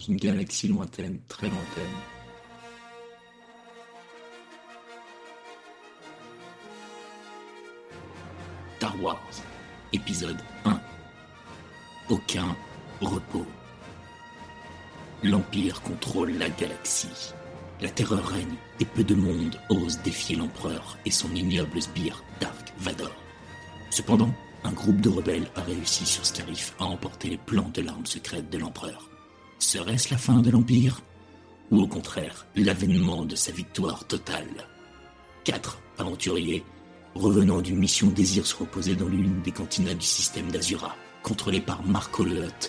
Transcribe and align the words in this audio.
une 0.00 0.16
galaxie 0.16 0.68
lointaine, 0.68 1.18
très 1.28 1.48
lointaine. 1.48 1.84
Star 8.76 9.02
Wars, 9.02 9.18
épisode 9.92 10.36
1. 10.64 10.80
Aucun 12.10 12.56
repos. 13.00 13.46
L'Empire 15.22 15.80
contrôle 15.82 16.32
la 16.32 16.48
galaxie. 16.50 17.32
La 17.80 17.88
terreur 17.90 18.24
règne 18.26 18.54
et 18.80 18.84
peu 18.84 19.02
de 19.02 19.14
monde 19.14 19.58
ose 19.70 19.98
défier 20.02 20.36
l'Empereur 20.36 20.98
et 21.04 21.10
son 21.10 21.34
ignoble 21.34 21.80
sbire 21.80 22.22
Dark 22.40 22.72
Vador. 22.78 23.12
Cependant, 23.90 24.32
un 24.64 24.72
groupe 24.72 25.00
de 25.00 25.08
rebelles 25.08 25.50
a 25.56 25.62
réussi 25.62 26.06
sur 26.06 26.24
Scarif 26.24 26.74
à 26.78 26.84
emporter 26.84 27.30
les 27.30 27.38
plans 27.38 27.70
de 27.72 27.82
l'arme 27.82 28.06
secrète 28.06 28.50
de 28.50 28.58
l'Empereur. 28.58 29.10
Serait-ce 29.58 30.10
la 30.10 30.18
fin 30.18 30.40
de 30.40 30.50
l'Empire? 30.50 31.00
Ou 31.70 31.80
au 31.80 31.86
contraire, 31.86 32.46
l'avènement 32.54 33.24
de 33.24 33.34
sa 33.34 33.52
victoire 33.52 34.06
totale? 34.06 34.68
Quatre 35.44 35.78
aventuriers, 35.98 36.64
revenant 37.14 37.60
d'une 37.60 37.78
mission 37.78 38.08
désirent 38.08 38.46
se 38.46 38.56
reposer 38.56 38.94
dans 38.94 39.08
l'une 39.08 39.40
des 39.42 39.52
cantinas 39.52 39.94
du 39.94 40.06
système 40.06 40.50
d'Azura. 40.50 40.94
Contrôlés 41.22 41.60
par 41.60 41.82
Marco 41.84 42.24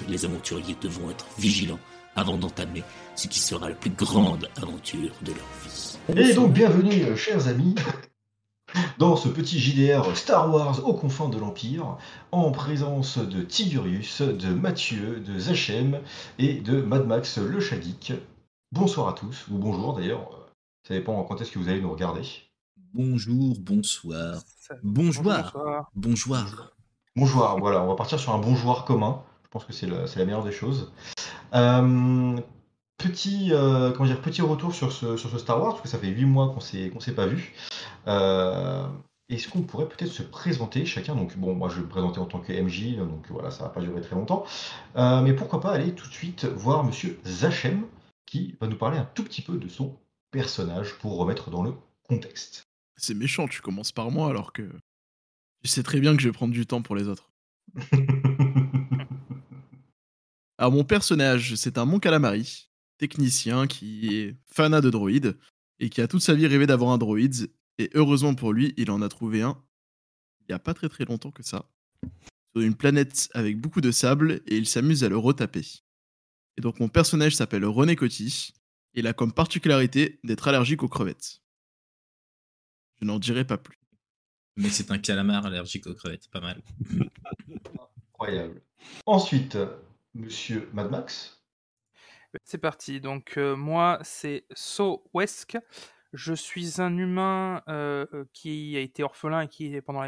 les 0.08 0.25
aventuriers 0.25 0.75
devront 0.81 1.11
être 1.11 1.27
vigilants 1.38 1.80
avant 2.16 2.38
d'entamer 2.38 2.84
ce 3.16 3.27
qui 3.27 3.39
sera 3.39 3.69
la 3.69 3.75
plus 3.75 3.91
grande 3.91 4.49
aventure 4.55 5.11
de 5.22 5.33
leur 5.33 5.47
vie. 5.63 5.97
Et 6.16 6.33
donc 6.33 6.53
bienvenue, 6.53 7.03
euh, 7.03 7.16
chers 7.16 7.47
amis, 7.47 7.75
dans 8.98 9.16
ce 9.16 9.30
petit 9.30 9.59
JDR 9.59 10.16
Star 10.16 10.53
Wars 10.53 10.85
aux 10.88 10.94
confins 10.94 11.30
de 11.30 11.38
l'Empire, 11.38 11.98
en 12.31 12.52
présence 12.52 13.17
de 13.17 13.41
Tigurius, 13.41 14.21
de 14.21 14.53
Mathieu, 14.53 15.20
de 15.20 15.39
Zachem 15.39 15.99
et 16.39 16.55
de 16.55 16.81
Mad 16.81 17.05
Max 17.05 17.38
le 17.38 17.59
Shadik. 17.59 18.13
Bonsoir 18.72 19.09
à 19.09 19.13
tous, 19.13 19.48
ou 19.49 19.58
bonjour 19.58 19.95
d'ailleurs, 19.95 20.30
ça 20.88 20.94
dépend 20.94 21.23
quand 21.23 21.41
est-ce 21.41 21.52
que 21.52 21.59
vous 21.59 21.69
allez 21.69 21.81
nous 21.81 21.91
regarder. 21.91 22.23
Bonjour, 22.94 23.56
bonsoir, 23.59 24.41
bonjour, 24.84 25.23
bonjour. 25.95 26.38
Bonjour, 27.16 27.58
voilà, 27.59 27.81
on 27.84 27.88
va 27.88 27.95
partir 27.95 28.19
sur 28.19 28.34
un 28.34 28.39
bonjour 28.39 28.86
commun. 28.86 29.23
Je 29.44 29.50
pense 29.50 29.66
que 29.66 29.73
c'est 29.73 29.88
la, 29.88 30.08
c'est 30.08 30.19
la 30.19 30.25
meilleure 30.25 30.44
des 30.44 30.52
choses. 30.52 30.91
Euh, 31.53 32.38
petit, 32.98 33.50
euh, 33.52 33.92
comment 33.92 34.08
dire, 34.09 34.22
petit 34.22 34.42
retour 34.42 34.73
sur 34.73 34.92
ce, 34.92 35.17
sur 35.17 35.30
ce 35.30 35.38
Star 35.38 35.62
Wars, 35.62 35.73
parce 35.73 35.84
que 35.84 35.88
ça 35.90 36.00
fait 36.00 36.08
8 36.08 36.26
mois 36.26 36.50
qu'on 36.53 36.59
s'est, 36.59 36.90
qu'on 36.90 37.00
s'est 37.00 37.14
pas 37.14 37.28
vu. 37.28 37.53
Euh, 38.08 38.88
est-ce 39.30 39.48
qu'on 39.48 39.62
pourrait 39.62 39.88
peut-être 39.88 40.12
se 40.12 40.23
présenter 40.23 40.86
chacun? 40.86 41.16
Donc, 41.16 41.38
bon, 41.38 41.53
moi 41.53 41.70
je 41.70 41.75
vais 41.75 41.81
me 41.81 41.90
présenter 41.90 42.20
en 42.20 42.25
tant 42.25 42.40
que 42.40 42.53
MJ, 42.53 42.95
donc 42.98 43.30
voilà, 43.30 43.52
ça 43.52 43.64
va 43.64 43.70
pas 43.70 43.81
durer 43.81 44.02
très 44.02 44.16
longtemps. 44.16 44.45
Euh, 44.95 45.22
mais 45.22 45.34
pourquoi 45.34 45.62
pas 45.62 45.72
aller 45.72 45.94
tout 45.94 46.08
de 46.08 46.14
suite 46.14 46.45
voir 46.45 46.84
monsieur 46.84 47.20
Zachem, 47.25 47.86
qui 48.25 48.56
va 48.59 48.68
nous 48.68 48.78
parler 48.78 48.98
un 48.98 49.09
tout 49.14 49.23
petit 49.23 49.42
peu 49.42 49.58
de 49.58 49.68
son 49.68 49.98
personnage 50.31 50.94
pour 51.00 51.18
remettre 51.18 51.50
dans 51.50 51.64
le 51.64 51.73
contexte. 52.08 52.64
C'est 52.95 53.14
méchant, 53.14 53.48
tu 53.48 53.62
commences 53.62 53.92
par 53.92 54.12
moi 54.12 54.30
alors 54.30 54.53
que 54.53 54.64
tu 55.64 55.70
sais 55.70 55.84
très 55.84 56.00
bien 56.00 56.16
que 56.16 56.22
je 56.22 56.30
vais 56.30 56.34
prendre 56.34 56.53
du 56.53 56.66
temps 56.66 56.81
pour 56.81 56.95
les 56.95 57.08
autres. 57.08 57.30
Alors 60.58 60.72
mon 60.72 60.84
personnage, 60.84 61.56
c'est 61.56 61.78
un 61.78 61.86
Mon 61.86 62.00
Calamari, 62.00 62.66
technicien 62.98 63.67
qui 63.67 64.16
est 64.16 64.36
fanat 64.45 64.81
de 64.81 64.90
droïdes 64.90 65.38
et 65.80 65.90
qui 65.90 66.02
a 66.02 66.08
toute 66.08 66.22
sa 66.22 66.34
vie 66.34 66.48
rêvé 66.48 66.67
d'avoir 66.67 66.92
un 66.92 66.98
droïde. 66.98 67.52
Et 67.78 67.90
heureusement 67.94 68.34
pour 68.34 68.53
lui, 68.53 68.73
il 68.78 68.90
en 68.92 69.02
a 69.02 69.09
trouvé 69.09 69.42
un 69.42 69.62
il 70.48 70.53
n'y 70.53 70.56
a 70.56 70.59
pas 70.59 70.73
très 70.73 70.90
très 70.90 71.06
longtemps 71.06 71.31
que 71.31 71.44
ça. 71.44 71.70
Sur 72.56 72.62
une 72.62 72.75
planète 72.75 73.30
avec 73.34 73.59
beaucoup 73.59 73.81
de 73.81 73.92
sable 73.92 74.42
et 74.48 74.58
il 74.58 74.68
s'amuse 74.68 75.03
à 75.03 75.09
le 75.09 75.18
retaper. 75.18 75.66
Et 76.56 76.62
donc 76.62 76.80
mon 76.80 76.88
personnage 76.88 77.36
s'appelle 77.36 77.66
René 77.66 77.95
Coty 77.95 78.53
et 78.94 79.00
il 79.02 79.08
a 79.08 79.14
comme 79.14 79.34
particularité 79.34 80.20
d'être 80.23 80.48
allergique 80.48 80.84
aux 80.84 80.88
crevettes. 80.88 81.42
Je 83.00 83.06
n'en 83.06 83.20
dirai 83.20 83.45
pas 83.45 83.58
plus. 83.58 83.78
Mais 84.56 84.69
c'est 84.69 84.90
un 84.90 84.97
calamar 84.97 85.46
allergique 85.46 85.86
aux 85.86 85.94
crevettes, 85.94 86.30
pas 86.30 86.41
mal. 86.41 86.63
Incroyable. 88.13 88.62
Ensuite, 89.06 89.57
monsieur 90.16 90.69
Mad 90.74 90.90
Max. 90.90 91.37
C'est 92.43 92.57
parti. 92.57 93.01
Donc 93.01 93.38
euh, 93.38 93.55
moi, 93.55 93.99
c'est 94.03 94.45
So 94.53 95.03
Wesk. 95.13 95.57
Je 96.13 96.33
suis 96.33 96.81
un 96.81 96.97
humain 96.97 97.63
euh, 97.67 98.05
euh, 98.13 98.25
qui 98.33 98.75
a 98.77 98.79
été 98.79 99.03
orphelin 99.03 99.41
et 99.41 99.47
qui 99.47 99.79
pendant 99.81 100.01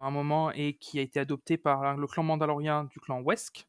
un 0.00 0.10
moment 0.10 0.52
et 0.52 0.74
qui 0.74 0.98
a 0.98 1.02
été 1.02 1.18
adopté 1.20 1.56
par 1.58 1.96
le 1.96 2.06
clan 2.06 2.22
mandalorien 2.22 2.84
du 2.84 3.00
clan 3.00 3.22
Wesk, 3.22 3.66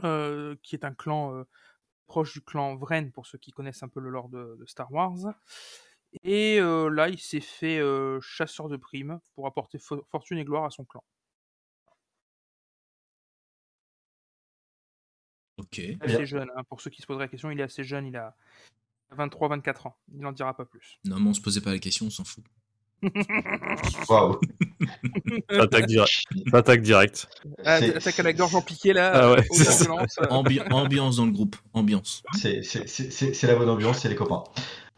qui 0.00 0.74
est 0.74 0.84
un 0.84 0.94
clan 0.94 1.44
proche 2.06 2.32
du 2.32 2.40
clan 2.42 2.76
Vren 2.76 3.12
pour 3.12 3.26
ceux 3.26 3.38
qui 3.38 3.52
connaissent 3.52 3.82
un 3.82 3.88
peu 3.88 4.00
le 4.00 4.10
lore 4.10 4.28
de, 4.28 4.58
Star 4.66 4.90
Wars. 4.90 5.34
Et 6.24 6.58
là, 6.60 7.08
il 7.08 7.18
s'est 7.18 7.40
fait 7.40 7.80
chasseur 8.20 8.68
de 8.68 8.76
primes 8.76 9.20
pour 9.34 9.46
apporter 9.46 9.78
fo- 9.78 10.04
fortune 10.10 10.38
et 10.38 10.44
gloire 10.44 10.64
à 10.64 10.70
son 10.70 10.84
clan. 10.84 11.04
Ok. 15.72 15.78
Il 15.78 15.90
est 15.90 15.96
Bien. 16.06 16.14
assez 16.16 16.26
jeune, 16.26 16.48
hein, 16.56 16.62
pour 16.68 16.80
ceux 16.80 16.90
qui 16.90 17.02
se 17.02 17.06
poseraient 17.06 17.24
la 17.24 17.28
question, 17.28 17.50
il 17.50 17.60
est 17.60 17.64
assez 17.64 17.84
jeune, 17.84 18.06
il 18.06 18.16
a 18.16 18.34
23-24 19.16 19.88
ans. 19.88 19.96
Il 20.14 20.20
n'en 20.20 20.32
dira 20.32 20.54
pas 20.56 20.64
plus. 20.64 20.98
Non, 21.04 21.18
mais 21.20 21.30
on 21.30 21.34
se 21.34 21.40
posait 21.40 21.60
pas 21.60 21.70
la 21.72 21.78
question, 21.78 22.06
on 22.06 22.10
s'en 22.10 22.24
fout. 22.24 22.44
Waouh. 24.08 24.40
Attaque 25.50 25.86
direct. 25.86 26.24
Attaque 26.52 26.82
direct. 26.82 27.28
Ah, 27.64 27.74
Attaque 27.76 28.18
à 28.18 28.22
la 28.24 28.32
gorge 28.32 28.54
en 28.56 28.62
piqué 28.62 28.92
là, 28.92 29.12
Ah 29.14 29.32
ouais, 29.32 29.38
euh, 29.40 30.26
Ambi- 30.30 30.60
ambiance 30.72 31.16
dans 31.16 31.26
le 31.26 31.30
groupe, 31.32 31.54
ambiance. 31.74 32.22
C'est, 32.36 32.62
la 33.44 33.54
bonne 33.54 33.68
ambiance, 33.68 34.00
c'est 34.00 34.08
les 34.08 34.16
copains. 34.16 34.42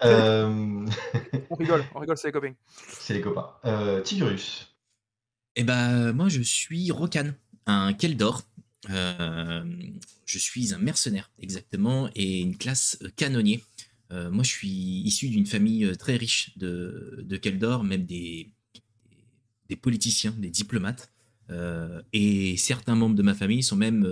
Euh, 0.02 0.86
on 1.50 1.54
rigole, 1.56 1.84
on 1.94 1.98
rigole, 1.98 2.16
c'est 2.16 2.28
les 2.28 2.32
copains. 2.32 2.54
c'est 2.88 3.12
les 3.14 3.20
copains. 3.20 3.50
Euh, 3.66 4.00
Tigurius. 4.00 4.74
Eh 5.56 5.64
ben, 5.64 6.12
moi, 6.12 6.28
je 6.30 6.40
suis 6.40 6.90
Rokan, 6.90 7.32
un 7.66 7.92
Keldor. 7.92 8.42
Euh, 8.88 9.64
je 10.24 10.38
suis 10.38 10.72
un 10.72 10.78
mercenaire, 10.78 11.30
exactement, 11.38 12.08
et 12.14 12.40
une 12.40 12.56
classe 12.56 12.98
euh, 13.02 13.10
canonnier. 13.14 13.62
Euh, 14.12 14.30
moi, 14.30 14.42
je 14.42 14.50
suis 14.50 14.68
issu 14.68 15.28
d'une 15.28 15.46
famille 15.46 15.96
très 15.98 16.16
riche 16.16 16.56
de, 16.56 17.22
de 17.22 17.36
Keldor, 17.36 17.84
même 17.84 18.04
des, 18.04 18.48
des 19.68 19.76
politiciens, 19.76 20.34
des 20.38 20.50
diplomates. 20.50 21.12
Et 22.12 22.56
certains 22.56 22.94
membres 22.94 23.16
de 23.16 23.22
ma 23.22 23.34
famille 23.34 23.64
sont 23.64 23.74
même 23.74 24.08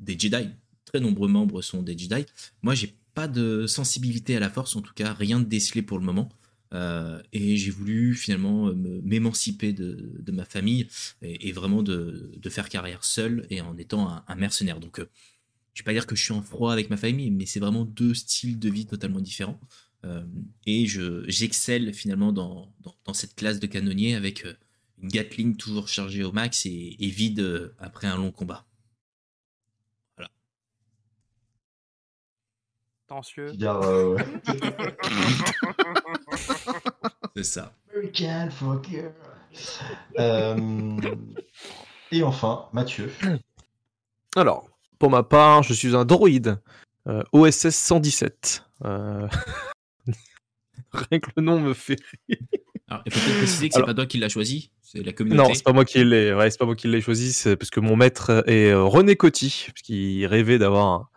des 0.00 0.18
Jedi. 0.18 0.48
Très 0.84 0.98
nombreux 0.98 1.28
membres 1.28 1.62
sont 1.62 1.80
des 1.80 1.96
Jedi. 1.96 2.26
Moi, 2.62 2.74
j'ai 2.74 2.92
pas 3.14 3.28
de 3.28 3.68
sensibilité 3.68 4.34
à 4.36 4.40
la 4.40 4.50
force, 4.50 4.74
en 4.74 4.82
tout 4.82 4.94
cas, 4.94 5.12
rien 5.12 5.38
de 5.38 5.44
décelé 5.44 5.82
pour 5.82 5.96
le 5.96 6.04
moment. 6.04 6.28
Euh, 6.74 7.22
et 7.32 7.56
j'ai 7.56 7.70
voulu 7.70 8.14
finalement 8.14 8.68
euh, 8.68 8.74
m'émanciper 8.74 9.72
de, 9.72 10.32
ma 10.32 10.44
famille 10.44 10.88
et, 11.22 11.52
vraiment 11.52 11.82
de, 11.82 12.32
faire 12.48 12.68
carrière 12.68 13.04
seul 13.04 13.46
et 13.50 13.60
en 13.60 13.76
étant 13.76 14.22
un, 14.26 14.34
mercenaire. 14.34 14.80
Donc, 14.80 14.98
euh, 14.98 15.08
je 15.72 15.82
vais 15.82 15.84
pas 15.84 15.92
dire 15.92 16.06
que 16.06 16.16
je 16.16 16.22
suis 16.22 16.32
en 16.32 16.42
froid 16.42 16.72
avec 16.72 16.90
ma 16.90 16.96
famille, 16.96 17.30
mais 17.30 17.46
c'est 17.46 17.60
vraiment 17.60 17.84
deux 17.84 18.14
styles 18.14 18.58
de 18.58 18.68
vie 18.68 18.86
totalement 18.86 19.20
différents. 19.20 19.60
Et 20.66 20.86
je 20.86 21.24
j'excelle 21.28 21.94
finalement 21.94 22.30
dans, 22.30 22.70
cette 23.14 23.34
classe 23.34 23.58
de 23.58 23.66
canonnier 23.66 24.14
avec 24.14 24.44
une 25.02 25.08
Gatling 25.08 25.56
toujours 25.56 25.88
chargée 25.88 26.22
au 26.22 26.30
max 26.30 26.66
et, 26.66 26.96
vide 27.00 27.72
après 27.78 28.06
un 28.06 28.18
long 28.18 28.30
combat. 28.30 28.66
Euh. 33.62 34.16
C'est 37.36 37.44
ça. 37.44 37.72
American 37.94 38.50
fucker. 38.50 39.10
Euh, 40.18 40.96
et 42.10 42.22
enfin, 42.24 42.66
Mathieu. 42.72 43.10
Alors, 44.36 44.68
pour 44.98 45.10
ma 45.10 45.22
part, 45.22 45.62
je 45.62 45.72
suis 45.74 45.94
un 45.94 46.04
droïde 46.04 46.60
euh, 47.06 47.22
OSS 47.32 47.70
117. 47.70 48.64
Euh, 48.84 49.28
Rien 50.92 51.20
que 51.20 51.30
le 51.36 51.42
nom 51.42 51.60
me 51.60 51.72
fait. 51.74 51.96
Alors, 52.88 53.02
il 53.06 53.12
faut 53.12 53.20
peut-être 53.20 53.38
préciser 53.38 53.68
que 53.68 53.74
c'est 53.74 53.78
Alors- 53.78 53.86
pas 53.88 53.94
toi 53.94 54.06
qui 54.06 54.18
l'as 54.18 54.28
choisi, 54.28 54.70
c'est 54.82 55.02
la 55.02 55.12
communauté. 55.12 55.48
Non, 55.48 55.54
c'est 55.54 55.64
pas 55.64 55.72
moi 55.72 55.84
qui 55.84 56.02
l'ai. 56.04 56.32
Ouais, 56.34 56.50
c'est 56.50 56.58
pas 56.58 56.66
moi 56.66 56.74
qui 56.76 56.88
l'ai 56.88 57.00
choisi. 57.00 57.32
C'est 57.32 57.56
parce 57.56 57.70
que 57.70 57.80
mon 57.80 57.96
maître 57.96 58.42
est 58.48 58.70
euh, 58.70 58.82
René 58.82 59.14
Coty, 59.16 59.68
puisqu'il 59.72 60.26
rêvait 60.26 60.58
d'avoir 60.58 60.86
un, 60.86 61.08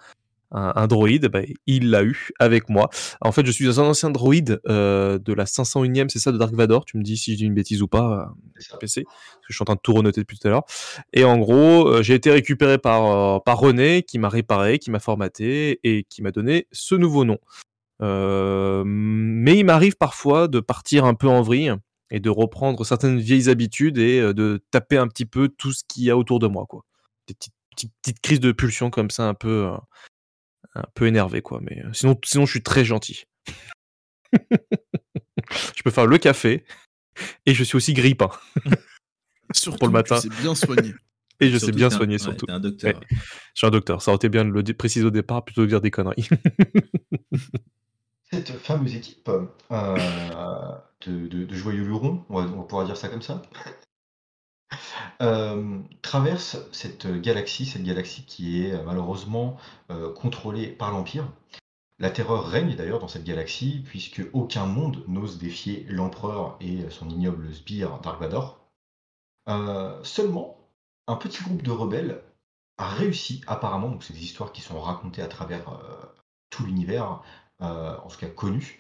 un, 0.52 0.74
un 0.76 0.88
droïde. 0.88 1.28
Bah, 1.28 1.42
il 1.66 1.90
l'a 1.90 2.04
eu 2.04 2.30
avec 2.40 2.70
moi. 2.70 2.90
En 3.22 3.32
fait, 3.32 3.46
je 3.46 3.52
suis 3.52 3.80
un 3.80 3.84
ancien 3.84 4.10
droïde 4.10 4.60
euh, 4.68 5.20
de 5.20 5.34
la 5.34 5.46
501e, 5.46 6.10
c'est 6.10 6.20
ça, 6.20 6.32
de 6.32 6.38
Dark 6.38 6.54
Vador? 6.54 6.86
Tu 6.86 6.98
me 6.98 7.04
dis 7.04 7.18
si 7.18 7.34
je 7.34 7.38
dis 7.38 7.46
une 7.46 7.54
bêtise 7.54 7.82
ou 7.82 7.88
pas. 7.88 8.30
euh. 8.74 8.78
PC, 8.80 9.04
parce 9.04 9.36
que 9.38 9.46
je 9.50 9.56
suis 9.56 9.64
en 9.64 9.66
train 9.66 9.76
de 9.76 9.82
tout 9.82 9.94
renoter 9.94 10.22
depuis 10.22 10.38
tout 10.38 10.48
à 10.48 10.52
l'heure. 10.52 10.66
Et 11.14 11.24
en 11.24 11.38
gros, 11.38 11.88
euh, 11.88 12.04
j'ai 12.04 12.14
été 12.16 12.32
récupéré 12.32 12.78
par, 12.78 13.44
par 13.44 13.60
René, 13.60 14.04
qui 14.04 14.20
m'a 14.20 14.30
réparé, 14.30 14.80
qui 14.80 14.92
m'a 14.92 15.00
formaté 15.00 15.80
et 15.84 16.04
qui 16.04 16.22
m'a 16.22 16.32
donné 16.32 16.68
ce 16.72 16.96
nouveau 16.96 17.24
nom. 17.26 17.38
Mais 18.02 19.58
il 19.58 19.64
m'arrive 19.66 19.98
parfois 19.98 20.48
de 20.48 20.60
partir 20.60 21.06
un 21.06 21.14
peu 21.14 21.28
en 21.28 21.42
vrille 21.42 21.74
et 22.12 22.20
de 22.20 22.30
reprendre 22.30 22.86
certaines 22.86 23.20
vieilles 23.20 23.50
habitudes 23.50 23.98
et 23.98 24.34
de 24.34 24.64
taper 24.72 24.98
un 24.98 25.08
petit 25.08 25.26
peu 25.26 25.50
tout 25.50 25.74
ce 25.74 25.84
qu'il 25.88 26.04
y 26.04 26.10
a 26.10 26.18
autour 26.18 26.40
de 26.40 26.48
moi, 26.48 26.66
quoi. 26.68 26.84
Des 27.28 27.34
petites 27.34 27.54
petite, 27.78 27.94
petite 28.02 28.20
crise 28.22 28.40
de 28.40 28.52
pulsion 28.52 28.90
comme 28.90 29.12
ça, 29.12 29.28
un 29.28 29.34
peu, 29.34 29.70
un 30.75 30.84
peu 30.94 31.08
énervé, 31.08 31.42
quoi. 31.42 31.60
Mais 31.62 31.81
euh, 31.84 31.94
sinon, 31.94 32.19
sinon, 32.24 32.46
je 32.46 32.52
suis 32.52 32.64
très 32.64 32.86
gentil. 32.86 33.25
je 35.75 35.84
peux 35.84 35.92
faire 35.92 36.06
le 36.08 36.18
café 36.18 36.66
et 37.46 37.54
je 37.54 37.64
suis 37.64 37.75
aussi 37.75 37.94
grippin. 37.94 38.30
Surtout, 39.54 39.78
Pour 39.80 39.88
le 39.88 39.94
matin. 39.94 40.19
C'est 40.19 40.30
bien 40.42 40.56
soigné. 40.56 40.94
Et 41.40 41.50
je 41.52 41.58
sais 41.60 41.72
bien 41.72 41.86
un- 41.88 41.90
soigner 41.92 42.16
ouais, 42.16 42.19
surtout. 42.19 42.48
un 42.50 42.60
docteur. 42.60 42.96
Ouais. 42.96 43.08
Je 43.12 43.18
suis 43.54 43.68
un 43.68 43.69
docteur. 43.69 44.02
Ça 44.02 44.10
aurait 44.10 44.16
été 44.16 44.28
bien 44.28 44.44
de 44.44 44.50
le 44.50 44.64
préciser 44.74 45.06
au 45.06 45.12
départ 45.12 45.46
plutôt 45.46 45.62
que 45.62 45.66
de 45.66 45.69
dire 45.69 45.81
des 45.81 45.92
conneries. 45.92 46.28
Cette 48.31 48.52
fameuse 48.58 48.96
équipe 48.96 49.30
euh, 49.30 49.98
de, 51.06 51.28
de- 51.28 51.46
de 51.46 51.56
joyeux 51.56 51.84
lurons, 51.84 52.25
on 52.30 52.42
va, 52.42 52.48
on 52.52 52.58
va 52.58 52.63
pouvoir 52.63 52.86
dire 52.88 52.98
ça 52.98 53.08
comme 53.08 53.22
ça, 53.22 53.42
euh, 55.22 55.80
traverse 56.02 56.58
cette 56.72 57.08
galaxie, 57.08 57.66
cette 57.66 57.84
galaxie 57.84 58.24
qui 58.25 58.64
est 58.66 58.74
euh, 58.74 58.84
malheureusement 58.84 59.58
euh, 59.90 60.14
contrôlée 60.14 60.68
par 60.68 60.92
l'Empire. 60.92 61.31
La 62.00 62.12
terreur 62.12 62.48
règne 62.48 62.75
d'ailleurs 62.75 63.00
dans 63.00 63.08
cette 63.08 63.24
galaxie, 63.24 63.81
puisque 63.86 64.22
aucun 64.34 64.68
monde 64.68 65.04
n'ose 65.08 65.40
défier 65.40 65.86
l'empereur 65.90 66.58
et 66.62 66.88
son 66.92 67.10
ignoble 67.10 67.52
sbire 67.52 68.00
Dark 68.02 68.22
Vador. 68.22 68.60
Seulement, 70.04 70.60
un 71.08 71.16
petit 71.16 71.42
groupe 71.42 71.63
de 71.63 71.72
rebelles 71.72 72.22
a 72.78 72.88
réussi, 72.88 73.42
apparemment, 73.48 73.90
donc 73.90 74.04
c'est 74.04 74.13
des 74.13 74.24
histoires 74.24 74.52
qui 74.52 74.62
sont 74.62 74.80
racontées 74.80 75.24
à 75.24 75.28
travers 75.28 75.80
tout 76.52 76.66
l'univers, 76.66 77.24
en 77.60 78.08
tout 78.08 78.18
cas 78.20 78.28
connu, 78.28 78.80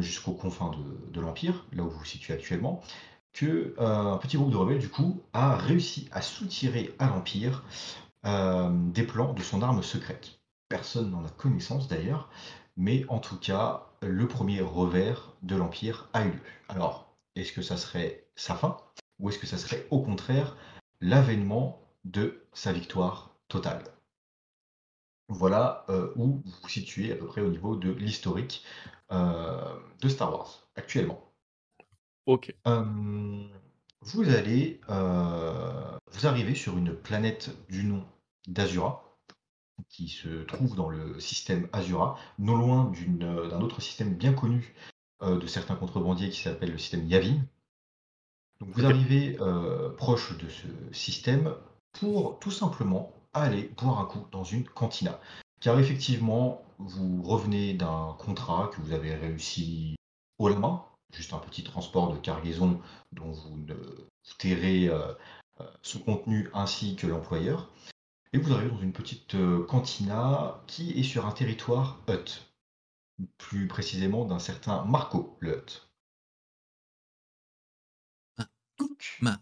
jusqu'aux 0.00 0.32
confins 0.32 0.70
de, 0.70 1.12
de 1.12 1.20
l'Empire, 1.20 1.64
là 1.72 1.84
où 1.84 1.90
vous 1.90 1.98
vous 2.00 2.04
situez 2.04 2.34
actuellement, 2.34 2.82
que 3.32 3.74
euh, 3.78 4.12
un 4.12 4.18
petit 4.18 4.36
groupe 4.36 4.50
de 4.50 4.56
rebelles, 4.56 4.78
du 4.78 4.88
coup, 4.88 5.22
a 5.32 5.56
réussi 5.56 6.08
à 6.12 6.22
soutirer 6.22 6.94
à 6.98 7.08
l'Empire 7.08 7.64
euh, 8.26 8.70
des 8.72 9.04
plans 9.04 9.32
de 9.32 9.42
son 9.42 9.62
arme 9.62 9.82
secrète. 9.82 10.40
Personne 10.68 11.10
n'en 11.10 11.24
a 11.24 11.30
connaissance 11.30 11.88
d'ailleurs, 11.88 12.30
mais 12.76 13.04
en 13.08 13.18
tout 13.18 13.38
cas, 13.38 13.86
le 14.02 14.26
premier 14.26 14.60
revers 14.60 15.32
de 15.42 15.56
l'Empire 15.56 16.08
a 16.12 16.24
eu 16.24 16.30
lieu. 16.30 16.40
Alors, 16.68 17.14
est-ce 17.36 17.52
que 17.52 17.62
ça 17.62 17.76
serait 17.76 18.26
sa 18.36 18.54
fin, 18.54 18.76
ou 19.18 19.28
est-ce 19.28 19.38
que 19.38 19.46
ça 19.46 19.58
serait 19.58 19.86
au 19.90 20.00
contraire 20.00 20.56
l'avènement 21.00 21.80
de 22.04 22.46
sa 22.52 22.72
victoire 22.72 23.36
totale? 23.48 23.84
Voilà 25.28 25.84
euh, 25.88 26.12
où 26.16 26.42
vous 26.44 26.60
vous 26.62 26.68
situez 26.68 27.12
à 27.12 27.16
peu 27.16 27.26
près 27.26 27.40
au 27.40 27.50
niveau 27.50 27.76
de 27.76 27.90
l'historique 27.92 28.64
de 29.10 30.08
Star 30.08 30.30
Wars 30.30 30.68
actuellement. 30.76 31.29
Ok. 32.30 32.54
Euh, 32.66 32.84
vous 34.02 34.28
allez, 34.30 34.80
euh, 34.88 35.98
vous 36.12 36.26
arrivez 36.26 36.54
sur 36.54 36.78
une 36.78 36.94
planète 36.94 37.50
du 37.68 37.84
nom 37.84 38.04
d'Azura, 38.46 39.04
qui 39.88 40.08
se 40.08 40.44
trouve 40.44 40.76
dans 40.76 40.88
le 40.88 41.18
système 41.18 41.68
Azura, 41.72 42.18
non 42.38 42.56
loin 42.56 42.92
euh, 43.22 43.48
d'un 43.48 43.60
autre 43.60 43.80
système 43.80 44.14
bien 44.14 44.32
connu 44.32 44.74
euh, 45.22 45.38
de 45.38 45.46
certains 45.46 45.74
contrebandiers 45.74 46.30
qui 46.30 46.40
s'appelle 46.40 46.70
le 46.70 46.78
système 46.78 47.06
Yavin. 47.06 47.38
Donc 48.60 48.70
vous 48.74 48.84
arrivez 48.84 49.38
proche 49.96 50.36
de 50.36 50.46
ce 50.50 50.66
système 50.92 51.54
pour 51.92 52.38
tout 52.40 52.50
simplement 52.50 53.14
aller 53.32 53.72
boire 53.78 54.00
un 54.00 54.04
coup 54.04 54.26
dans 54.32 54.44
une 54.44 54.64
cantina. 54.64 55.18
Car 55.60 55.78
effectivement, 55.78 56.62
vous 56.78 57.22
revenez 57.22 57.72
d'un 57.72 58.14
contrat 58.18 58.68
que 58.68 58.82
vous 58.82 58.92
avez 58.92 59.14
réussi 59.14 59.96
haut 60.38 60.48
la 60.48 60.56
main, 60.56 60.84
juste 61.12 61.32
un 61.32 61.38
petit 61.38 61.64
transport 61.64 62.12
de 62.12 62.18
cargaison 62.18 62.80
dont 63.12 63.32
vous 63.32 63.56
ne 63.56 63.74
vous 63.74 64.34
tairez 64.38 64.88
euh, 64.88 65.12
son 65.82 66.00
contenu 66.00 66.48
ainsi 66.54 66.96
que 66.96 67.06
l'employeur. 67.06 67.70
Et 68.32 68.38
vous 68.38 68.52
arrivez 68.52 68.70
dans 68.70 68.80
une 68.80 68.92
petite 68.92 69.34
euh, 69.34 69.64
cantina 69.66 70.62
qui 70.66 70.92
est 70.98 71.02
sur 71.02 71.26
un 71.26 71.32
territoire 71.32 72.00
Hut. 72.08 72.42
Plus 73.38 73.66
précisément 73.68 74.24
d'un 74.24 74.38
certain 74.38 74.84
Marco, 74.84 75.36
le 75.40 75.58
Hut. 75.58 75.82
Ma- 79.20 79.40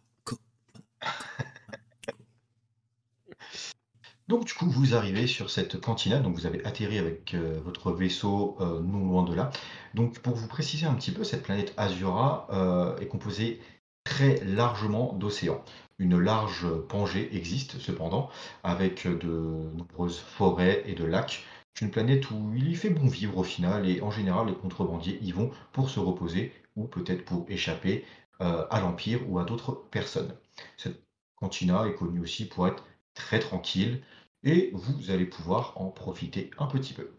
Donc 4.28 4.44
du 4.44 4.52
coup, 4.52 4.69
vous 4.69 4.94
arrivez 4.94 5.26
sur 5.26 5.48
cette 5.48 5.80
cantina, 5.80 6.19
donc 6.19 6.34
vous 6.34 6.44
avez 6.44 6.62
atterri 6.66 6.98
avec 6.98 7.32
euh, 7.32 7.58
votre 7.64 7.92
vaisseau 7.92 8.58
euh, 8.60 8.80
non 8.80 9.06
loin 9.06 9.22
de 9.22 9.34
là. 9.34 9.50
Donc 9.94 10.19
pour 10.19 10.34
vous 10.34 10.48
préciser 10.48 10.84
un 10.84 10.92
petit 10.94 11.12
peu, 11.12 11.25
cette 11.25 11.42
planète 11.42 11.72
Azura 11.78 12.46
euh, 12.52 12.98
est 12.98 13.06
composée 13.06 13.58
très 14.04 14.44
largement 14.44 15.14
d'océans. 15.14 15.64
Une 15.98 16.19
large 16.19 16.66
Pangée 16.88 17.34
existe 17.34 17.78
cependant, 17.78 18.28
avec 18.64 19.06
de 19.06 19.70
nombreuses 19.75 20.19
forêts 20.19 20.82
et 20.86 20.94
de 20.94 21.04
lacs. 21.04 21.42
C'est 21.74 21.86
une 21.86 21.90
planète 21.90 22.31
où 22.31 22.52
il 22.54 22.69
y 22.69 22.74
fait 22.74 22.90
bon 22.90 23.08
vivre 23.08 23.38
au 23.38 23.42
final, 23.42 23.88
et 23.88 24.02
en 24.02 24.10
général 24.10 24.48
les 24.48 24.54
contrebandiers 24.54 25.19
y 25.22 25.32
vont 25.32 25.50
pour 25.72 25.88
se 25.88 26.00
reposer, 26.00 26.52
ou 26.76 26.84
peut-être 26.84 27.24
pour 27.24 27.46
échapper 27.48 28.04
à 28.38 28.81
l'Empire 28.81 29.20
ou 29.28 29.40
à 29.40 29.44
d'autres 29.44 29.72
personnes. 29.90 30.32
Cette 30.76 31.02
cantina 31.34 31.86
est 31.86 31.94
connue 31.94 32.20
aussi 32.20 32.46
pour 32.46 32.69
être 32.69 32.84
très 33.14 33.40
tranquille, 33.40 34.00
et 34.48 34.70
vous 34.72 35.10
allez 35.10 35.26
pouvoir 35.26 35.74
en 35.76 35.90
profiter 35.90 36.50
un 36.58 36.66
petit 36.66 36.94
peu. 36.94 37.10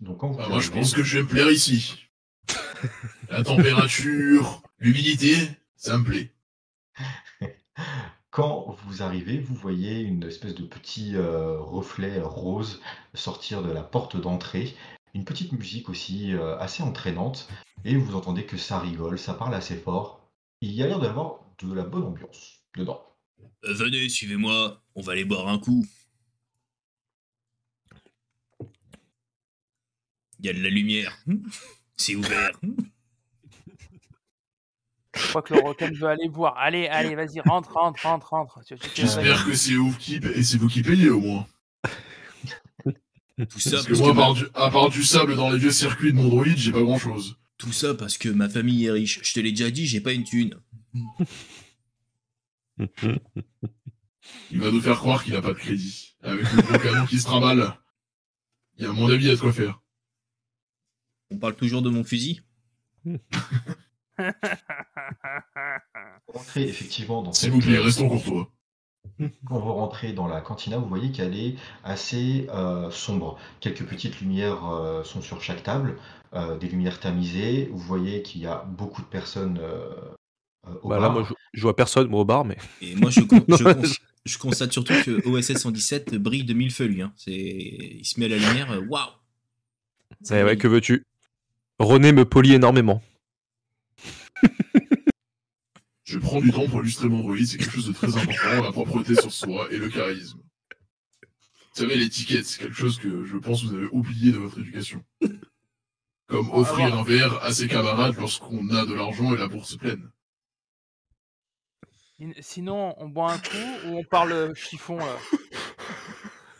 Donc 0.00 0.18
quand 0.18 0.30
vous 0.30 0.38
Bah, 0.38 0.48
moi, 0.48 0.60
je 0.60 0.70
pense 0.70 0.92
que 0.92 1.04
je 1.04 1.18
vais 1.18 1.22
me 1.22 1.28
plaire 1.28 1.50
ici. 1.50 2.08
La 3.28 3.44
température, 3.44 4.62
l'humidité, 4.80 5.36
ça 5.76 5.98
me 5.98 6.04
plaît. 6.04 6.32
Quand 8.30 8.76
vous 8.84 9.02
arrivez, 9.02 9.38
vous 9.38 9.54
voyez 9.54 10.00
une 10.00 10.24
espèce 10.24 10.54
de 10.54 10.64
petit 10.64 11.14
euh, 11.14 11.58
reflet 11.60 12.20
rose 12.20 12.80
sortir 13.14 13.62
de 13.62 13.70
la 13.70 13.82
porte 13.82 14.16
d'entrée, 14.16 14.74
une 15.14 15.24
petite 15.24 15.52
musique 15.52 15.88
aussi 15.88 16.32
euh, 16.32 16.58
assez 16.58 16.82
entraînante, 16.82 17.48
et 17.84 17.96
vous 17.96 18.14
entendez 18.14 18.46
que 18.46 18.56
ça 18.56 18.78
rigole, 18.78 19.18
ça 19.18 19.34
parle 19.34 19.54
assez 19.54 19.76
fort. 19.76 20.28
Il 20.60 20.72
y 20.72 20.82
a 20.82 20.86
l'air 20.86 21.00
d'avoir 21.00 21.40
de 21.62 21.72
la 21.72 21.82
bonne 21.82 22.04
ambiance 22.04 22.60
dedans. 22.76 23.02
Euh, 23.64 23.74
venez, 23.74 24.08
suivez-moi, 24.08 24.80
on 24.94 25.02
va 25.02 25.12
aller 25.12 25.24
boire 25.24 25.48
un 25.48 25.58
coup. 25.58 25.86
Il 30.40 30.46
y 30.46 30.48
a 30.48 30.52
de 30.52 30.62
la 30.62 30.70
lumière. 30.70 31.16
C'est 31.96 32.14
ouvert. 32.14 32.52
Je 35.14 35.28
crois 35.28 35.42
que 35.42 35.54
le 35.54 35.60
requin 35.60 35.90
veut 35.90 36.06
aller 36.06 36.28
voir. 36.28 36.56
Allez, 36.56 36.86
allez, 36.86 37.14
vas-y, 37.14 37.40
rentre, 37.40 37.72
rentre, 37.72 38.00
rentre, 38.02 38.30
rentre. 38.30 38.60
J'espère 38.94 39.44
que 39.44 39.54
c'est 39.54 39.74
vous 39.74 39.92
qui 39.92 40.16
et 40.16 40.42
c'est 40.42 40.56
vous 40.56 40.68
qui 40.68 40.82
payez 40.82 41.10
au 41.10 41.20
moins. 41.20 41.46
Tout 43.48 43.58
ça, 43.58 43.72
Parce 43.72 43.86
que 43.86 43.92
moi, 43.94 44.06
que 44.06 44.10
à 44.12 44.14
part, 44.14 44.34
du, 44.34 44.44
à 44.54 44.70
part 44.70 44.88
du 44.90 45.02
sable 45.02 45.34
dans 45.34 45.50
les 45.50 45.58
vieux 45.58 45.72
circuits 45.72 46.12
de 46.12 46.16
mon 46.16 46.28
droïde, 46.28 46.56
j'ai 46.56 46.72
pas 46.72 46.82
grand 46.82 46.98
chose. 46.98 47.36
tout 47.58 47.72
ça 47.72 47.94
parce 47.94 48.18
que 48.18 48.28
ma 48.28 48.48
famille 48.48 48.86
est 48.86 48.90
riche. 48.90 49.20
Je 49.22 49.32
te 49.34 49.40
l'ai 49.40 49.50
déjà 49.50 49.70
dit, 49.70 49.86
j'ai 49.86 50.00
pas 50.00 50.12
une 50.12 50.24
thune. 50.24 50.58
Il 54.50 54.60
va 54.60 54.70
nous 54.70 54.80
faire 54.80 54.98
croire 54.98 55.24
qu'il 55.24 55.34
a 55.36 55.42
pas 55.42 55.52
de 55.52 55.58
crédit. 55.58 56.16
Avec 56.22 56.50
le 56.52 56.62
gros 56.62 56.78
canon 56.78 57.06
qui 57.06 57.18
se 57.18 57.24
trimballe. 57.24 57.74
Il 58.78 58.84
y 58.84 58.86
a 58.86 58.90
à 58.90 58.92
mon 58.92 59.10
avis 59.10 59.30
à 59.30 59.34
de 59.34 59.40
quoi 59.40 59.52
faire. 59.52 59.80
On 61.30 61.36
parle 61.38 61.54
toujours 61.56 61.82
de 61.82 61.90
mon 61.90 62.04
fusil? 62.04 62.40
Vous 63.04 63.18
rentrez 66.34 66.64
effectivement 66.64 67.22
dans 67.22 67.32
S'il 67.32 67.50
vous 67.50 67.60
plaît, 67.60 67.78
restons 67.78 68.08
courtois. 68.08 68.50
Quand 69.46 69.58
vous 69.58 69.72
rentrez 69.72 70.12
dans 70.12 70.28
la 70.28 70.40
cantina, 70.40 70.78
vous 70.78 70.88
voyez 70.88 71.10
qu'elle 71.12 71.36
est 71.36 71.54
assez 71.84 72.46
euh, 72.50 72.90
sombre. 72.90 73.38
Quelques 73.60 73.84
petites 73.84 74.20
lumières 74.20 74.64
euh, 74.66 75.04
sont 75.04 75.20
sur 75.22 75.42
chaque 75.42 75.62
table, 75.62 75.96
euh, 76.34 76.56
des 76.58 76.68
lumières 76.68 77.00
tamisées. 77.00 77.68
Vous 77.72 77.78
voyez 77.78 78.22
qu'il 78.22 78.40
y 78.42 78.46
a 78.46 78.64
beaucoup 78.64 79.02
de 79.02 79.06
personnes 79.06 79.60
au 80.82 80.88
Bah 80.88 80.96
là, 80.96 81.02
bar. 81.08 81.12
moi, 81.12 81.26
je, 81.28 81.34
je 81.54 81.62
vois 81.62 81.76
personne, 81.76 82.08
moi, 82.08 82.20
au 82.20 82.24
bar, 82.24 82.44
mais. 82.44 82.56
Et 82.82 82.94
moi, 82.94 83.10
je, 83.10 83.20
con- 83.24 83.44
je, 83.48 83.64
Non, 83.64 83.74
cons- 83.74 83.82
je 84.24 84.38
constate 84.38 84.72
surtout 84.72 84.94
que 85.04 85.26
OSS 85.28 85.56
117 85.58 86.14
brille 86.16 86.44
de 86.44 86.54
mille 86.54 86.70
feux, 86.70 86.86
lui. 86.86 87.02
hein. 87.02 87.12
C'est... 87.16 87.32
Il 87.32 88.04
se 88.04 88.20
met 88.20 88.26
à 88.26 88.28
la 88.28 88.36
lumière, 88.38 88.82
waouh 88.88 89.08
Ça 90.22 90.38
Eh 90.38 90.44
ouais, 90.44 90.56
que 90.56 90.68
veux-tu? 90.68 91.04
René 91.80 92.12
me 92.12 92.24
polie 92.26 92.52
énormément. 92.52 93.02
Je 96.04 96.18
prends 96.18 96.40
du 96.40 96.52
temps 96.52 96.68
pour 96.68 96.80
illustrer 96.82 97.08
mon 97.08 97.20
droïde, 97.20 97.46
c'est 97.46 97.56
quelque 97.56 97.72
chose 97.72 97.86
de 97.86 97.92
très 97.94 98.08
important, 98.16 98.62
la 98.62 98.70
propreté 98.72 99.14
sur 99.14 99.32
soi 99.32 99.66
et 99.72 99.78
le 99.78 99.88
charisme. 99.88 100.40
Vous 100.42 101.82
savez, 101.86 101.96
l'étiquette, 101.96 102.44
c'est 102.44 102.60
quelque 102.60 102.74
chose 102.76 102.98
que 102.98 103.24
je 103.24 103.36
pense 103.38 103.62
que 103.62 103.68
vous 103.68 103.74
avez 103.76 103.88
oublié 103.92 104.30
de 104.32 104.36
votre 104.38 104.58
éducation. 104.58 105.02
Comme 106.26 106.50
offrir 106.50 106.94
un 106.94 107.02
verre 107.02 107.42
à 107.42 107.50
ses 107.52 107.66
camarades 107.66 108.14
lorsqu'on 108.18 108.68
a 108.70 108.84
de 108.84 108.92
l'argent 108.92 109.32
et 109.34 109.38
la 109.38 109.48
bourse 109.48 109.76
pleine. 109.78 110.10
In- 112.20 112.32
Sinon, 112.40 112.94
on 112.98 113.08
boit 113.08 113.32
un 113.32 113.38
coup 113.38 113.56
ou 113.86 113.98
on 113.98 114.04
parle 114.04 114.32
euh, 114.32 114.54
chiffon 114.54 114.98
là 114.98 115.16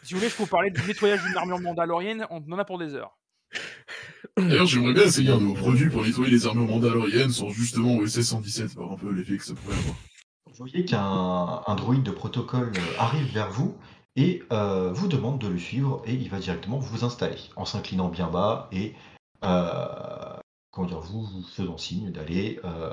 Si 0.03 0.15
vous 0.15 0.21
voulez, 0.21 0.31
je 0.31 0.37
peux 0.37 0.45
vous 0.45 0.49
parler 0.49 0.71
du 0.71 0.81
nettoyage 0.87 1.23
d'une 1.25 1.37
armure 1.37 1.61
mandalorienne, 1.61 2.27
on 2.31 2.41
en 2.51 2.59
a 2.59 2.65
pour 2.65 2.79
des 2.79 2.95
heures. 2.95 3.19
D'ailleurs, 4.37 4.67
j'aimerais 4.67 4.95
bien 4.95 5.05
essayer 5.05 5.31
un 5.31 5.39
de 5.39 5.45
vos 5.45 5.55
produits 5.55 5.89
pour 5.89 6.03
nettoyer 6.03 6.31
les 6.31 6.47
armures 6.47 6.67
mandaloriennes 6.67 7.31
sans 7.31 7.51
justement 7.51 7.97
OSS 7.97 8.21
117, 8.21 8.75
voir 8.75 8.93
un 8.93 8.97
peu 8.97 9.11
l'effet 9.13 9.37
que 9.37 9.45
ça 9.45 9.55
pourrait 9.55 9.77
avoir. 9.77 9.97
Vous 10.47 10.67
voyez 10.67 10.85
qu'un 10.85 11.63
un 11.67 11.75
droïde 11.75 12.03
de 12.03 12.11
protocole 12.11 12.73
euh, 12.77 12.99
arrive 12.99 13.33
vers 13.33 13.51
vous 13.51 13.77
et 14.17 14.43
euh, 14.53 14.93
vous 14.93 15.09
demande 15.09 15.39
de 15.39 15.49
le 15.49 15.59
suivre 15.59 16.03
et 16.05 16.15
il 16.15 16.29
va 16.29 16.39
directement 16.39 16.79
vous 16.79 17.05
installer 17.05 17.39
en 17.57 17.65
s'inclinant 17.65 18.09
bien 18.09 18.29
bas 18.29 18.69
et 18.73 18.95
euh, 19.45 20.37
comment 20.71 20.87
dire, 20.87 21.01
vous, 21.01 21.25
vous 21.25 21.43
faisant 21.43 21.79
signe 21.79 22.11
d'aller 22.11 22.61
euh, 22.65 22.93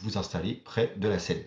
vous 0.00 0.18
installer 0.18 0.54
près 0.54 0.94
de 0.96 1.08
la 1.08 1.18
scène. 1.18 1.44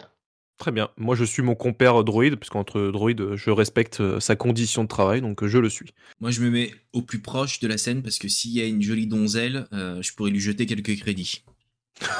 Très 0.58 0.72
bien. 0.72 0.90
Moi, 0.98 1.16
je 1.16 1.26
suis 1.26 1.42
mon 1.42 1.54
compère 1.56 2.04
droïde, 2.04 2.38
parce 2.38 2.50
qu'entre 2.50 2.90
droïdes, 2.92 3.36
je 3.36 3.50
respecte 3.50 4.00
euh, 4.00 4.20
sa 4.22 4.36
condition 4.38 4.84
de 4.84 4.88
travail, 4.88 5.22
donc 5.22 5.44
euh, 5.44 5.48
je 5.48 5.58
le 5.58 5.70
suis. 5.70 5.94
Moi, 6.22 6.32
je 6.32 6.42
me 6.42 6.50
mets 6.50 6.74
au 6.94 7.02
plus 7.02 7.20
proche 7.22 7.60
de 7.60 7.68
la 7.68 7.78
scène 7.78 8.02
parce 8.02 8.18
que 8.20 8.30
s'il 8.30 8.52
y 8.52 8.62
a 8.62 8.66
une 8.66 8.82
jolie 8.82 9.08
donzelle, 9.08 9.68
euh, 9.74 10.02
je 10.02 10.14
pourrais 10.14 10.32
lui 10.32 10.40
jeter 10.40 10.66
quelques 10.66 10.98
crédits. 10.98 11.44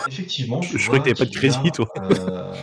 Effectivement, 0.08 0.60
tu 0.60 0.78
Je 0.78 0.86
croyais 0.86 1.04
que 1.04 1.10
t'avais 1.10 1.18
pas 1.18 1.26
de 1.26 1.36
crédit, 1.36 1.72
toi. 1.72 1.88
euh, 1.98 2.54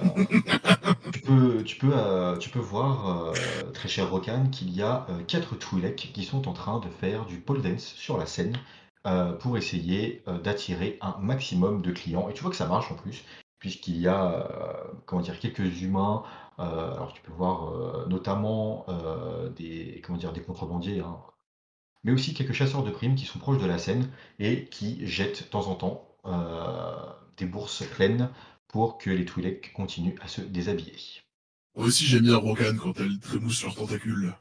tu 1.13 1.21
peux, 1.21 1.63
tu 1.65 1.77
peux, 1.77 1.91
euh, 1.93 2.37
tu 2.37 2.49
peux 2.51 2.59
voir, 2.59 3.29
euh, 3.29 3.33
très 3.73 3.89
cher 3.89 4.11
Rokan, 4.11 4.49
qu'il 4.51 4.71
y 4.71 4.83
a 4.83 5.07
euh, 5.11 5.23
quatre 5.27 5.57
Twi'lek 5.57 6.11
qui 6.13 6.25
sont 6.25 6.49
en 6.49 6.53
train 6.53 6.81
de 6.81 6.89
faire 6.89 7.27
du 7.27 7.37
pole 7.37 7.61
dance 7.63 7.95
sur 7.97 8.19
la 8.19 8.27
scène 8.27 8.57
euh, 9.07 9.33
pour 9.33 9.59
essayer 9.59 10.23
euh, 10.29 10.39
d'attirer 10.39 10.99
un 11.01 11.17
maximum 11.21 11.83
de 11.83 11.93
clients. 11.93 12.29
Et 12.31 12.35
tu 12.35 12.43
vois 12.43 12.51
que 12.51 12.57
ça 12.57 12.67
marche 12.67 12.91
en 12.91 12.95
plus, 12.95 13.25
puisqu'il 13.63 13.97
y 13.99 14.09
a 14.09 14.21
euh, 14.35 14.93
comment 15.07 15.23
dire, 15.23 15.39
quelques 15.41 15.83
humains. 15.83 16.25
euh, 16.59 16.95
alors 16.97 17.13
tu 17.15 17.23
peux 17.23 17.33
voir 17.33 17.71
euh, 17.71 18.07
notamment 18.09 18.85
euh, 18.89 19.49
des, 19.51 20.03
comment 20.05 20.19
dire, 20.19 20.33
des 20.35 20.43
contrebandiers, 20.43 21.01
hein, 21.01 21.19
mais 22.05 22.13
aussi 22.13 22.35
quelques 22.35 22.53
chasseurs 22.55 22.85
de 22.85 22.91
primes 22.91 23.17
qui 23.17 23.27
sont 23.27 23.39
proches 23.39 23.63
de 23.63 23.67
la 23.67 23.79
scène 23.79 24.11
et 24.39 24.67
qui 24.67 25.07
jettent 25.07 25.45
de 25.45 25.49
temps 25.49 25.69
en 25.69 25.77
temps 25.77 26.09
euh, 26.27 27.07
des 27.39 27.47
bourses 27.47 27.85
pleines 27.85 28.31
pour 28.69 28.99
que 28.99 29.11
les 29.11 29.25
Twi'lek 29.25 29.73
continuent 29.73 30.19
à 30.23 30.29
se 30.29 30.41
déshabiller. 30.41 30.97
Moi 31.77 31.87
aussi, 31.87 32.07
j'aime 32.07 32.23
bien 32.25 32.37
Rokan 32.37 32.77
quand 32.77 32.99
elle 33.01 33.19
trémousse 33.21 33.63
leurs 33.63 33.75
tentacules. 33.75 34.35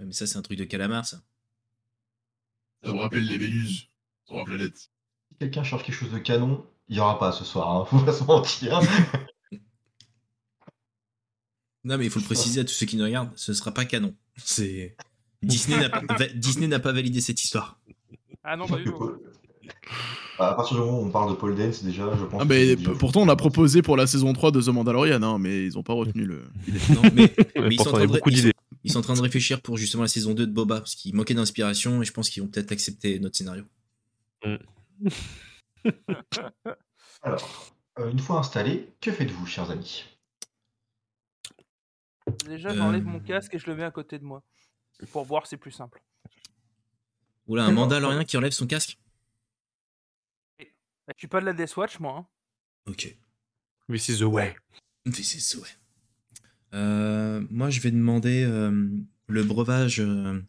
Mais 0.00 0.12
ça, 0.12 0.26
c'est 0.26 0.38
un 0.38 0.42
truc 0.42 0.58
de 0.58 0.64
calamar, 0.64 1.06
ça. 1.06 1.22
Ça 2.82 2.92
me 2.92 2.98
rappelle 2.98 3.26
les 3.26 3.38
Vénus 3.38 3.88
sur 4.26 4.36
la 4.36 4.44
planète. 4.44 4.90
Si 5.30 5.36
quelqu'un 5.38 5.64
cherche 5.64 5.84
quelque 5.84 5.94
chose 5.94 6.12
de 6.12 6.18
canon, 6.18 6.66
il 6.88 6.94
n'y 6.94 7.00
aura 7.00 7.18
pas 7.18 7.32
ce 7.32 7.44
soir, 7.44 7.70
hein, 7.74 7.84
faut 7.90 7.98
pas 8.04 8.12
se 8.12 8.24
mentir. 8.24 8.80
Non, 11.84 11.96
mais 11.96 12.06
il 12.06 12.10
faut 12.10 12.18
le 12.20 12.24
préciser 12.24 12.60
à 12.60 12.64
tous 12.64 12.72
ceux 12.72 12.86
qui 12.86 12.96
nous 12.96 13.04
regardent, 13.04 13.30
ce 13.36 13.52
sera 13.54 13.72
pas 13.72 13.84
canon. 13.84 14.14
C'est 14.36 14.96
Disney 15.42 15.78
n'a 15.80 15.88
pas, 15.88 16.02
va- 16.18 16.26
Disney 16.34 16.66
n'a 16.66 16.80
pas 16.80 16.92
validé 16.92 17.20
cette 17.20 17.42
histoire. 17.42 17.78
Ah 18.44 18.56
non, 18.56 18.66
pas 18.66 18.76
du 18.78 18.84
tout. 18.84 19.12
à 20.38 20.54
partir 20.54 20.76
du 20.76 20.82
moment 20.82 21.00
où 21.00 21.06
on 21.06 21.10
parle 21.10 21.30
de 21.30 21.36
pole 21.36 21.54
dance, 21.56 21.82
déjà, 21.84 22.04
je 22.16 22.24
pense 22.24 22.40
Ah, 22.40 22.44
que 22.44 22.48
mais 22.48 22.66
c'est 22.68 22.76
p- 22.76 22.82
déjà- 22.82 22.98
pourtant, 22.98 23.22
on 23.22 23.28
a 23.28 23.36
proposé 23.36 23.82
pour 23.82 23.96
la 23.96 24.06
saison 24.06 24.32
3 24.32 24.50
de 24.50 24.60
The 24.60 24.68
Mandalorian, 24.68 25.22
hein, 25.22 25.38
mais 25.38 25.64
ils 25.64 25.78
ont 25.78 25.82
pas 25.82 25.92
retenu 25.94 26.24
le. 26.24 26.42
l'idée. 26.66 26.80
Non, 26.94 27.02
mais, 27.02 27.10
mais 27.56 27.68
Mais 27.68 27.74
ils, 27.74 27.80
sont 27.80 27.88
en 27.88 27.92
train 27.92 28.00
de, 28.02 28.06
beaucoup 28.12 28.30
ils 28.30 28.36
sont- 28.36 28.42
d'idées. 28.42 28.52
ils 28.84 28.92
sont 28.92 28.98
en 28.98 29.02
train 29.02 29.14
de 29.14 29.20
réfléchir 29.22 29.60
pour 29.60 29.76
justement 29.76 30.02
la 30.02 30.08
saison 30.08 30.34
2 30.34 30.46
de 30.46 30.52
Boba, 30.52 30.78
parce 30.80 30.94
qu'il 30.94 31.14
manquait 31.14 31.34
d'inspiration 31.34 32.02
et 32.02 32.04
je 32.04 32.12
pense 32.12 32.28
qu'ils 32.30 32.42
vont 32.42 32.48
peut-être 32.48 32.72
accepter 32.72 33.18
notre 33.20 33.36
scénario. 33.36 33.64
Alors, 37.22 37.74
euh, 37.98 38.10
une 38.10 38.18
fois 38.18 38.38
installé, 38.38 38.92
que 39.00 39.10
faites-vous, 39.12 39.46
chers 39.46 39.70
amis? 39.70 40.04
Déjà, 42.44 42.74
j'enlève 42.74 43.02
Euh. 43.06 43.10
mon 43.10 43.20
casque 43.20 43.54
et 43.54 43.58
je 43.58 43.66
le 43.66 43.76
mets 43.76 43.84
à 43.84 43.90
côté 43.90 44.18
de 44.18 44.24
moi. 44.24 44.42
Pour 45.12 45.24
voir, 45.24 45.46
c'est 45.46 45.56
plus 45.56 45.70
simple. 45.70 46.02
Oula, 47.46 47.64
un 47.64 47.72
Mandalorien 47.72 48.24
qui 48.24 48.36
enlève 48.36 48.52
son 48.52 48.66
casque? 48.66 48.98
Je 50.60 51.14
suis 51.16 51.28
pas 51.28 51.40
de 51.40 51.46
la 51.46 51.54
Death 51.54 51.74
Watch, 51.76 51.98
moi. 52.00 52.18
hein. 52.18 52.26
Ok. 52.86 53.16
This 53.88 54.08
is 54.08 54.18
the 54.18 54.24
way. 54.24 54.54
This 55.06 55.34
is 55.34 55.56
the 55.56 55.62
way. 55.62 55.68
Euh, 56.74 57.46
moi, 57.50 57.70
je 57.70 57.80
vais 57.80 57.90
demander 57.90 58.44
euh, 58.44 58.70
le 59.26 59.42
breuvage 59.44 60.00
euh, 60.00 60.42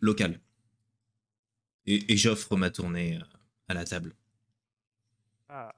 local. 0.00 0.40
Et, 1.86 2.12
et 2.12 2.16
j'offre 2.16 2.56
ma 2.56 2.70
tournée 2.70 3.18
euh, 3.18 3.35
à 3.68 3.74
la 3.74 3.84
table. 3.84 4.14
Ah. 5.48 5.72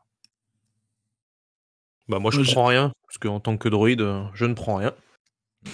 Bah, 2.08 2.18
moi, 2.18 2.30
je 2.30 2.36
Moi, 2.38 2.44
je- 2.44 2.52
prends 2.52 2.66
rien, 2.66 2.92
parce 3.06 3.18
qu'en 3.18 3.40
tant 3.40 3.56
que 3.58 3.68
droïde, 3.68 4.00
euh, 4.00 4.24
je 4.34 4.44
ne 4.46 4.54
prends 4.54 4.76
rien. 4.76 4.94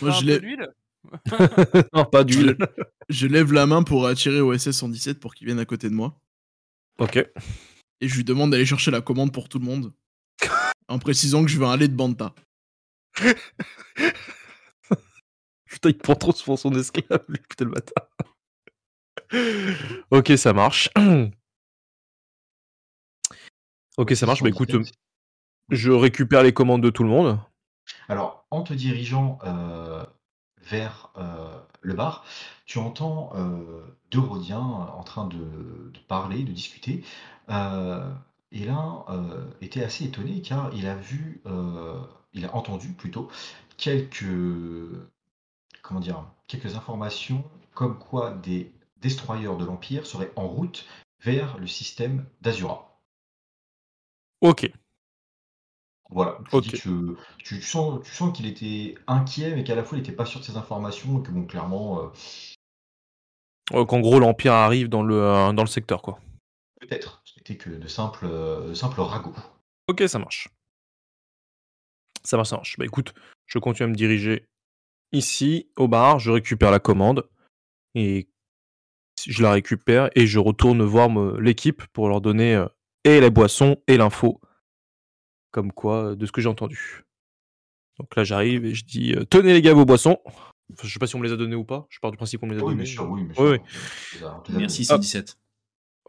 Moi, 0.03 0.11
je 0.11 0.61
non, 1.93 2.05
pas 2.07 2.25
d'huile. 2.25 2.57
Je 3.11 3.27
lève 3.27 3.53
la 3.53 3.67
main 3.67 3.83
pour 3.83 4.07
attirer 4.07 4.41
OSS 4.41 4.71
117 4.71 5.21
pour 5.21 5.35
qu'il 5.35 5.47
vienne 5.47 5.59
à 5.59 5.67
côté 5.67 5.91
de 5.91 5.95
moi. 5.95 6.19
ok. 6.99 7.17
Et 8.01 8.09
je 8.09 8.17
lui 8.17 8.25
demande 8.25 8.51
d'aller 8.53 8.65
chercher 8.65 8.91
la 8.91 9.03
commande 9.03 9.31
pour 9.33 9.49
tout 9.51 9.59
le 9.59 9.67
monde. 9.67 9.93
En 10.89 10.99
précisant 10.99 11.43
que 11.45 11.51
je 11.51 11.59
veux 11.59 11.67
un 11.67 11.77
lait 11.77 11.89
de 11.89 11.95
Banta. 11.97 12.35
Putain, 15.67 15.89
il 15.91 15.99
prend 15.99 16.15
trop 16.15 16.33
pour 16.33 16.59
son 16.59 16.73
esclave, 16.75 17.25
lui, 17.29 17.39
putain 17.49 17.65
le 17.67 17.71
bâtard. 17.73 18.09
ok, 20.11 20.33
ça 20.39 20.53
marche. 20.53 20.89
ok, 23.97 24.15
ça 24.15 24.27
marche. 24.27 24.43
Bah 24.43 24.49
écoute, 24.49 24.75
euh, 24.75 24.85
je 25.71 25.91
récupère 25.91 26.43
les 26.43 26.53
commandes 26.53 26.83
de 26.83 26.91
tout 26.91 27.03
le 27.03 27.11
monde. 27.11 27.39
Alors, 28.09 28.47
en 28.51 28.63
te 28.63 28.73
dirigeant 28.75 29.39
euh, 29.45 30.05
vers 30.63 31.11
euh, 31.17 31.59
le 31.81 31.95
bar, 31.95 32.25
tu 32.67 32.79
entends 32.79 33.33
euh, 33.35 33.85
deux 34.11 34.21
Rhodiens 34.21 34.59
en 34.59 35.03
train 35.03 35.27
de, 35.27 35.37
de 35.93 35.99
parler, 36.09 36.43
de 36.43 36.53
discuter. 36.53 37.05
Et 38.57 38.65
l'un 38.67 39.05
était 39.61 39.83
assez 39.83 40.05
étonné 40.05 40.41
car 40.41 40.73
il 40.75 40.87
a 40.87 40.95
vu, 40.95 41.43
il 42.33 42.47
a 42.47 42.55
entendu 42.55 42.93
plutôt 42.93 43.29
quelques, 43.77 44.25
comment 45.83 45.99
dire, 45.99 46.25
quelques 46.47 46.77
informations 46.77 47.45
comme 47.75 47.99
quoi 47.99 48.31
des 48.31 48.73
destroyers 48.99 49.57
de 49.59 49.65
l'Empire 49.65 50.07
seraient 50.07 50.33
en 50.37 50.47
route 50.47 50.87
vers 51.21 51.59
le 51.59 51.67
système 51.67 52.25
d'Azura. 52.43 52.94
Ok. 54.45 54.71
Voilà, 56.11 56.39
tu, 56.51 56.57
Ok. 56.57 56.63
dis 56.65 56.71
que 56.73 56.77
tu, 56.79 57.17
tu 57.39 57.63
sens, 57.63 58.03
tu 58.05 58.15
sens 58.15 58.37
qu'il 58.37 58.47
était 58.47 58.95
inquiet, 59.07 59.55
mais 59.55 59.65
qu'à 59.65 59.75
la 59.75 59.83
fois 59.83 59.97
il 59.97 60.03
n'était 60.03 60.15
pas 60.15 60.27
sûr 60.27 60.39
de 60.41 60.45
ces 60.45 60.59
informations, 60.59 61.19
et 61.19 61.23
que 61.23 61.31
bon, 61.31 61.47
clairement, 61.47 62.01
euh, 62.05 62.09
Euh, 63.73 63.87
Qu'en 63.87 64.01
gros, 64.01 64.19
l'Empire 64.21 64.53
arrive 64.53 64.91
dans 64.91 65.03
le, 65.03 65.19
euh, 65.19 65.53
dans 65.55 65.63
le 65.63 65.69
secteur, 65.69 66.03
quoi. 66.03 66.19
peut-être, 66.79 67.23
ce 67.25 67.39
n'était 67.39 67.57
que 67.57 67.71
de 67.71 67.89
simples, 67.89 68.29
de 68.29 68.75
simples 68.75 69.01
ragots. 69.01 69.35
Ok, 69.89 70.03
ça 70.07 70.19
marche. 70.19 70.51
Ça 72.23 72.37
marche, 72.37 72.51
ça 72.51 72.57
marche. 72.57 72.77
Bah 72.79 72.85
écoute, 72.85 73.15
je 73.47 73.59
continue 73.59 73.87
à 73.87 73.89
me 73.89 73.95
diriger 73.97 74.47
ici, 75.13 75.71
au 75.77 75.89
bar, 75.89 76.19
je 76.19 76.31
récupère 76.31 76.71
la 76.71 76.81
commande, 76.81 77.27
et 77.95 78.29
je 79.27 79.43
la 79.43 79.53
récupère, 79.53 80.11
et 80.15 80.27
je 80.27 80.39
retourne 80.39 80.83
voir 80.83 81.09
l'équipe 81.41 81.83
pour 81.95 82.11
leur 82.11 82.21
donner 82.21 82.63
et 83.05 83.21
la 83.21 83.31
boisson 83.31 83.77
et 83.87 83.97
l'info, 83.97 84.41
comme 85.51 85.73
quoi, 85.73 86.11
euh, 86.11 86.15
de 86.17 86.27
ce 86.27 86.33
que 86.33 86.41
j'ai 86.41 86.49
entendu. 86.49 87.05
Donc 87.99 88.15
là, 88.17 88.25
j'arrive 88.25 88.65
et 88.65 88.75
je 88.75 88.85
dis 88.85 89.13
euh, 89.15 89.25
Tenez 89.25 89.53
les 89.53 89.63
gars 89.63 89.73
vos 89.75 89.85
boissons. 89.85 90.19
Enfin, 90.73 90.89
je 90.89 90.93
sais 90.93 90.99
pas 90.99 91.07
si 91.07 91.15
on 91.15 91.19
me 91.21 91.27
les 91.27 91.33
a 91.33 91.37
donnés 91.37 91.55
ou 91.55 91.65
pas. 91.65 91.87
Je 91.91 92.01
pars 92.01 92.11
du 92.11 92.17
principe 92.17 92.41
qu'on 92.41 92.47
me 92.47 92.55
les 92.55 92.61
a 92.61 92.65
Oui, 92.65 92.73
donnés. 92.73 92.87
sûr, 92.87 93.09
oui, 93.09 93.23
bien 93.23 93.35
Oui, 93.45 93.59
sûr. 93.59 94.21
les 94.49 94.53
les 94.55 94.59
Merci 94.59 94.83
donnés. 94.83 94.87
117. 94.87 95.37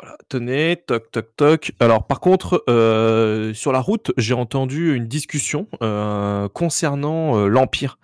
Voilà, 0.02 0.18
tenez, 0.28 0.76
toc, 0.88 1.10
toc, 1.12 1.36
toc. 1.38 1.72
Alors, 1.80 2.06
par 2.08 2.20
contre, 2.20 2.64
euh, 2.70 3.54
sur 3.54 3.72
la 3.72 3.80
route, 3.80 4.12
j'ai 4.18 4.34
entendu 4.34 4.94
une 4.96 5.08
discussion 5.08 5.68
euh, 5.82 6.50
concernant 6.50 7.38
euh, 7.38 7.48
l'Empire 7.48 7.98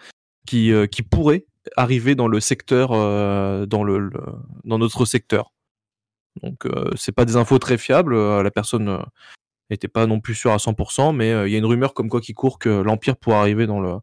qui, 0.48 0.72
euh, 0.72 0.86
qui 0.88 1.02
pourrait 1.02 1.46
arriver 1.76 2.16
dans 2.16 2.28
le 2.28 2.40
secteur, 2.40 2.92
euh, 2.94 3.66
dans, 3.66 3.84
le, 3.84 4.00
le- 4.00 4.12
dans 4.64 4.78
notre 4.78 5.04
secteur. 5.06 5.52
Donc, 6.42 6.66
euh, 6.66 6.90
c'est 6.96 7.12
pas 7.12 7.26
des 7.26 7.36
infos 7.36 7.60
très 7.60 7.78
fiables. 7.78 8.14
euh, 8.16 8.42
la 8.44 8.52
personne 8.52 9.04
n'était 9.70 9.88
pas 9.88 10.06
non 10.08 10.20
plus 10.20 10.36
sûre 10.36 10.52
à 10.52 10.58
100%, 10.58 11.14
mais 11.14 11.32
euh, 11.32 11.48
il 11.48 11.52
y 11.52 11.56
a 11.56 11.58
une 11.58 11.66
rumeur 11.66 11.94
comme 11.94 12.10
quoi 12.10 12.22
qui 12.22 12.34
court 12.34 12.60
que 12.60 12.70
l'Empire 12.70 13.18
pourrait 13.18 13.38
arriver 13.38 13.68
dans, 13.68 13.80
le, 13.80 13.96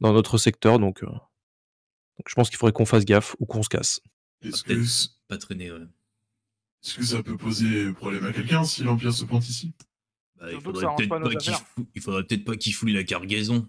dans 0.00 0.12
notre 0.12 0.38
secteur. 0.38 0.78
Donc, 0.78 1.02
euh, 1.02 1.06
donc 1.06 2.28
je 2.28 2.34
pense 2.34 2.48
qu'il 2.50 2.58
faudrait 2.58 2.72
qu'on 2.72 2.86
fasse 2.86 3.04
gaffe 3.04 3.36
ou 3.40 3.46
qu'on 3.46 3.62
se 3.62 3.68
casse. 3.68 4.00
Est-ce 4.42 4.62
que, 4.64 4.74
Pas 5.28 5.38
traîner, 5.38 5.72
ouais. 5.72 5.80
est-ce 6.84 6.94
que 6.96 7.04
ça 7.04 7.22
peut 7.22 7.36
poser 7.36 7.92
problème 7.92 8.24
à 8.26 8.32
quelqu'un 8.32 8.64
si 8.64 8.84
l'Empire 8.84 9.12
se 9.12 9.24
pointe 9.24 9.48
ici? 9.48 9.72
Bah, 10.38 10.52
il 10.52 10.60
faudrait 10.60 10.86
peut-être 10.96 11.08
pas 11.08 11.34
qu'il 11.36 11.52
fou- 11.54 11.86
il 11.94 12.02
faudrait 12.02 12.24
peut-être 12.24 12.44
pas 12.44 12.56
qu'il 12.56 12.74
foule 12.74 12.90
la 12.90 13.04
cargaison. 13.04 13.66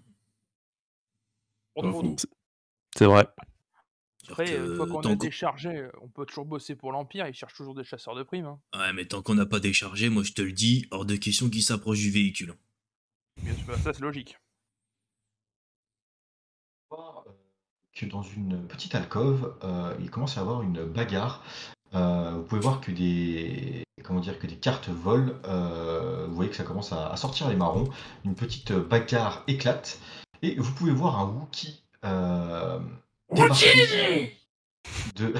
C'est 2.96 3.04
vrai. 3.04 3.26
Après, 4.30 4.56
une 4.56 4.76
fois 4.76 4.86
qu'on 4.86 5.00
qu'on- 5.00 5.14
déchargé, 5.16 5.88
on 6.02 6.08
peut 6.08 6.26
toujours 6.26 6.44
bosser 6.44 6.74
pour 6.76 6.92
l'Empire, 6.92 7.26
ils 7.26 7.34
cherchent 7.34 7.54
toujours 7.54 7.74
des 7.74 7.84
chasseurs 7.84 8.14
de 8.14 8.22
primes. 8.22 8.46
hein. 8.46 8.60
Ouais, 8.76 8.92
mais 8.92 9.06
tant 9.06 9.22
qu'on 9.22 9.34
n'a 9.34 9.46
pas 9.46 9.60
déchargé, 9.60 10.08
moi 10.08 10.22
je 10.22 10.32
te 10.32 10.42
le 10.42 10.52
dis, 10.52 10.86
hors 10.90 11.04
de 11.06 11.16
question 11.16 11.48
qu'il 11.48 11.62
s'approche 11.62 11.98
du 11.98 12.10
véhicule. 12.10 12.54
Bien 13.42 13.54
sûr, 13.54 13.76
ça 13.78 13.92
c'est 13.92 14.00
logique. 14.00 14.36
voir, 16.90 17.24
que 17.92 18.06
dans 18.06 18.22
une 18.22 18.66
petite 18.66 18.94
alcôve, 18.94 19.56
euh, 19.64 19.94
il 20.00 20.10
commence 20.10 20.36
à 20.36 20.40
y 20.40 20.42
avoir 20.42 20.62
une 20.62 20.84
bagarre 20.84 21.42
euh, 21.94 22.32
vous 22.32 22.42
pouvez 22.42 22.60
voir 22.60 22.82
que 22.82 22.90
des, 22.90 23.82
comment 24.04 24.20
dire, 24.20 24.38
que 24.38 24.46
des 24.46 24.58
cartes 24.58 24.90
volent. 24.90 25.32
euh, 25.46 26.26
vous 26.28 26.34
voyez 26.34 26.50
que 26.50 26.56
ça 26.56 26.62
commence 26.64 26.92
à, 26.92 27.08
à 27.10 27.16
sortir 27.16 27.48
les 27.48 27.56
marrons. 27.56 27.88
Une 28.26 28.34
petite 28.34 28.72
bagarre 28.72 29.42
éclate. 29.46 29.98
Et 30.42 30.56
vous 30.56 30.70
pouvez 30.74 30.92
voir 30.92 31.18
un 31.18 31.24
Wookie 31.30 31.82
débarquer 33.32 34.36
de, 35.16 35.32
de 35.32 35.34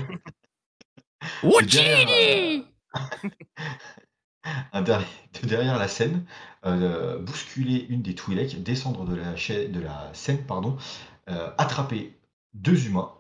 derrière, 1.67 2.65
un 4.73 4.83
derrière, 4.83 5.09
de 5.43 5.47
derrière 5.47 5.79
la 5.79 5.89
scène, 5.89 6.25
euh, 6.65 7.19
bousculer 7.19 7.87
une 7.89 8.03
des 8.03 8.15
Twi'lek, 8.15 8.63
descendre 8.63 9.05
de 9.05 9.15
la, 9.15 9.37
chaîne, 9.37 9.73
de 9.73 9.81
la 9.81 10.13
scène, 10.15 10.45
pardon, 10.47 10.77
euh, 11.29 11.51
attraper 11.59 12.19
deux 12.55 12.87
humains, 12.87 13.15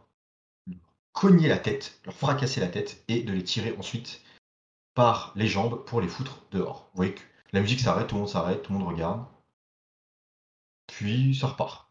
leur 0.67 0.77
cogner 1.13 1.49
la 1.49 1.59
tête, 1.59 2.01
leur 2.05 2.15
fracasser 2.15 2.61
la 2.61 2.69
tête 2.69 3.05
et 3.09 3.23
de 3.23 3.33
les 3.33 3.45
tirer 3.45 3.75
ensuite 3.79 4.23
par 4.95 5.33
les 5.37 5.47
jambes 5.47 5.85
pour 5.85 6.01
les 6.01 6.09
foutre 6.09 6.43
dehors. 6.51 6.89
Vous 6.93 6.97
voyez 6.97 7.15
que 7.15 7.23
la 7.53 7.61
musique 7.61 7.81
s'arrête, 7.81 8.09
tout 8.09 8.17
le 8.17 8.23
monde 8.23 8.31
s'arrête, 8.31 8.63
tout 8.63 8.73
le 8.73 8.79
monde 8.79 8.89
regarde. 8.89 9.25
Puis 10.87 11.35
ça 11.35 11.49
repart. 11.49 11.88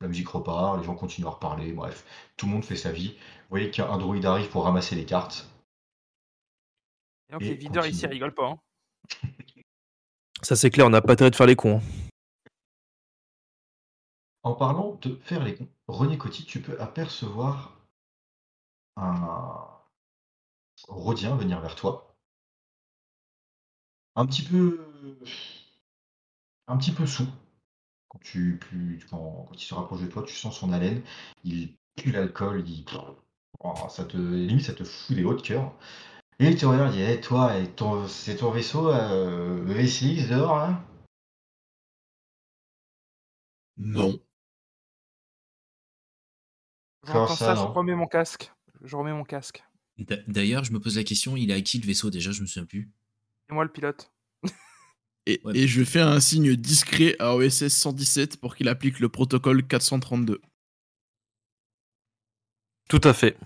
La 0.00 0.06
musique 0.08 0.28
repart, 0.28 0.78
les 0.78 0.84
gens 0.84 0.94
continuent 0.94 1.26
à 1.26 1.30
reparler, 1.30 1.72
bref, 1.72 2.04
tout 2.36 2.46
le 2.46 2.52
monde 2.52 2.64
fait 2.64 2.76
sa 2.76 2.92
vie. 2.92 3.14
Vous 3.18 3.50
voyez 3.50 3.70
qu'un 3.70 3.98
droïde 3.98 4.26
arrive 4.26 4.48
pour 4.48 4.64
ramasser 4.64 4.94
les 4.94 5.04
cartes. 5.04 5.48
Et 7.28 7.32
donc 7.32 7.42
Et 7.42 7.48
les 7.48 7.54
videurs 7.56 7.86
ici 7.86 8.06
rigolent 8.06 8.34
pas. 8.34 8.50
hein. 8.50 8.58
Ça 10.42 10.54
c'est 10.54 10.70
clair, 10.70 10.86
on 10.86 10.90
n'a 10.90 11.00
pas 11.02 11.14
intérêt 11.14 11.30
de 11.30 11.36
faire 11.36 11.46
les 11.46 11.56
cons. 11.56 11.78
hein. 11.78 11.82
En 14.44 14.54
parlant 14.54 14.94
de 15.02 15.16
faire 15.16 15.42
les 15.42 15.56
cons, 15.56 15.68
René 15.88 16.16
Coty, 16.16 16.44
tu 16.46 16.62
peux 16.62 16.80
apercevoir 16.80 17.76
un 18.96 19.66
Rodien 20.86 21.34
venir 21.36 21.60
vers 21.60 21.74
toi. 21.74 22.14
Un 24.14 24.26
petit 24.26 24.42
peu. 24.42 24.80
Un 26.68 26.76
petit 26.76 26.92
peu 26.92 27.04
sous. 27.06 27.26
Quand, 28.18 28.24
tu, 28.30 28.56
plus- 28.58 29.00
quand, 29.10 29.46
quand 29.48 29.54
il 29.54 29.64
se 29.64 29.74
rapproche 29.74 30.00
de 30.02 30.06
toi, 30.06 30.24
tu 30.26 30.34
sens 30.34 30.58
son 30.58 30.72
haleine. 30.72 31.02
Il 31.44 31.74
pue 31.96 32.10
l'alcool. 32.12 32.64
Il... 32.66 32.84
Oh, 33.60 33.74
ça 33.88 34.04
te, 34.04 34.16
limite, 34.16 34.64
ça 34.66 34.74
te 34.74 34.84
fout 34.84 35.16
des 35.16 35.24
hauts 35.24 35.34
de 35.34 35.42
cœur. 35.42 35.72
Et 36.40 36.46
il 36.48 36.56
te 36.56 36.66
regarde, 36.66 36.94
il 36.94 36.98
dit 37.04 37.12
Eh, 37.12 37.20
Toi, 37.20 37.58
et 37.58 37.68
ton- 37.68 38.06
c'est 38.08 38.36
ton 38.36 38.50
vaisseau, 38.50 38.88
euh, 38.90 39.64
le 39.64 39.72
VCX 39.72 40.28
dehors 40.28 40.56
là? 40.56 40.84
Non. 43.76 44.18
Comment 47.02 47.26
J'entends 47.26 47.34
ça, 47.36 47.54
ça, 47.56 47.62
je 47.62 47.66
remets 47.66 47.94
mon 47.94 48.06
casque. 48.06 48.52
Je 48.82 48.96
remets 48.96 49.12
mon 49.12 49.24
casque. 49.24 49.64
D'a- 49.98 50.16
D'ailleurs, 50.28 50.64
je 50.64 50.72
me 50.72 50.80
pose 50.80 50.96
la 50.96 51.04
question, 51.04 51.36
il 51.36 51.50
est 51.50 51.54
à 51.54 51.60
qui 51.60 51.78
le 51.80 51.86
vaisseau 51.86 52.10
déjà 52.10 52.30
Je 52.32 52.42
me 52.42 52.46
souviens 52.46 52.66
plus. 52.66 52.90
Et 53.50 53.54
moi 53.54 53.64
le 53.64 53.70
pilote. 53.72 54.12
Et, 55.28 55.40
Ouais. 55.44 55.56
et 55.58 55.68
je 55.68 55.84
fais 55.84 56.00
un 56.00 56.20
signe 56.20 56.56
discret 56.56 57.14
à 57.18 57.34
OSS 57.36 57.68
117 57.68 58.38
pour 58.40 58.56
qu'il 58.56 58.68
applique 58.68 58.98
le 58.98 59.08
protocole 59.10 59.62
432. 59.66 60.40
Tout 62.88 63.00
à 63.04 63.12
fait. 63.12 63.36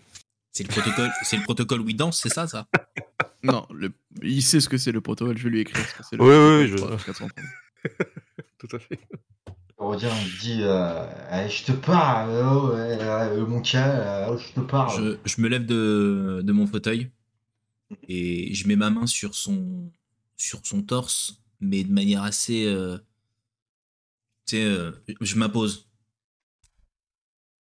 C'est 0.53 0.63
le 0.65 0.69
protocole, 0.69 1.11
c'est 1.25 1.37
le 1.37 1.43
protocole 1.43 1.81
We 1.81 1.95
Dance, 1.97 2.21
c'est 2.23 2.29
ça, 2.29 2.47
ça? 2.47 2.69
Non, 3.45 3.67
le- 3.75 3.93
il 4.23 4.41
sait 4.41 4.61
ce 4.61 4.69
que 4.69 4.79
c'est 4.79 4.93
le 4.93 5.01
protocole, 5.01 5.37
je 5.37 5.43
vais 5.43 5.51
lui 5.51 5.61
écrire 5.63 5.85
ce 5.85 5.95
que 5.97 6.03
c'est 6.09 6.17
le 6.17 6.23
Oui, 6.23 6.65
oui, 6.71 6.77
protocole 6.77 6.97
oui, 6.99 7.05
432. 7.07 7.43
Tout 8.59 8.77
à 8.77 8.79
fait. 8.79 9.01
Il 9.81 10.39
dit 10.41 10.61
euh, 10.63 11.05
Eh, 11.33 11.49
Je 11.49 11.65
te 11.65 11.73
parle, 11.73 12.31
oh, 12.31 12.71
euh, 12.77 13.45
mon 13.45 13.61
cas, 13.61 14.29
euh, 14.31 14.39
je 14.39 14.53
te 14.53 14.61
parle. 14.61 14.97
je, 14.97 15.17
je 15.25 15.41
me 15.43 15.49
lève 15.49 15.67
de, 15.67 16.41
de 16.45 16.53
mon 16.53 16.69
fauteuil 16.69 17.11
et 18.09 18.55
je 18.55 18.69
mets 18.69 18.77
ma 18.77 18.91
main 18.91 19.09
sur 19.09 19.35
son, 19.35 19.91
sur 20.37 20.61
son 20.65 20.83
torse, 20.83 21.42
mais 21.63 21.85
de 21.85 21.93
manière 21.93 22.23
assez. 22.23 22.67
euh, 22.67 22.99
tu 24.47 24.57
sais, 24.57 24.65
euh, 24.65 24.93
je 25.21 25.37
m'impose. 25.37 25.89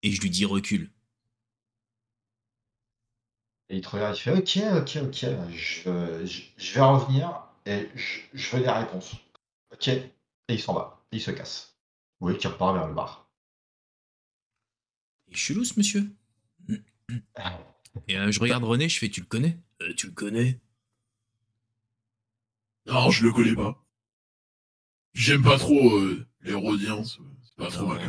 Et 0.03 0.11
je 0.11 0.21
lui 0.21 0.29
dis 0.29 0.45
recule. 0.45 0.91
Et 3.69 3.77
il 3.77 3.81
te 3.81 3.89
regarde, 3.89 4.17
il 4.17 4.19
fait 4.19 4.31
Ok, 4.31 4.57
ok, 4.81 4.97
ok, 5.07 5.25
je, 5.55 6.25
je, 6.25 6.41
je 6.57 6.73
vais 6.73 6.81
revenir 6.81 7.47
et 7.65 7.89
je, 7.95 8.19
je 8.33 8.55
veux 8.57 8.63
des 8.63 8.69
réponses. 8.69 9.15
Ok, 9.71 9.87
et 9.87 10.11
il 10.49 10.59
s'en 10.59 10.73
va, 10.73 11.05
et 11.11 11.17
il 11.17 11.21
se 11.21 11.31
casse. 11.31 11.77
Voyez 12.19 12.37
qu'il 12.37 12.49
repart 12.49 12.75
vers 12.75 12.87
le 12.87 12.93
bar. 12.93 13.29
Et 15.29 15.35
je 15.35 15.43
suis 15.43 15.53
lousse, 15.53 15.77
monsieur. 15.77 16.11
Et 18.07 18.17
euh, 18.17 18.31
je 18.31 18.39
regarde 18.39 18.63
René, 18.63 18.89
je 18.89 18.99
fais 18.99 19.09
Tu 19.09 19.21
le 19.21 19.25
connais? 19.27 19.57
Euh, 19.81 19.93
Tu 19.95 20.07
le 20.07 20.13
connais? 20.13 20.59
Non, 22.85 23.09
je 23.09 23.25
le 23.25 23.31
connais 23.33 23.55
pas. 23.55 23.83
J'aime 25.13 25.43
pas 25.43 25.57
trop 25.57 25.97
euh, 25.97 26.25
les 26.43 26.53
Rhodiens, 26.53 27.03
c'est 27.03 27.19
pas 27.57 27.67
trop 27.69 27.87
Non, 27.87 27.93
ma. 27.95 28.01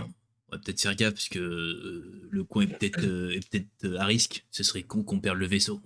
On 0.48 0.56
va 0.56 0.58
peut-être 0.58 0.80
faire 0.80 0.94
gaffe 0.94 1.14
parce 1.14 1.28
que 1.28 1.38
euh, 1.38 2.28
le 2.30 2.44
coin 2.44 2.62
est 2.64 2.66
peut-être 2.78 3.04
euh, 3.04 3.38
peut-être 3.50 3.66
euh, 3.84 3.98
à 3.98 4.04
risque. 4.04 4.44
Ce 4.50 4.62
serait 4.62 4.82
con 4.82 5.02
qu'on 5.02 5.18
perde 5.18 5.38
le 5.38 5.46
vaisseau. 5.46 5.80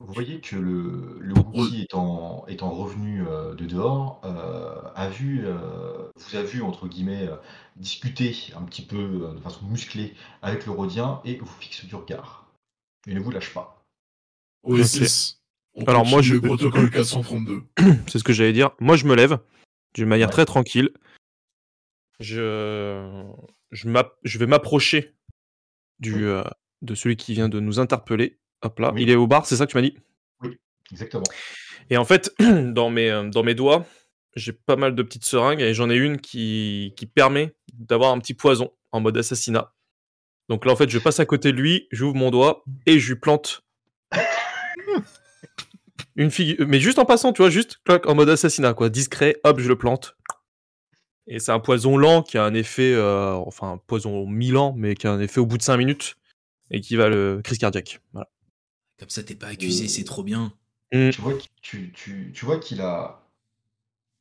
Vous 0.00 0.12
voyez 0.12 0.40
que 0.40 0.56
le, 0.56 1.16
le 1.20 1.32
Wookie 1.34 1.82
étant, 1.82 2.44
étant 2.46 2.70
revenu 2.70 3.26
euh, 3.26 3.54
de 3.54 3.64
dehors, 3.64 4.20
euh, 4.24 4.74
a 4.94 5.08
vu, 5.08 5.42
euh, 5.46 6.10
vous 6.16 6.36
a 6.36 6.42
vu, 6.42 6.60
entre 6.62 6.88
guillemets, 6.88 7.26
euh, 7.28 7.36
discuter 7.76 8.36
un 8.54 8.62
petit 8.64 8.82
peu 8.82 8.96
euh, 8.98 9.34
de 9.34 9.40
façon 9.40 9.64
musclée 9.66 10.14
avec 10.42 10.66
le 10.66 10.72
Rodien 10.72 11.22
et 11.24 11.36
vous 11.38 11.46
fixe 11.46 11.86
du 11.86 11.94
regard. 11.94 12.52
Il 13.06 13.14
ne 13.14 13.20
vous 13.20 13.30
lâche 13.30 13.54
pas. 13.54 13.82
OSS. 14.64 15.40
On 15.74 15.84
Alors, 15.84 16.04
moi, 16.06 16.20
je- 16.22 16.34
le 16.34 16.40
protocole 16.42 16.90
432. 16.90 17.62
C'est 18.08 18.18
ce 18.18 18.24
que 18.24 18.32
j'allais 18.34 18.52
dire. 18.52 18.70
Moi, 18.80 18.96
je 18.96 19.06
me 19.06 19.14
lève 19.14 19.38
d'une 19.94 20.08
manière 20.08 20.28
Ouais. 20.28 20.32
très 20.32 20.44
tranquille. 20.44 20.90
Je, 22.20 23.24
je, 23.72 24.38
vais 24.38 24.46
m'approcher 24.46 25.14
du, 25.98 26.14
Oui. 26.14 26.22
euh, 26.24 26.44
de 26.82 26.94
celui 26.94 27.16
qui 27.16 27.32
vient 27.34 27.48
de 27.48 27.60
nous 27.60 27.80
interpeller. 27.80 28.38
Hop 28.62 28.78
là, 28.78 28.92
Oui. 28.94 29.02
il 29.02 29.10
est 29.10 29.16
au 29.16 29.26
bar, 29.26 29.46
c'est 29.46 29.56
ça 29.56 29.66
que 29.66 29.72
tu 29.72 29.76
m'as 29.76 29.82
dit? 29.82 29.96
Exactement. 30.92 31.24
Et 31.90 31.96
en 31.96 32.04
fait, 32.04 32.32
dans 32.38 32.90
mes, 32.90 33.10
euh, 33.10 33.28
dans 33.28 33.42
mes 33.42 33.54
doigts, 33.54 33.86
j'ai 34.36 34.52
pas 34.52 34.76
mal 34.76 34.94
de 34.94 35.02
petites 35.02 35.24
seringues 35.24 35.60
et 35.60 35.74
j'en 35.74 35.90
ai 35.90 35.96
une 35.96 36.20
qui, 36.20 36.92
qui 36.96 37.06
permet 37.06 37.54
d'avoir 37.72 38.12
un 38.12 38.18
petit 38.18 38.34
poison 38.34 38.72
en 38.92 39.00
mode 39.00 39.16
assassinat. 39.16 39.72
Donc 40.48 40.64
là, 40.66 40.72
en 40.72 40.76
fait, 40.76 40.90
je 40.90 40.98
passe 40.98 41.20
à 41.20 41.26
côté 41.26 41.52
de 41.52 41.56
lui, 41.56 41.88
j'ouvre 41.90 42.14
mon 42.16 42.30
doigt 42.30 42.64
et 42.86 42.98
je 42.98 43.12
lui 43.14 43.18
plante 43.20 43.62
une 46.16 46.30
figure. 46.30 46.66
Mais 46.66 46.80
juste 46.80 46.98
en 46.98 47.04
passant, 47.04 47.32
tu 47.32 47.42
vois, 47.42 47.50
juste 47.50 47.78
clac, 47.84 48.06
en 48.06 48.14
mode 48.14 48.28
assassinat, 48.28 48.74
quoi. 48.74 48.88
Discret, 48.88 49.40
hop, 49.44 49.60
je 49.60 49.68
le 49.68 49.76
plante. 49.76 50.16
Et 51.26 51.38
c'est 51.38 51.52
un 51.52 51.60
poison 51.60 51.96
lent 51.96 52.22
qui 52.22 52.36
a 52.36 52.44
un 52.44 52.54
effet, 52.54 52.92
euh, 52.92 53.32
enfin, 53.32 53.72
un 53.72 53.78
poison 53.78 54.26
mi-lent, 54.26 54.74
mais 54.76 54.94
qui 54.94 55.06
a 55.06 55.12
un 55.12 55.20
effet 55.20 55.40
au 55.40 55.46
bout 55.46 55.56
de 55.56 55.62
5 55.62 55.76
minutes 55.78 56.16
et 56.70 56.80
qui 56.80 56.96
va 56.96 57.08
le 57.08 57.40
crise 57.42 57.58
cardiaque. 57.58 58.00
Voilà. 58.12 58.28
Comme 58.98 59.08
ça, 59.08 59.22
t'es 59.22 59.34
pas 59.34 59.48
accusé, 59.48 59.88
c'est 59.88 60.04
trop 60.04 60.22
bien. 60.22 60.52
Mm. 60.92 61.10
Tu 61.10 61.20
vois, 61.20 61.34
qu'il- 61.34 61.50
tu, 61.62 61.92
tu, 61.92 62.32
tu 62.34 62.44
vois 62.44 62.58
qu'il 62.58 62.80
a. 62.80 63.20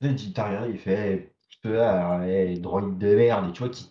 Il 0.01 0.15
dit, 0.15 0.33
il 0.69 0.77
fait 0.79 1.33
je 1.49 1.69
te 1.69 1.73
là, 1.73 2.19
droïde 2.57 2.97
de 2.97 3.15
merde, 3.15 3.49
et 3.49 3.53
tu 3.53 3.59
vois 3.59 3.69
qu'il 3.69 3.87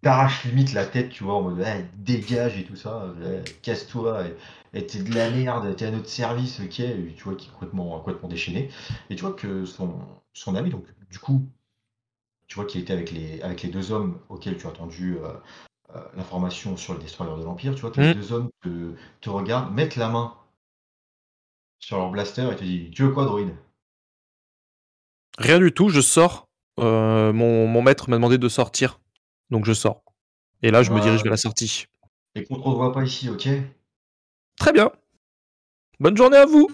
t'arrache 0.00 0.44
limite 0.44 0.72
la 0.72 0.86
tête, 0.86 1.10
tu 1.10 1.24
vois, 1.24 1.34
en 1.34 1.42
mode 1.42 1.66
dégage 1.98 2.58
et 2.58 2.64
tout 2.64 2.76
ça, 2.76 3.14
casse-toi, 3.62 4.26
et, 4.26 4.34
et 4.74 4.86
t'es 4.86 5.00
de 5.02 5.14
la 5.14 5.30
merde, 5.30 5.74
t'es 5.76 5.86
à 5.86 5.90
notre 5.90 6.08
service, 6.08 6.60
ok, 6.60 6.80
et 6.80 7.14
tu 7.16 7.24
vois 7.24 7.34
qu'il 7.36 7.50
est 7.50 7.52
complètement, 7.54 7.98
complètement 8.00 8.28
déchaîné. 8.28 8.70
Et 9.10 9.16
tu 9.16 9.22
vois 9.22 9.32
que 9.34 9.64
son, 9.64 9.98
son 10.34 10.54
ami, 10.56 10.70
donc 10.70 10.84
du 11.10 11.18
coup, 11.18 11.48
tu 12.46 12.56
vois 12.56 12.64
qu'il 12.66 12.80
était 12.80 12.92
avec 12.92 13.10
les, 13.10 13.40
avec 13.42 13.62
les 13.62 13.68
deux 13.70 13.92
hommes 13.92 14.18
auxquels 14.28 14.56
tu 14.56 14.66
as 14.66 14.70
entendu 14.70 15.16
euh, 15.18 15.32
euh, 15.96 16.00
l'information 16.16 16.76
sur 16.76 16.94
le 16.94 17.00
destroyer 17.00 17.36
de 17.38 17.44
l'Empire, 17.44 17.74
tu 17.74 17.82
vois 17.82 17.90
que 17.90 18.00
les 18.00 18.08
Mm. 18.10 18.12
deux 18.14 18.32
hommes 18.32 18.50
te, 18.62 18.94
te 19.20 19.30
regardent, 19.30 19.74
mettent 19.74 19.96
la 19.96 20.08
main 20.10 20.34
sur 21.78 21.98
leur 21.98 22.10
blaster 22.10 22.50
et 22.50 22.56
te 22.56 22.64
disent 22.64 22.90
Tu 22.90 23.04
veux 23.04 23.12
quoi, 23.12 23.26
droïde? 23.26 23.54
Rien 25.38 25.58
du 25.60 25.72
tout, 25.72 25.88
je 25.90 26.00
sors. 26.00 26.48
Euh, 26.80 27.32
mon, 27.32 27.66
mon 27.68 27.82
maître 27.82 28.08
m'a 28.10 28.16
demandé 28.16 28.38
de 28.38 28.48
sortir. 28.48 29.00
Donc 29.50 29.64
je 29.64 29.72
sors. 29.72 30.02
Et 30.62 30.70
là, 30.70 30.82
je 30.82 30.90
me 30.90 30.96
Ouais. 30.96 31.00
dirige 31.00 31.22
vers 31.22 31.30
la 31.32 31.36
sortie. 31.36 31.86
Et 32.36 32.44
qu'on 32.44 32.56
te 32.56 32.60
revoit 32.62 32.92
pas 32.92 33.02
ici, 33.04 33.28
ok? 33.28 33.48
Très 34.58 34.72
bien. 34.72 34.90
Bonne 36.00 36.16
journée 36.16 36.36
à 36.38 36.46
vous. 36.46 36.68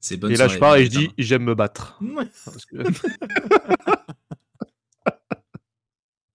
C'est 0.00 0.16
bonne 0.16 0.30
et 0.32 0.36
là, 0.36 0.44
soirée, 0.48 0.54
je 0.54 0.60
pars 0.60 0.76
et 0.76 0.84
je 0.84 0.90
dis 0.90 1.10
j'aime 1.18 1.42
me 1.44 1.54
battre. 1.54 1.98
Ouais. 2.00 2.26
Parce 2.44 2.64
que- 2.66 2.76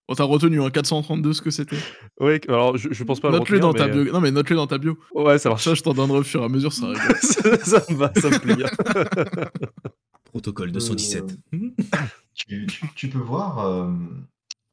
On 0.08 0.14
t'a 0.16 0.26
retenu, 0.26 0.62
hein, 0.62 0.70
432 0.70 1.32
ce 1.32 1.42
que 1.42 1.52
c'était. 1.52 1.78
ouais, 2.20 2.42
alors 2.50 2.76
je, 2.78 2.90
je 2.92 3.04
pense 3.06 3.22
pas 3.22 3.30
le 3.32 3.38
Note-le 3.40 3.62
dans 3.62 3.74
ta 3.74 3.88
bio. 3.88 4.04
Non, 4.12 4.20
mais 4.20 4.32
note-le 4.32 4.58
dans 4.58 4.68
ta 4.68 4.78
bio. 4.78 4.98
euh, 5.16 5.24
Ouais, 5.24 5.40
ça 5.40 5.48
marche. 5.48 5.64
Ça, 5.64 5.74
je 5.74 5.82
t'en 5.84 5.94
donnerai 5.94 6.20
au 6.20 6.24
fur 6.24 6.42
et 6.42 6.46
à 6.46 6.50
mesure, 6.50 6.74
ça 6.74 6.88
rigole. 6.88 7.16
ça, 7.22 7.58
ça 7.64 7.82
me 7.90 7.96
va, 7.96 8.12
ça 8.16 8.30
me 8.30 8.38
plaît 8.40 8.56
bien. 8.58 8.68
Protocole 10.26 10.74
217. 10.74 11.38
tu, 12.34 12.68
tu- 12.68 12.86
tu 12.94 13.08
peux 13.08 13.20
voir, 13.20 13.60
euh, 13.60 13.88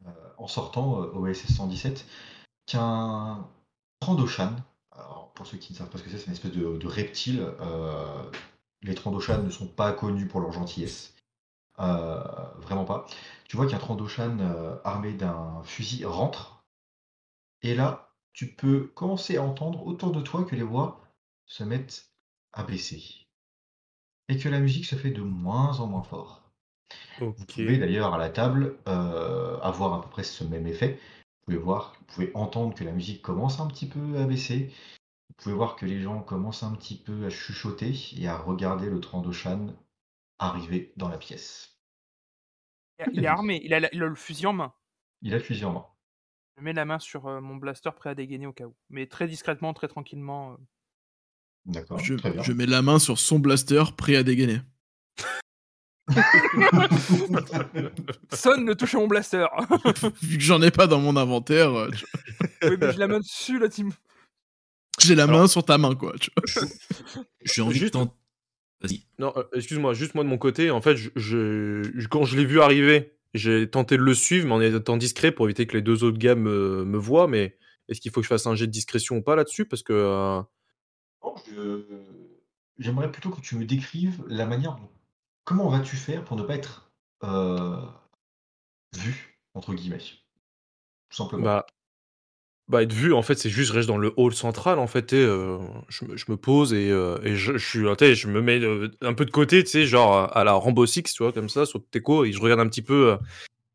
euh, 0.06 0.10
en 0.38 0.48
sortant 0.48 1.02
euh, 1.04 1.06
au 1.12 1.32
SS 1.32 1.54
117, 1.54 2.04
qu'un 2.68 3.48
Trandoshan. 4.00 4.54
Alors, 4.92 5.32
pour 5.34 5.46
ceux 5.46 5.58
qui 5.58 5.72
ne 5.72 5.78
savent 5.78 5.88
pas 5.88 5.98
ce 5.98 6.04
que 6.04 6.10
c'est, 6.10 6.18
c'est 6.18 6.26
une 6.26 6.32
espèce 6.32 6.52
de, 6.52 6.76
de 6.76 6.86
reptile. 6.86 7.40
Euh, 7.60 8.30
les 8.82 8.94
Trandoshan 8.94 9.42
ne 9.42 9.50
sont 9.50 9.66
pas 9.66 9.92
connus 9.92 10.26
pour 10.26 10.40
leur 10.40 10.52
gentillesse. 10.52 11.14
Euh, 11.80 12.22
vraiment 12.58 12.84
pas. 12.84 13.06
Tu 13.48 13.56
vois 13.56 13.66
qu'un 13.66 13.78
Trandoshan 13.78 14.38
euh, 14.40 14.76
armé 14.84 15.12
d'un 15.12 15.62
fusil 15.64 16.04
rentre. 16.04 16.64
Et 17.62 17.74
là, 17.74 18.10
tu 18.32 18.54
peux 18.54 18.90
commencer 18.94 19.36
à 19.36 19.42
entendre 19.42 19.86
autour 19.86 20.12
de 20.12 20.20
toi 20.20 20.44
que 20.44 20.54
les 20.54 20.62
voix 20.62 21.00
se 21.46 21.64
mettent 21.64 22.10
à 22.52 22.62
baisser. 22.62 23.02
Et 24.28 24.38
que 24.38 24.48
la 24.48 24.60
musique 24.60 24.86
se 24.86 24.96
fait 24.96 25.10
de 25.10 25.22
moins 25.22 25.80
en 25.80 25.86
moins 25.86 26.02
fort. 26.02 26.42
Vous 27.20 27.32
pouvez 27.32 27.78
d'ailleurs 27.78 28.14
à 28.14 28.18
la 28.18 28.28
table 28.28 28.76
euh, 28.88 29.58
avoir 29.60 29.94
à 29.94 30.02
peu 30.02 30.08
près 30.08 30.22
ce 30.22 30.44
même 30.44 30.66
effet. 30.66 31.00
Vous 31.48 31.54
pouvez 31.54 31.64
voir, 31.64 31.94
vous 31.98 32.04
pouvez 32.04 32.30
entendre 32.34 32.74
que 32.74 32.84
la 32.84 32.92
musique 32.92 33.22
commence 33.22 33.58
un 33.58 33.66
petit 33.68 33.88
peu 33.88 34.18
à 34.18 34.26
baisser. 34.26 34.70
Vous 35.30 35.34
pouvez 35.44 35.54
voir 35.54 35.76
que 35.76 35.86
les 35.86 35.98
gens 36.02 36.20
commencent 36.20 36.62
un 36.62 36.74
petit 36.74 36.94
peu 36.94 37.24
à 37.24 37.30
chuchoter 37.30 37.94
et 38.18 38.28
à 38.28 38.36
regarder 38.36 38.90
le 38.90 39.00
Trandoshan 39.00 39.74
arriver 40.38 40.92
dans 40.98 41.08
la 41.08 41.16
pièce. 41.16 41.80
Il 43.14 43.24
est 43.24 43.28
armé, 43.28 43.62
il 43.64 43.72
a, 43.72 43.80
la- 43.80 43.88
il 43.94 44.02
a 44.02 44.06
le 44.06 44.14
fusil 44.14 44.46
en 44.46 44.52
main. 44.52 44.74
Il 45.22 45.32
a 45.32 45.38
le 45.38 45.42
fusil 45.42 45.64
en 45.64 45.72
main. 45.72 45.86
Je 46.58 46.62
mets 46.64 46.74
la 46.74 46.84
main 46.84 46.98
sur 46.98 47.26
euh, 47.28 47.40
mon 47.40 47.56
blaster 47.56 47.92
prêt 47.96 48.10
à 48.10 48.14
dégainer 48.14 48.46
au 48.46 48.52
cas 48.52 48.66
où. 48.66 48.74
Mais 48.90 49.06
très 49.06 49.26
discrètement, 49.26 49.72
très 49.72 49.88
tranquillement. 49.88 50.52
euh. 50.52 50.56
D'accord, 51.64 51.98
je 51.98 52.52
mets 52.52 52.66
la 52.66 52.82
main 52.82 52.98
sur 52.98 53.18
son 53.18 53.38
blaster, 53.38 53.84
prêt 53.96 54.16
à 54.16 54.22
dégainer. 54.22 54.60
Sonne 58.32 58.64
ne 58.64 58.74
touche 58.74 58.94
à 58.94 58.98
mon 58.98 59.06
blaster 59.06 59.46
Vu 60.22 60.38
que 60.38 60.44
j'en 60.44 60.62
ai 60.62 60.70
pas 60.70 60.86
dans 60.86 61.00
mon 61.00 61.16
inventaire, 61.16 61.74
euh, 61.74 61.90
tu- 61.90 62.04
Oui, 62.62 62.76
mais 62.80 62.92
je 62.92 62.98
la 62.98 63.08
main 63.08 63.18
dessus, 63.20 63.58
la 63.58 63.68
team. 63.68 63.92
j'ai 65.00 65.14
la 65.14 65.24
Alors- 65.24 65.40
main 65.40 65.46
sur 65.48 65.64
ta 65.64 65.78
main, 65.78 65.94
quoi. 65.94 66.14
tu 66.20 66.30
vois. 66.36 66.66
J'ai 67.44 67.62
envie 67.62 67.74
de 67.74 67.78
Juste- 67.80 67.92
tenter. 67.94 68.12
Vas-y. 68.80 69.02
Non, 69.18 69.32
euh, 69.36 69.42
excuse-moi, 69.54 69.92
juste 69.94 70.14
moi 70.14 70.22
de 70.24 70.28
mon 70.28 70.38
côté, 70.38 70.70
en 70.70 70.80
fait, 70.80 70.96
je, 70.96 71.10
je- 71.16 71.90
je- 71.96 72.08
quand 72.08 72.24
je 72.24 72.36
l'ai 72.36 72.44
vu 72.44 72.60
arriver, 72.60 73.16
j'ai 73.34 73.68
tenté 73.68 73.96
de 73.96 74.02
le 74.02 74.14
suivre, 74.14 74.46
mais 74.46 74.54
en 74.54 74.60
étant 74.60 74.96
discret 74.96 75.32
pour 75.32 75.46
éviter 75.46 75.66
que 75.66 75.76
les 75.76 75.82
deux 75.82 76.04
autres 76.04 76.18
gars 76.18 76.36
me, 76.36 76.84
me 76.84 76.98
voient. 76.98 77.26
Mais 77.26 77.56
est-ce 77.88 78.00
qu'il 78.00 78.12
faut 78.12 78.20
que 78.20 78.24
je 78.24 78.28
fasse 78.28 78.46
un 78.46 78.54
jet 78.54 78.66
de 78.66 78.72
discrétion 78.72 79.16
ou 79.16 79.22
pas 79.22 79.36
là-dessus? 79.36 79.64
Parce 79.66 79.82
que. 79.82 79.92
euh, 79.92 80.42
Non, 81.24 81.34
je- 81.54 81.82
J'aimerais 82.78 83.10
plutôt 83.10 83.30
que 83.30 83.40
tu 83.40 83.56
me 83.56 83.64
décrives 83.64 84.22
la 84.28 84.46
manière 84.46 84.76
dont... 84.76 84.88
Comment 85.48 85.70
vas-tu 85.70 85.96
faire 85.96 86.22
pour 86.26 86.36
ne 86.36 86.42
pas 86.42 86.56
être 86.56 86.90
euh, 87.24 87.80
vu, 88.94 89.40
entre 89.54 89.72
guillemets? 89.72 89.96
Tout 89.96 91.16
simplement. 91.16 91.42
bah, 91.42 91.64
bah, 92.68 92.82
être 92.82 92.92
vu, 92.92 93.14
en 93.14 93.22
fait, 93.22 93.34
c'est 93.36 93.48
juste, 93.48 93.70
je 93.70 93.74
reste 93.74 93.88
dans 93.88 93.96
le 93.96 94.12
hall 94.18 94.34
central, 94.34 94.78
en 94.78 94.86
fait, 94.86 95.14
et 95.14 95.24
euh, 95.24 95.56
je, 95.88 96.04
me- 96.04 96.18
je 96.18 96.26
me 96.28 96.36
pose 96.36 96.74
et, 96.74 96.90
euh, 96.90 97.18
et 97.22 97.34
je, 97.34 97.56
je 97.56 97.66
suis, 97.66 97.78
tu 97.96 98.04
sais, 98.04 98.14
je 98.14 98.28
me 98.28 98.42
mets 98.42 98.60
un 99.00 99.14
peu 99.14 99.24
de 99.24 99.30
côté, 99.30 99.64
tu 99.64 99.70
sais, 99.70 99.86
genre 99.86 100.36
à 100.36 100.44
la 100.44 100.52
Rambo 100.52 100.84
Six, 100.84 101.04
tu 101.04 101.22
vois, 101.22 101.32
comme 101.32 101.48
ça, 101.48 101.64
sur 101.64 101.82
Teco, 101.90 102.26
et 102.26 102.32
je 102.32 102.40
regarde 102.42 102.60
un 102.60 102.68
petit 102.68 102.82
peu 102.82 103.16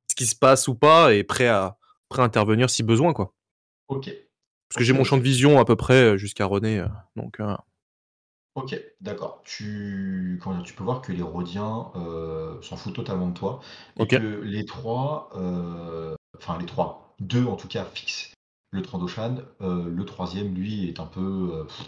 ce 0.07 0.13
qui 0.13 0.27
se 0.27 0.35
passe 0.35 0.67
ou 0.67 0.75
pas, 0.75 1.15
et 1.15 1.23
prêt 1.23 1.47
à, 1.47 1.79
prêt 2.07 2.21
à 2.21 2.25
intervenir 2.25 2.69
si 2.69 2.83
besoin, 2.83 3.13
quoi. 3.13 3.33
Ok. 3.87 4.11
Parce 4.69 4.77
que 4.77 4.83
j'ai 4.83 4.93
mon 4.93 5.03
champ 5.05 5.17
de 5.17 5.23
vision 5.23 5.59
à 5.59 5.65
peu 5.65 5.75
près 5.75 6.19
jusqu'à 6.19 6.45
René, 6.45 6.81
euh, 6.81 6.87
donc. 7.15 7.39
Ok, 8.55 8.79
d'accord. 9.01 9.41
Tu, 9.45 10.39
comment 10.41 10.55
dire, 10.57 10.63
tu 10.65 10.73
peux 10.75 10.83
voir 10.83 11.01
que 11.01 11.11
les 11.11 11.23
Rhodiens 11.23 11.91
euh, 11.95 12.61
s'en 12.61 12.77
foutent 12.77 12.93
totalement 12.95 13.27
de 13.29 13.33
toi. 13.33 13.61
Et 13.97 14.03
Ok. 14.03 14.13
que 14.13 14.19
les 14.21 14.63
trois, 14.65 15.29
euh, 15.35 16.15
enfin 16.37 16.59
les 16.59 16.67
trois, 16.67 17.15
deux 17.19 17.45
en 17.45 17.55
tout 17.55 17.67
cas 17.67 17.83
fixent 17.85 18.31
le 18.71 18.81
Trandoshan. 18.83 19.37
Euh, 19.61 19.89
le 19.89 20.05
troisième, 20.05 20.53
lui, 20.53 20.87
est 20.87 20.99
un 20.99 21.07
peu. 21.07 21.49
euh, 21.53 21.63
pff, 21.65 21.85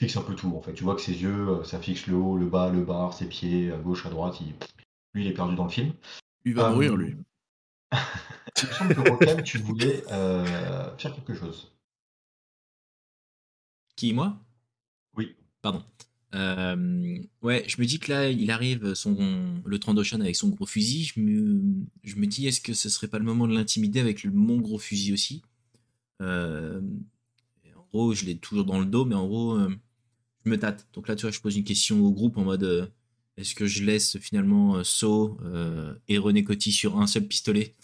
fixe 0.00 0.16
un 0.16 0.22
peu 0.22 0.34
tout 0.34 0.52
en 0.56 0.62
fait. 0.62 0.74
Tu 0.74 0.84
vois 0.84 0.96
que 0.96 1.02
ses 1.02 1.22
yeux, 1.22 1.48
euh, 1.60 1.64
ça 1.64 1.80
fixe 1.80 2.06
le 2.08 2.16
haut, 2.16 2.36
le 2.36 2.46
bas, 2.48 2.70
le 2.70 2.82
bas, 2.84 3.10
ses 3.12 3.28
pieds, 3.28 3.72
à 3.72 3.76
gauche, 3.78 4.06
à 4.06 4.10
droite. 4.10 4.40
Il, 4.40 4.54
lui, 5.14 5.24
il 5.26 5.28
est 5.30 5.34
perdu 5.34 5.56
dans 5.56 5.64
le 5.64 5.70
film. 5.70 5.92
Il 6.44 6.52
va 6.54 6.64
Euh, 6.64 6.66
mourir, 6.66 6.96
lui. 6.98 7.16
Il 8.62 8.68
me 8.68 8.72
semble 8.72 8.92
que 8.92 9.00
Rokan, 9.00 9.42
tu 9.42 9.58
voulais 9.58 10.04
euh, 10.10 10.96
faire 10.98 11.14
quelque 11.14 11.34
chose. 11.34 11.74
Qui, 13.96 14.12
moi? 14.14 14.36
Pardon. 15.62 15.82
Euh, 16.34 17.18
ouais, 17.42 17.64
je 17.66 17.80
me 17.80 17.86
dis 17.86 17.98
que 17.98 18.12
là, 18.12 18.30
il 18.30 18.50
arrive, 18.50 18.94
son, 18.94 19.62
le 19.64 19.78
Trandoshan 19.78 20.20
avec 20.20 20.36
son 20.36 20.48
gros 20.48 20.66
fusil. 20.66 21.04
Je 21.04 21.20
me, 21.20 21.60
je 22.04 22.16
me 22.16 22.26
dis, 22.26 22.46
est-ce 22.46 22.60
que 22.60 22.72
ce 22.72 22.88
serait 22.88 23.08
pas 23.08 23.18
le 23.18 23.24
moment 23.24 23.48
de 23.48 23.54
l'intimider 23.54 24.00
avec 24.00 24.24
mon 24.24 24.58
gros 24.60 24.78
fusil 24.78 25.12
aussi? 25.12 25.42
Euh, 26.22 26.80
En 27.76 27.86
gros, 27.92 28.14
je 28.14 28.24
l'ai 28.26 28.38
toujours 28.38 28.64
dans 28.64 28.80
le 28.80 28.86
dos, 28.86 29.04
mais 29.04 29.14
en 29.16 29.26
gros, 29.26 29.54
euh, 29.54 29.70
je 30.44 30.50
me 30.50 30.58
tâte. 30.58 30.88
Donc 30.94 31.08
là, 31.08 31.16
tu 31.16 31.22
vois, 31.22 31.32
je 31.32 31.40
pose 31.40 31.56
une 31.56 31.64
question 31.64 32.00
au 32.04 32.12
groupe 32.12 32.38
en 32.38 32.44
mode 32.44 32.92
est-ce 33.36 33.54
que 33.54 33.66
je 33.66 33.84
laisse 33.84 34.18
finalement 34.18 34.84
So 34.84 35.38
et 36.08 36.18
René 36.18 36.44
Coty 36.44 36.72
sur 36.72 37.00
un 37.00 37.06
seul 37.06 37.26
pistolet? 37.26 37.74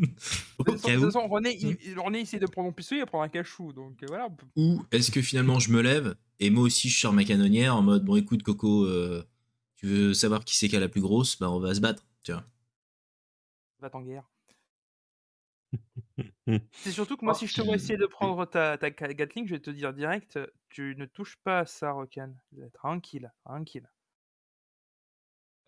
De 0.66 0.72
toute 0.72 0.80
façon, 0.80 0.90
de 0.90 0.94
où. 0.96 1.06
toute 1.06 1.12
façon, 1.12 1.28
René, 1.28 1.56
il, 1.56 1.98
René 1.98 2.20
essaie 2.20 2.38
de 2.38 2.46
prendre 2.46 2.66
mon 2.68 2.72
pistolet, 2.72 3.00
il 3.00 3.02
va 3.02 3.06
prendre 3.06 3.24
un 3.24 3.28
cachou. 3.28 3.72
Donc 3.72 4.02
euh, 4.02 4.06
voilà. 4.08 4.28
Ou 4.56 4.84
est-ce 4.90 5.10
que 5.10 5.22
finalement 5.22 5.58
je 5.60 5.70
me 5.70 5.80
lève 5.82 6.16
et 6.40 6.50
moi 6.50 6.64
aussi 6.64 6.88
je 6.88 6.98
sors 6.98 7.12
ma 7.12 7.24
canonnière 7.24 7.76
en 7.76 7.82
mode 7.82 8.04
bon 8.04 8.16
écoute 8.16 8.42
Coco, 8.42 8.84
euh, 8.84 9.22
tu 9.76 9.86
veux 9.86 10.14
savoir 10.14 10.44
qui 10.44 10.56
c'est 10.56 10.68
qui 10.68 10.76
a 10.76 10.80
la 10.80 10.88
plus 10.88 11.00
grosse? 11.02 11.38
Bah 11.38 11.50
on 11.50 11.60
va 11.60 11.74
se 11.74 11.80
battre, 11.80 12.04
tu 12.24 12.32
vois. 12.32 12.44
Va 13.78 13.88
en 13.94 14.02
guerre. 14.02 14.28
C'est 16.78 16.92
surtout 16.92 17.18
que 17.18 17.24
moi, 17.26 17.34
Oh, 17.34 17.34
si 17.34 17.46
je 17.46 17.54
te 17.54 17.60
vois 17.60 17.74
essayer 17.76 17.98
de 17.98 18.06
prendre 18.06 18.46
ta, 18.46 18.78
ta 18.78 18.90
Ga- 18.90 19.12
Gatling, 19.12 19.46
je 19.46 19.54
vais 19.56 19.60
te 19.60 19.68
dire 19.70 19.92
direct, 19.92 20.38
tu 20.70 20.94
ne 20.96 21.04
touches 21.04 21.36
pas 21.44 21.58
à 21.60 21.66
ça, 21.66 21.92
Rokan. 21.92 22.32
Tranquille, 22.72 23.30
tranquille. 23.44 23.90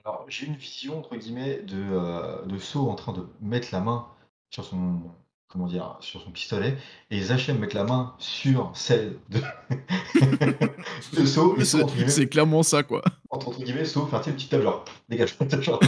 Alors, 0.05 0.25
j'ai 0.29 0.47
une 0.47 0.57
vision, 0.57 0.99
entre 0.99 1.17
guillemets, 1.17 1.63
de, 1.63 1.77
euh, 1.77 2.45
de 2.47 2.59
So 2.59 2.89
en 2.91 2.95
train 2.97 3.13
de 3.13 3.27
mettre 3.41 3.69
la 3.73 3.81
main 3.81 4.09
sur 4.51 4.65
son, 4.65 5.03
comment 5.49 5.67
dire, 5.67 5.97
sur 6.01 6.23
son 6.23 6.31
pistolet, 6.31 6.77
et 7.11 7.21
Zachem 7.21 7.59
mettre 7.59 7.77
la 7.77 7.85
main 7.85 8.15
sur 8.19 8.71
celle 8.75 9.19
de, 9.29 9.39
de 9.71 11.39
entre 11.39 11.65
C'est 11.65 11.85
guillemets, 11.95 12.09
c'est 12.09 12.29
clairement 12.29 12.63
ça, 12.63 12.83
quoi. 12.83 13.03
entre, 13.31 13.49
entre 13.49 13.63
guillemets, 13.63 13.85
So, 13.85 14.07
faire 14.07 14.27
une 14.27 14.35
petite 14.35 14.51
table, 14.51 14.63
genre, 14.65 14.85
dégage, 15.09 15.37
genre. 15.61 15.81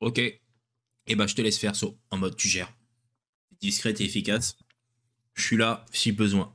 Ok. 0.00 0.18
Et 0.18 1.14
bah 1.14 1.26
je 1.26 1.34
te 1.34 1.40
laisse 1.40 1.58
faire 1.58 1.74
So, 1.74 1.96
en 2.10 2.18
mode 2.18 2.36
tu 2.36 2.48
gères. 2.48 2.72
Discrète 3.60 4.00
et 4.00 4.04
efficace. 4.04 4.56
Je 5.34 5.42
suis 5.42 5.56
là 5.56 5.84
si 5.92 6.12
besoin. 6.12 6.52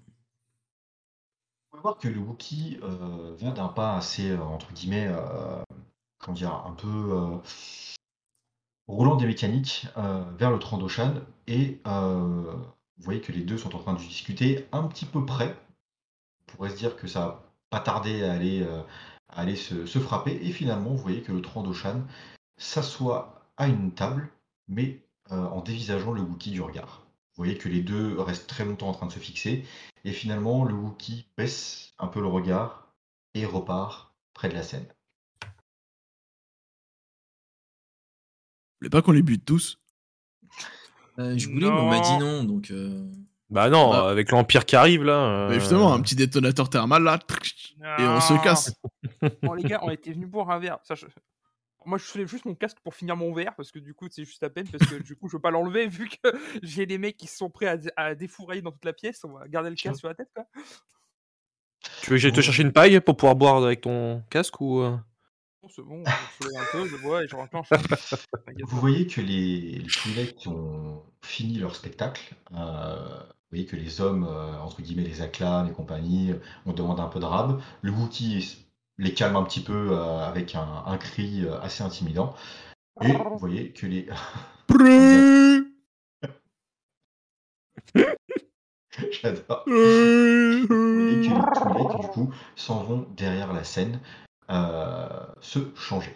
On 1.71 1.77
peut 1.77 1.81
voir 1.81 1.97
que 1.97 2.07
le 2.07 2.19
Wookie 2.19 2.79
euh, 2.83 3.35
vient 3.39 3.51
d'un 3.51 3.69
pas 3.69 3.95
assez, 3.95 4.29
euh, 4.29 4.41
entre 4.41 4.71
guillemets, 4.73 5.07
euh, 5.07 5.63
comment 6.19 6.35
dire, 6.35 6.53
un 6.53 6.73
peu 6.73 7.41
roulant 8.91 9.15
des 9.15 9.25
mécaniques 9.25 9.87
euh, 9.97 10.23
vers 10.37 10.51
le 10.51 10.59
Trandoshan, 10.59 11.13
et 11.47 11.79
euh, 11.87 12.53
vous 12.97 13.03
voyez 13.03 13.21
que 13.21 13.31
les 13.31 13.41
deux 13.41 13.57
sont 13.57 13.73
en 13.75 13.79
train 13.79 13.93
de 13.93 13.99
discuter 13.99 14.67
un 14.73 14.83
petit 14.83 15.05
peu 15.05 15.25
près. 15.25 15.55
On 16.41 16.51
pourrait 16.51 16.69
se 16.71 16.75
dire 16.75 16.97
que 16.97 17.07
ça 17.07 17.19
va 17.21 17.53
pas 17.69 17.79
tarder 17.79 18.23
à 18.25 18.33
aller, 18.33 18.63
euh, 18.63 19.55
se, 19.55 19.99
frapper, 19.99 20.37
et 20.43 20.51
finalement, 20.51 20.89
vous 20.89 20.97
voyez 20.97 21.21
que 21.21 21.31
le 21.31 21.41
Trandoshan 21.41 22.01
s'assoit 22.57 23.45
à 23.55 23.67
une 23.67 23.93
table, 23.93 24.29
mais 24.67 24.99
en 25.29 25.61
dévisageant 25.61 26.11
le 26.11 26.21
Wookie 26.21 26.51
du 26.51 26.61
regard. 26.61 27.03
Vous 27.33 27.43
voyez 27.45 27.57
que 27.57 27.69
les 27.69 27.81
deux 27.81 28.19
restent 28.19 28.49
très 28.49 28.65
longtemps 28.65 28.89
en 28.89 28.93
train 28.93 29.05
de 29.05 29.13
se 29.13 29.19
fixer, 29.19 29.65
et 30.03 30.11
finalement, 30.11 30.65
le 30.65 30.73
Wookie 30.73 31.25
baisse 31.37 31.93
un 31.97 32.07
peu 32.07 32.19
le 32.19 32.27
regard 32.27 32.89
et 33.33 33.45
repart 33.45 34.13
près 34.33 34.49
de 34.49 34.55
la 34.55 34.63
scène. 34.63 34.85
Voulez 38.81 38.89
pas 38.89 39.01
qu'on 39.01 39.11
les 39.11 39.21
bute 39.21 39.45
tous? 39.45 39.79
Euh, 41.19 41.37
je 41.37 41.47
voulais, 41.49 41.67
mais 41.69 41.79
on 41.79 41.89
m'a 41.89 41.99
dit 41.99 42.17
Non. 42.17 42.43
donc. 42.43 42.71
euh, 42.71 43.05
Bah 43.49 43.69
non, 43.69 43.91
Bah. 43.91 44.09
avec 44.09 44.31
l'Empire 44.31 44.65
qui 44.65 44.75
arrive 44.75 45.03
là. 45.03 45.13
euh, 45.13 45.47
Bah, 45.49 45.53
Justement, 45.59 45.93
un 45.93 46.01
petit 46.01 46.15
détonateur 46.15 46.69
thermal, 46.69 47.03
là, 47.03 47.19
et 47.99 48.03
on 48.03 48.21
se 48.21 48.41
casse. 48.43 48.73
Bon, 49.43 49.53
les 49.53 49.63
gars, 49.63 49.79
on 49.83 49.89
était 49.91 50.13
venus 50.13 50.29
boire 50.29 50.49
un 50.51 50.59
verre. 50.59 50.79
Ça, 50.83 50.95
je- 50.95 51.05
Moi, 51.85 51.97
je 51.97 52.05
soulève 52.05 52.27
juste 52.27 52.45
mon 52.45 52.55
casque 52.55 52.77
pour 52.83 52.93
finir 52.95 53.15
mon 53.17 53.33
verre, 53.33 53.53
parce 53.55 53.71
que 53.71 53.79
du 53.79 53.93
coup, 53.93 54.07
c'est 54.09 54.23
juste 54.23 54.41
à 54.43 54.49
peine, 54.49 54.67
parce 54.67 54.89
que 54.89 54.95
du 55.03 55.15
coup, 55.15 55.27
je 55.27 55.35
veux 55.35 55.41
pas 55.41 55.51
l'enlever, 55.51 55.87
vu 55.87 56.07
que 56.09 56.17
j'ai 56.63 56.85
des 56.85 56.97
mecs 56.97 57.17
qui 57.17 57.27
sont 57.27 57.49
prêts 57.49 57.67
à, 57.67 57.77
dé- 57.77 57.91
à 57.97 58.15
défourailler 58.15 58.61
dans 58.61 58.71
toute 58.71 58.85
la 58.85 58.93
pièce. 58.93 59.23
On 59.25 59.33
va 59.33 59.47
garder 59.47 59.69
le 59.69 59.75
casque 59.75 59.99
sur 59.99 60.07
la 60.07 60.15
tête, 60.15 60.29
quoi. 60.33 60.45
Tu 62.01 62.09
veux 62.11 62.15
que 62.15 62.17
j'aille 62.17 62.31
te 62.31 62.41
chercher 62.41 62.61
une 62.63 62.71
paille 62.71 62.99
pour 63.01 63.17
pouvoir 63.17 63.35
boire 63.35 63.57
avec 63.63 63.81
ton 63.81 64.23
casque 64.29 64.61
ou 64.61 64.79
euh? 64.81 64.95
C'est 65.69 65.83
bon, 65.83 66.03
je 66.05 66.43
soulève 66.43 66.61
un 66.61 66.65
peu, 66.71 66.87
je 66.87 66.97
bois 66.97 67.23
et 67.23 67.27
je 67.27 67.35
renclenche. 67.35 67.69
Vous 68.63 68.79
voyez 68.79 69.07
que 69.07 69.21
les, 69.21 69.83
les 70.15 70.33
qui 70.33 70.47
ont 70.47 71.03
fini 71.21 71.59
leur 71.59 71.75
spectacle, 71.75 72.35
euh, 72.53 72.95
vous 72.95 73.57
voyez 73.57 73.65
que 73.65 73.75
les 73.75 74.01
hommes, 74.01 74.25
euh, 74.27 74.57
entre 74.59 74.81
guillemets, 74.81 75.03
les 75.03 75.21
Aklan 75.21 75.67
et 75.67 75.73
compagnie, 75.73 76.33
on 76.65 76.73
demande 76.73 76.99
un 76.99 77.07
peu 77.07 77.19
de 77.19 77.25
rab. 77.25 77.61
Le 77.81 77.91
Wookiee 77.91 78.65
les 78.97 79.13
calme 79.13 79.35
un 79.35 79.43
petit 79.43 79.61
peu 79.61 79.91
euh, 79.91 80.19
avec 80.19 80.55
un, 80.55 80.83
un 80.85 80.97
cri 80.97 81.43
euh, 81.45 81.59
assez 81.61 81.83
intimidant. 81.83 82.35
Et 83.01 83.11
vous 83.11 83.37
voyez 83.37 83.71
que 83.71 83.87
les, 83.87 84.07
J'adore. 89.11 89.63
Vous 89.65 89.73
voyez 89.73 90.67
que 90.67 91.33
les 91.67 91.83
mecs, 91.83 92.01
du 92.01 92.07
coup, 92.07 92.33
s'en 92.55 92.83
vont 92.83 93.07
derrière 93.15 93.53
la 93.53 93.63
scène 93.63 93.99
euh, 94.03 94.30
se 95.41 95.73
changer. 95.75 96.13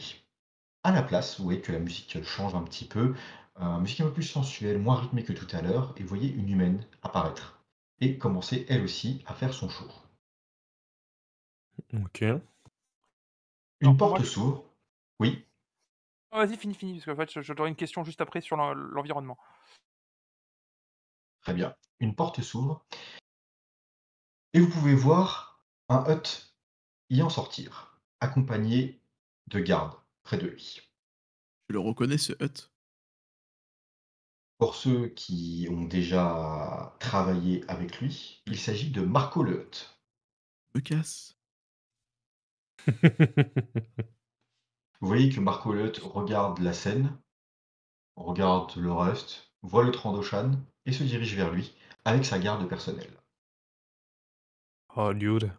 À 0.84 0.91
la 0.91 1.02
place, 1.02 1.38
vous 1.39 1.45
voyez 1.45 1.62
que 1.62 1.71
la 1.71 1.80
musique 1.80 2.21
change 2.24 2.54
un 2.56 2.62
petit 2.63 2.86
peu, 2.86 3.15
euh, 3.60 3.80
musique 3.80 4.02
un 4.02 4.06
peu 4.06 4.13
plus 4.13 4.24
sensuelle, 4.24 4.78
moins 4.78 4.95
rythmée 4.95 5.24
que 5.24 5.34
tout 5.34 5.48
à 5.56 5.62
l'heure, 5.62 5.93
et 5.98 6.04
vous 6.04 6.10
voyez 6.10 6.30
une 6.32 6.50
humaine 6.50 6.86
apparaître 7.02 7.63
et 8.02 8.17
commencer 8.17 8.65
elle 8.69 8.84
aussi 8.84 9.24
à 9.26 9.34
faire 9.34 9.54
son 9.54 9.69
show. 9.69 9.88
Ok. 11.93 12.21
Une 12.21 12.41
Alors, 13.82 13.98
porte 13.98 14.12
moi, 14.12 14.19
je- 14.19 14.26
s'ouvre. 14.26 14.63
Oui, 15.19 15.45
Ah, 16.32 16.45
Vas-y, 16.45 16.58
finis, 16.58 16.74
finis, 16.76 16.93
parce 17.00 17.06
qu'en 17.06 17.15
fait, 17.15 17.32
je- 17.32 17.54
j'aurai 17.54 17.69
une 17.69 17.76
question 17.78 18.04
juste 18.04 18.19
après 18.19 18.41
sur 18.41 18.58
l'en- 18.58 18.74
l'environnement. 18.74 19.38
très 21.41 21.54
bien. 21.54 21.74
Une 22.00 22.13
porte 22.15 22.41
s'ouvre 22.41 22.84
et 24.54 24.60
vous 24.60 24.69
pouvez 24.69 24.95
voir 24.95 25.63
un 25.89 26.04
hut 26.12 26.54
y 27.10 27.21
en 27.21 27.30
sortir, 27.30 27.94
accompagné 28.19 28.99
de 29.47 29.60
gardes 29.60 29.95
près 30.23 30.38
de 30.38 30.47
lui. 30.47 30.82
Je 31.69 31.73
le 31.73 31.80
reconnais, 31.80 32.17
ce 32.17 32.34
hut. 32.43 32.71
Pour 34.58 34.75
ceux 34.75 35.08
qui 35.08 35.67
ont 35.71 35.86
déjà 35.86 36.93
travaillé 36.99 37.63
avec 37.69 38.01
lui, 38.01 38.43
il 38.47 38.60
s'agit 38.60 38.91
de 38.91 38.99
Marco 38.99 39.43
le 39.43 39.62
Hut. 39.62 39.95
Me 40.75 40.82
casse. 40.82 41.36
Vous 44.99 45.08
voyez 45.08 45.30
que 45.30 45.39
Marco 45.39 45.71
le 45.71 45.86
Hut 45.88 46.01
regarde 46.01 46.60
la 46.60 46.73
scène, 46.73 47.17
regarde 48.17 48.75
le 48.78 48.91
reste, 48.91 49.51
voit 49.62 49.84
le 49.86 49.91
Trandoshan 49.91 50.51
et 50.86 50.91
se 50.91 51.04
dirige 51.04 51.36
vers 51.36 51.51
lui 51.51 51.73
avec 52.04 52.25
sa 52.25 52.39
garde 52.39 52.67
personnelle. 52.67 53.17
oh, 54.95 55.13
dude. 55.13 55.51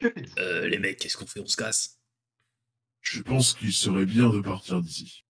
Que 0.00 0.10
faites-vous 0.10 0.34
Euh, 0.38 0.68
les 0.68 0.78
mecs, 0.78 0.98
qu'est-ce 0.98 1.16
qu'on 1.16 1.26
fait? 1.26 1.40
On 1.40 1.46
se 1.46 1.56
casse? 1.56 2.00
Je 3.00 3.22
pense 3.22 3.54
qu'il 3.54 3.72
serait 3.72 4.06
bien 4.06 4.28
de 4.30 4.40
partir 4.40 4.80
d'ici. 4.82 5.24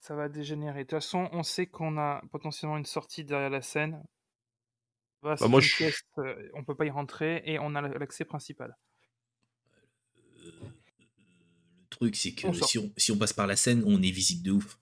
Ça 0.00 0.14
va 0.14 0.28
dégénérer. 0.28 0.80
De 0.80 0.82
toute 0.84 0.90
façon, 0.98 1.28
on 1.32 1.42
sait 1.42 1.66
qu'on 1.66 1.96
a 1.98 2.22
potentiellement 2.30 2.76
une 2.78 2.84
sortie 2.86 3.24
derrière 3.24 3.50
la 3.50 3.62
scène. 3.62 4.02
Va, 5.22 5.36
c'est 5.36 5.48
moi, 5.48 5.60
je- 5.60 5.84
euh, 6.18 6.50
on 6.54 6.64
peut 6.64 6.74
pas 6.76 6.84
y 6.86 6.90
rentrer 6.90 7.42
et 7.44 7.58
on 7.58 7.74
a 7.74 7.80
l'accès 7.82 8.24
principal. 8.24 8.76
Euh, 10.44 10.50
Le 11.80 11.86
truc, 11.90 12.14
c'est 12.16 12.32
que 12.34 12.46
On 12.46 12.52
si 12.52 12.78
on, 12.78 12.92
si 12.96 13.10
on 13.12 13.18
passe 13.18 13.32
par 13.32 13.46
la 13.48 13.56
scène, 13.56 13.82
on 13.86 14.00
est 14.02 14.10
visible 14.10 14.42
de 14.44 14.52
ouf. 14.52 14.78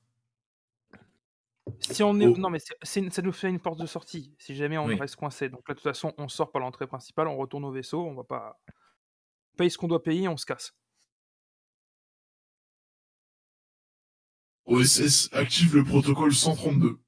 Si 1.81 2.03
on 2.03 2.21
est, 2.21 2.27
Oh. 2.27 2.37
non 2.37 2.51
mais 2.51 2.59
c'est- 2.59 2.77
c'est- 2.83 3.11
ça 3.11 3.23
nous 3.23 3.33
fait 3.33 3.49
une 3.49 3.61
porte 3.61 3.81
de 3.81 3.87
sortie. 3.87 4.35
Si 4.39 4.55
jamais 4.55 4.77
on 4.79 4.87
Oui. 4.87 4.97
reste 4.97 5.17
coincé, 5.17 5.49
donc 5.49 5.67
là 5.69 5.75
de 5.75 5.81
toute 5.81 5.89
façon 5.89 6.13
on 6.19 6.29
sort 6.29 6.53
par 6.53 6.61
l'entrée 6.61 6.87
principale, 6.87 7.27
on 7.29 7.37
retourne 7.37 7.65
au 7.65 7.73
vaisseau, 7.73 8.05
on 8.05 8.15
va 8.15 8.25
pas 8.25 8.61
paye 9.57 9.71
ce 9.71 9.79
qu'on 9.79 9.89
doit 9.89 10.03
payer, 10.03 10.29
on 10.29 10.37
se 10.37 10.47
casse. 10.47 10.75
OSS 14.67 15.29
active 15.33 15.77
le 15.77 15.85
protocole 15.85 16.35
132. 16.35 16.99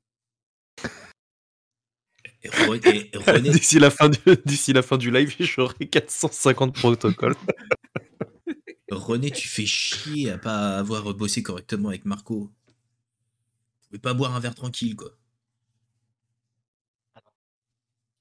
Et 2.45 2.49
Re- 2.49 2.87
et 2.87 3.17
René, 3.17 3.51
D'ici 3.51 3.81
la, 3.81 3.91
fin 3.91 4.09
du... 4.09 4.19
d'ici 4.47 4.73
la 4.73 4.83
fin 4.83 4.97
du 4.97 5.11
live, 5.11 5.35
j'aurai 5.41 5.89
450 5.89 6.75
protocoles. 6.75 7.35
René, 8.91 9.31
tu 9.31 9.49
fais 9.49 9.67
chier 9.67 10.31
à 10.31 10.39
pas 10.39 10.79
avoir 10.79 11.13
bossé 11.15 11.43
correctement 11.43 11.89
avec 11.89 12.05
Marco. 12.05 12.53
Vous 13.83 13.89
pouvez 13.89 13.99
pas 13.99 14.15
boire 14.15 14.35
un 14.37 14.41
verre 14.41 14.55
tranquille, 14.55 14.95
quoi. 14.95 15.11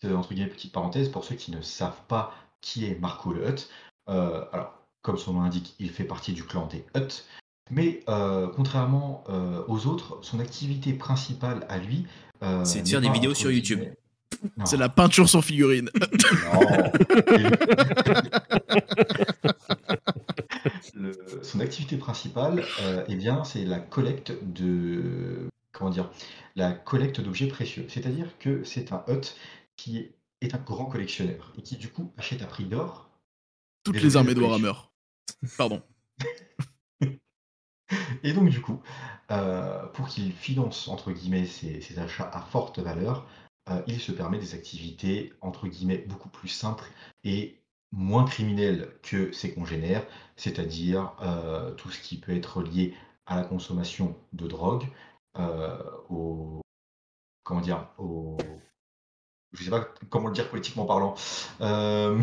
Euh, 0.03 0.15
entre 0.15 0.33
guillemets, 0.33 0.49
petite 0.49 0.73
parenthèse, 0.73 1.09
pour 1.09 1.23
ceux 1.23 1.35
qui 1.35 1.51
ne 1.51 1.61
savent 1.61 2.05
pas 2.07 2.33
qui 2.61 2.85
est 2.85 2.99
Marco 2.99 3.33
le 3.33 3.47
Hut, 3.47 3.67
euh, 4.09 4.43
alors, 4.51 4.73
comme 5.01 5.17
son 5.17 5.33
nom 5.33 5.41
l'indique, 5.41 5.75
il 5.79 5.89
fait 5.89 6.03
partie 6.03 6.33
du 6.33 6.43
clan 6.43 6.67
des 6.67 6.85
Hutt, 6.95 7.25
mais 7.71 8.01
euh, 8.09 8.47
contrairement 8.55 9.23
euh, 9.29 9.63
aux 9.67 9.87
autres, 9.87 10.19
son 10.21 10.39
activité 10.39 10.93
principale 10.93 11.65
à 11.69 11.77
lui. 11.77 12.05
euh, 12.43 12.63
C'est 12.65 12.81
de 12.83 12.87
faire 12.87 13.01
des 13.01 13.09
vidéos 13.09 13.33
sur 13.33 13.51
YouTube. 13.51 13.81
C'est 14.65 14.77
la 14.77 14.89
peinture 14.89 15.27
sur 15.29 15.43
figurine. 15.43 15.89
Non. 16.53 16.59
Le- 20.93 21.17
son 21.43 21.59
activité 21.59 21.97
principale, 21.97 22.63
euh, 22.83 23.03
eh 23.07 23.15
bien, 23.15 23.43
c'est 23.43 23.63
la 23.65 23.79
collecte 23.79 24.33
de 24.41 25.47
comment 25.71 25.89
dire, 25.91 26.09
la 26.55 26.71
collecte 26.71 27.21
d'objets 27.21 27.47
précieux. 27.47 27.85
C'est-à-dire 27.87 28.27
que 28.39 28.63
c'est 28.63 28.91
un 28.91 29.03
hut 29.07 29.35
qui 29.75 29.97
est, 29.99 30.15
est 30.41 30.55
un 30.55 30.59
grand 30.59 30.85
collectionneur 30.85 31.53
et 31.57 31.61
qui 31.61 31.75
du 31.77 31.89
coup 31.89 32.11
achète 32.17 32.41
à 32.41 32.45
prix 32.47 32.65
d'or. 32.65 33.06
Toutes 33.87 34.01
les 34.01 34.17
armées 34.17 34.33
de. 34.33 34.41
Warhammer. 34.41 34.73
Pardon. 35.57 35.81
Et 38.23 38.33
donc 38.33 38.49
du 38.49 38.59
coup, 38.61 38.81
euh, 39.31 39.85
pour 39.87 40.09
qu'il 40.09 40.33
finance 40.33 40.89
entre 40.89 41.11
guillemets 41.11 41.45
ses, 41.45 41.79
ses 41.79 41.99
achats 41.99 42.29
à 42.33 42.41
forte 42.41 42.79
valeur, 42.79 43.25
euh, 43.69 43.81
il 43.87 44.01
se 44.01 44.11
permet 44.11 44.39
des 44.39 44.55
activités 44.55 45.31
entre 45.39 45.67
guillemets 45.67 45.99
beaucoup 45.99 46.27
plus 46.27 46.49
simples 46.49 46.91
et 47.23 47.61
moins 47.93 48.25
criminelles 48.25 48.91
que 49.03 49.31
ses 49.31 49.53
congénères, 49.53 50.05
c'est-à-dire 50.35 51.13
euh, 51.21 51.71
tout 51.75 51.89
ce 51.89 52.01
qui 52.01 52.19
peut 52.19 52.35
être 52.35 52.61
lié 52.61 52.93
à 53.25 53.37
la 53.37 53.43
consommation 53.43 54.17
de 54.33 54.47
drogue, 54.47 54.85
au 56.09 56.61
comment 57.43 57.61
dire, 57.61 57.87
au 57.97 58.37
je 59.53 59.63
sais 59.63 59.69
pas 59.69 59.87
comment 60.09 60.27
le 60.27 60.33
dire 60.33 60.49
politiquement 60.49 60.85
parlant, 60.85 61.15
euh, 61.61 62.21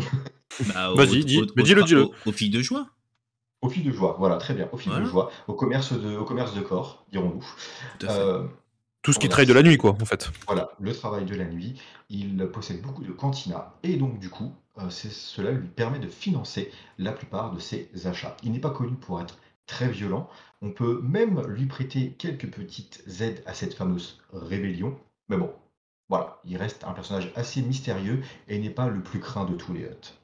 Bah, 0.73 0.91
au- 0.91 0.95
Vas-y, 0.95 1.25
dis- 1.25 1.41
mais 1.55 1.63
dis-le, 1.63 1.83
dis-le. 1.83 2.03
au- 2.05 2.13
Aux 2.25 2.31
filles 2.31 2.49
de 2.49 2.61
joie. 2.61 2.87
au 3.61 3.69
fil 3.69 3.83
de 3.83 3.91
joie, 3.91 4.15
voilà, 4.19 4.37
très 4.37 4.53
bien, 4.53 4.69
au 4.71 4.77
fil 4.77 4.91
de 4.93 5.03
joie, 5.05 5.31
au 5.47 5.53
commerce 5.53 5.91
de, 5.93 6.15
au 6.17 6.23
commerce 6.25 6.53
de 6.53 6.61
corps, 6.61 7.05
dirons-nous. 7.11 7.45
Tout. 7.99 8.05
Euh, 8.09 8.43
Tout 9.01 9.11
ce 9.13 9.19
qui 9.19 9.27
traille 9.29 9.45
de 9.47 9.53
la 9.53 9.63
nuit, 9.63 9.77
quoi, 9.77 9.91
en 10.01 10.05
fait. 10.05 10.31
Voilà, 10.47 10.69
le 10.79 10.93
travail 10.93 11.25
de 11.25 11.35
la 11.35 11.45
nuit. 11.45 11.79
Il 12.09 12.37
possède 12.51 12.81
beaucoup 12.81 13.03
de 13.03 13.11
cantinas 13.11 13.73
et 13.83 13.97
donc 13.97 14.19
du 14.19 14.29
coup, 14.29 14.53
euh, 14.79 14.89
cela 14.89 15.51
lui 15.51 15.67
permet 15.67 15.99
de 15.99 16.07
financer 16.07 16.71
la 16.99 17.11
plupart 17.11 17.51
de 17.51 17.59
ses 17.59 17.89
achats. 18.05 18.35
Il 18.43 18.51
n'est 18.51 18.59
pas 18.59 18.69
connu 18.71 18.95
pour 18.95 19.19
être 19.21 19.37
très 19.67 19.87
violent. 19.89 20.29
On 20.61 20.69
peut 20.71 21.01
même 21.03 21.41
lui 21.47 21.65
prêter 21.65 22.11
quelques 22.19 22.49
petites 22.51 23.03
aides 23.21 23.41
à 23.47 23.53
cette 23.55 23.73
fameuse 23.73 24.19
rébellion. 24.33 24.97
Mais 25.29 25.37
bon, 25.37 25.51
voilà, 26.09 26.39
il 26.43 26.57
reste 26.57 26.83
un 26.83 26.93
personnage 26.93 27.31
assez 27.35 27.61
mystérieux 27.61 28.23
et 28.47 28.59
n'est 28.59 28.69
pas 28.69 28.87
le 28.87 29.01
plus 29.03 29.19
craint 29.19 29.45
de 29.45 29.55
tous 29.55 29.73
les 29.73 29.81
Hutt. 29.83 30.21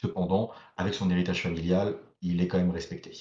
Cependant, 0.00 0.52
avec 0.76 0.94
son 0.94 1.10
héritage 1.10 1.42
familial, 1.42 1.98
il 2.20 2.40
est 2.40 2.48
quand 2.48 2.58
même 2.58 2.70
respecté. 2.70 3.12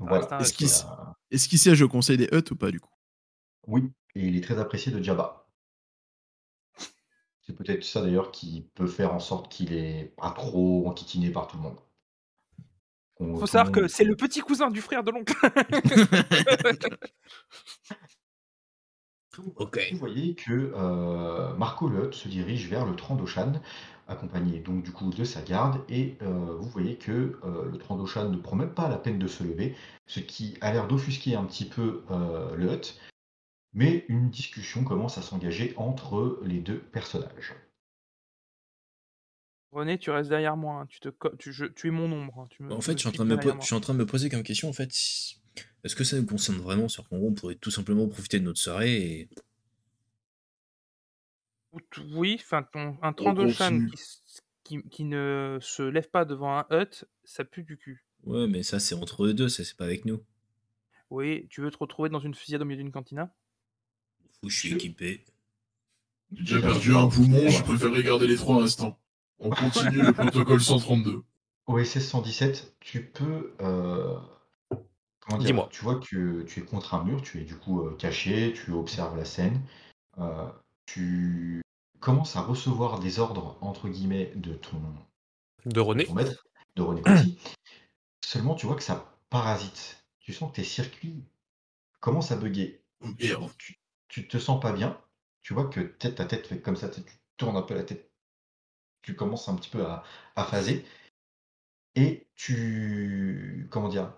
Ah, 0.00 0.04
voilà. 0.08 0.36
un- 0.36 0.40
Est-ce 1.30 1.48
qu'il 1.48 1.58
siège 1.58 1.82
au 1.82 1.88
conseil 1.88 2.16
des 2.16 2.28
huts 2.32 2.50
ou 2.50 2.56
pas, 2.56 2.70
du 2.70 2.80
coup? 2.80 2.90
Oui, 3.66 3.90
et 4.14 4.26
il 4.26 4.36
est 4.36 4.40
très 4.42 4.58
apprécié 4.58 4.92
de 4.92 5.02
Jabba. 5.02 5.46
C'est 7.42 7.54
peut-être 7.54 7.84
ça 7.84 8.00
d'ailleurs 8.00 8.30
qui 8.30 8.70
peut 8.74 8.86
faire 8.86 9.12
en 9.12 9.20
sorte 9.20 9.50
qu'il 9.52 9.74
est 9.74 10.14
pas 10.16 10.30
trop 10.30 10.88
enquiquiné 10.88 11.30
par 11.30 11.46
tout 11.46 11.56
le 11.58 11.62
monde. 11.64 11.78
On- 13.20 13.36
Faut 13.38 13.46
savoir 13.46 13.70
que 13.72 13.86
c'est 13.86 14.04
le 14.04 14.16
petit 14.16 14.40
cousin 14.40 14.70
du 14.70 14.80
frère 14.80 15.04
de 15.04 15.10
l'oncle. 15.10 15.34
Vous 19.38 19.98
voyez 19.98 20.34
que 20.34 20.72
euh, 20.74 21.54
Marco 21.54 21.88
Hutt 21.88 22.14
se 22.14 22.28
dirige 22.28 22.68
vers 22.68 22.86
le 22.86 22.94
Trandoshan, 22.96 23.60
accompagné 24.08 24.60
donc 24.60 24.82
du 24.84 24.92
coup 24.92 25.10
de 25.10 25.24
sa 25.24 25.42
garde, 25.42 25.80
et 25.88 26.16
euh, 26.22 26.56
vous 26.58 26.68
voyez 26.68 26.96
que 26.96 27.38
euh, 27.44 27.70
le 27.70 27.78
Trandoshan 27.78 28.28
ne 28.28 28.36
prend 28.36 28.56
même 28.56 28.74
pas 28.74 28.88
la 28.88 28.98
peine 28.98 29.18
de 29.18 29.26
se 29.26 29.42
lever, 29.42 29.74
ce 30.06 30.20
qui 30.20 30.56
a 30.60 30.72
l'air 30.72 30.86
d'offusquer 30.88 31.34
un 31.36 31.44
petit 31.44 31.64
peu 31.64 32.04
euh, 32.10 32.54
le 32.56 32.80
mais 33.72 34.04
une 34.08 34.30
discussion 34.30 34.84
commence 34.84 35.18
à 35.18 35.22
s'engager 35.22 35.74
entre 35.76 36.38
les 36.44 36.60
deux 36.60 36.78
personnages. 36.78 37.54
René, 39.72 39.98
tu 39.98 40.10
restes 40.10 40.30
derrière 40.30 40.56
moi. 40.56 40.80
hein. 40.82 40.86
Tu, 40.86 41.00
te 41.00 41.08
co- 41.08 41.34
tu, 41.36 41.52
je- 41.52 41.64
tu 41.66 41.88
es 41.88 41.90
mon 41.90 42.10
ombre. 42.12 42.38
hein. 42.40 42.46
Tu 42.50 42.62
me- 42.62 42.72
En 42.72 42.80
fait, 42.80 42.92
je 42.92 42.98
suis, 42.98 43.08
en 43.08 43.12
train 43.12 43.24
de 43.24 43.30
me 43.30 43.34
derrière 43.34 43.52
po- 43.54 43.56
moi. 43.56 43.62
je 43.62 43.66
suis 43.66 43.74
en 43.74 43.80
train 43.80 43.92
de 43.94 43.98
me 43.98 44.06
poser 44.06 44.30
comme 44.30 44.44
question, 44.44 44.68
en 44.68 44.72
fait, 44.72 44.92
si- 44.92 45.40
est-ce 45.84 45.94
que 45.96 46.04
ça 46.04 46.16
nous 46.18 46.26
concerne 46.26 46.58
vraiment 46.58 46.88
C'est-à-dire 46.88 47.10
qu'en 47.10 47.18
gros, 47.18 47.28
on 47.28 47.34
pourrait 47.34 47.54
tout 47.56 47.70
simplement 47.70 48.08
profiter 48.08 48.40
de 48.40 48.44
notre 48.44 48.58
soirée 48.60 48.96
et... 49.20 49.28
Oui, 52.12 52.36
enfin, 52.40 52.62
ton- 52.62 52.96
un 53.02 53.12
Trandoshan 53.12 53.70
continue. 53.70 53.90
qui, 53.90 54.02
qui, 54.62 54.88
qui 54.88 55.04
ne 55.04 55.58
se 55.60 55.82
lève 55.82 56.08
pas 56.08 56.24
devant 56.24 56.58
un 56.58 56.66
hut, 56.70 57.04
ça 57.24 57.44
pue 57.44 57.64
du 57.64 57.76
cul. 57.76 58.04
Ouais, 58.24 58.46
mais 58.46 58.62
ça, 58.62 58.78
c'est 58.78 58.94
entre 58.94 59.24
eux 59.24 59.34
deux, 59.34 59.48
ça, 59.48 59.64
c'est 59.64 59.76
pas 59.76 59.84
avec 59.84 60.04
nous. 60.04 60.22
Oui, 61.10 61.46
tu 61.50 61.60
veux 61.62 61.70
te 61.70 61.76
retrouver 61.78 62.08
dans 62.10 62.20
une 62.20 62.34
fusillade 62.34 62.62
au 62.62 62.64
milieu 62.64 62.82
d'une 62.82 62.92
cantina? 62.92 63.34
Faut 64.40 64.46
que 64.46 64.52
je 64.52 64.58
suis 64.58 64.72
équipé. 64.72 65.24
J'ai 66.32 66.42
déjà 66.56 66.60
perdu 66.60 66.94
un 66.94 67.08
poumon, 67.08 67.48
je 67.48 67.62
préfère 67.62 67.92
regarder 67.92 68.26
les 68.26 68.36
trois 68.36 68.62
restants. 68.62 68.98
On 69.40 69.50
continue 69.50 70.02
le 70.02 70.12
protocole 70.12 70.60
132. 70.60 71.22
OSS 71.66 71.98
117, 71.98 72.76
tu 72.80 73.04
peux, 73.10 73.54
euh, 73.60 74.16
comment 75.24 75.38
dire, 75.38 75.46
Dis-moi. 75.48 75.68
tu 75.70 75.82
vois 75.82 76.00
que 76.00 76.42
tu 76.42 76.60
es 76.60 76.64
contre 76.64 76.94
un 76.94 77.04
mur, 77.04 77.22
tu 77.22 77.40
es 77.40 77.44
du 77.44 77.56
coup 77.56 77.80
euh, 77.86 77.96
caché, 77.96 78.52
tu 78.52 78.72
observes 78.72 79.16
la 79.16 79.24
scène, 79.24 79.60
euh, 80.18 80.48
tu 80.86 81.62
commences 82.00 82.36
à 82.36 82.42
recevoir 82.42 83.00
des 83.00 83.18
ordres 83.18 83.56
entre 83.60 83.88
guillemets 83.88 84.32
de 84.36 84.54
ton, 84.54 84.80
De 85.64 85.72
de 85.72 85.80
René. 85.80 86.04
ton 86.04 86.14
maître, 86.14 86.46
de 86.76 86.82
René 86.82 87.02
Coty. 87.02 87.38
Seulement, 88.24 88.54
tu 88.54 88.66
vois 88.66 88.76
que 88.76 88.82
ça 88.82 89.16
parasite. 89.30 90.04
Tu 90.20 90.32
sens 90.32 90.50
que 90.50 90.56
tes 90.56 90.64
circuits 90.64 91.22
commencent 92.00 92.32
à 92.32 92.36
bugger. 92.36 92.82
Merde. 93.20 93.50
Tu, 93.58 93.76
tu 94.08 94.26
te 94.28 94.38
sens 94.38 94.60
pas 94.60 94.72
bien. 94.72 94.98
Tu 95.42 95.52
vois 95.54 95.66
que 95.68 95.80
tête, 95.80 96.14
ta 96.16 96.24
tête 96.24 96.46
fait 96.46 96.60
comme 96.60 96.76
ça, 96.76 96.88
tu 96.88 97.02
tournes 97.36 97.56
un 97.56 97.62
peu 97.62 97.74
la 97.74 97.84
tête. 97.84 98.10
Tu 99.02 99.14
commences 99.14 99.48
un 99.48 99.56
petit 99.56 99.68
peu 99.70 99.84
à, 99.86 100.02
à 100.36 100.44
phaser. 100.44 100.84
Et 101.94 102.26
tu. 102.34 103.68
Comment 103.70 103.88
dire 103.88 104.12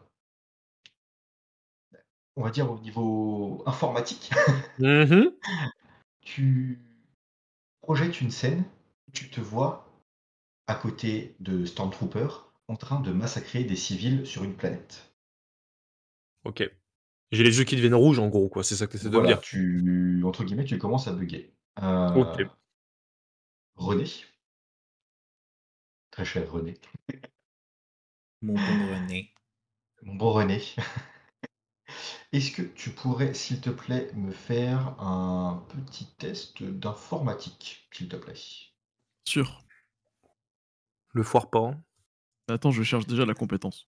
On 2.36 2.42
va 2.42 2.50
dire 2.50 2.70
au 2.70 2.78
niveau 2.78 3.62
informatique, 3.66 4.30
Mhm. 4.78 5.32
tu 6.20 6.78
projettes 7.80 8.20
une 8.20 8.30
scène 8.30 8.64
où 9.08 9.12
tu 9.12 9.30
te 9.30 9.40
vois 9.40 9.88
à 10.66 10.74
côté 10.74 11.34
de 11.40 11.64
Stormtrooper 11.64 12.28
en 12.68 12.76
train 12.76 13.00
de 13.00 13.12
massacrer 13.12 13.64
des 13.64 13.76
civils 13.76 14.26
sur 14.26 14.44
une 14.44 14.54
planète. 14.54 15.12
Ok. 16.44 16.62
J'ai 17.32 17.42
les 17.44 17.58
yeux 17.58 17.64
qui 17.64 17.76
deviennent 17.76 17.94
rouges 17.94 18.18
en 18.18 18.28
gros, 18.28 18.48
quoi. 18.48 18.64
C'est 18.64 18.76
ça 18.76 18.86
que 18.86 18.92
tu 18.92 18.96
essaies 18.98 19.10
de 19.10 19.14
me 19.14 19.20
Voilà, 19.20 19.34
dire. 19.34 19.40
tu, 19.40 20.22
entre 20.24 20.44
guillemets, 20.44 20.64
tu 20.64 20.78
commences 20.78 21.08
à 21.08 21.12
bugger. 21.12 21.52
Euh, 21.82 22.14
Ok. 22.14 22.46
René, 23.76 24.06
très 26.10 26.24
cher 26.24 26.50
René, 26.50 26.74
Mon 28.40 28.54
bon 28.54 28.86
René. 28.92 29.34
mon 30.02 30.14
bon 30.14 30.32
René, 30.32 30.62
est-ce 32.32 32.50
que 32.50 32.62
tu 32.62 32.90
pourrais, 32.90 33.34
s'il 33.34 33.60
te 33.60 33.70
plaît, 33.70 34.10
me 34.14 34.32
faire 34.32 34.94
un 35.00 35.64
petit 35.68 36.06
test 36.18 36.62
d'informatique, 36.62 37.88
s'il 37.92 38.08
te 38.08 38.16
plaît? 38.16 38.34
Sûr. 39.26 39.64
Le 41.12 41.22
foire 41.22 41.50
pas. 41.50 41.60
hein. 41.60 41.82
Attends, 42.48 42.70
je 42.70 42.82
cherche 42.82 43.06
déjà 43.06 43.24
la 43.24 43.34
compétence. 43.34 43.88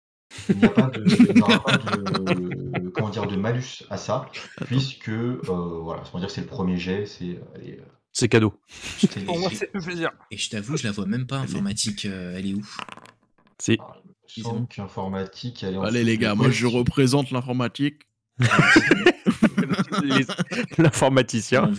Il 0.50 0.58
n'y 0.58 0.64
a 0.64 0.70
pas 0.70 0.88
de, 0.90 1.04
il 1.28 1.34
n'y 1.34 1.40
aura 1.40 1.62
pas 1.62 1.76
de, 1.78 2.90
comment 2.94 3.10
dire, 3.10 3.26
de 3.26 3.36
malus 3.36 3.84
à 3.90 3.96
ça, 3.96 4.30
puisque, 4.64 5.08
euh, 5.10 5.40
voilà, 5.44 6.02
on 6.12 6.12
va 6.14 6.18
dire 6.20 6.28
que 6.28 6.32
c'est 6.34 6.40
le 6.40 6.46
premier 6.46 6.78
jet, 6.78 7.06
c'est, 7.06 7.40
allez, 7.54 7.78
euh, 7.78 7.84
C'est 8.12 8.28
cadeau. 8.28 8.58
c'est- 8.70 9.24
Pour 9.24 9.38
moi, 9.38 9.50
c'est- 9.50 9.70
c'est 9.72 9.76
un 9.76 9.80
plaisir. 9.80 10.10
Et 10.30 10.36
je 10.38 10.48
t'avoue, 10.50 10.76
je 10.76 10.84
la 10.84 10.92
vois 10.92 11.06
même 11.06 11.26
pas 11.26 11.38
informatique. 11.38 12.06
euh, 12.06 12.36
elle 12.36 12.46
est 12.46 12.54
où 12.54 12.62
Si. 13.60 13.76
ah, 13.80 13.96
il 14.36 14.42
me 14.42 14.48
semble 14.48 14.68
qu'informatique, 14.68 15.64
Allez 15.64 16.04
les 16.04 16.18
gars, 16.18 16.34
moi 16.34 16.50
je 16.50 16.66
représente 16.66 17.30
l'informatique. 17.30 18.02
L'informaticien. 20.78 21.72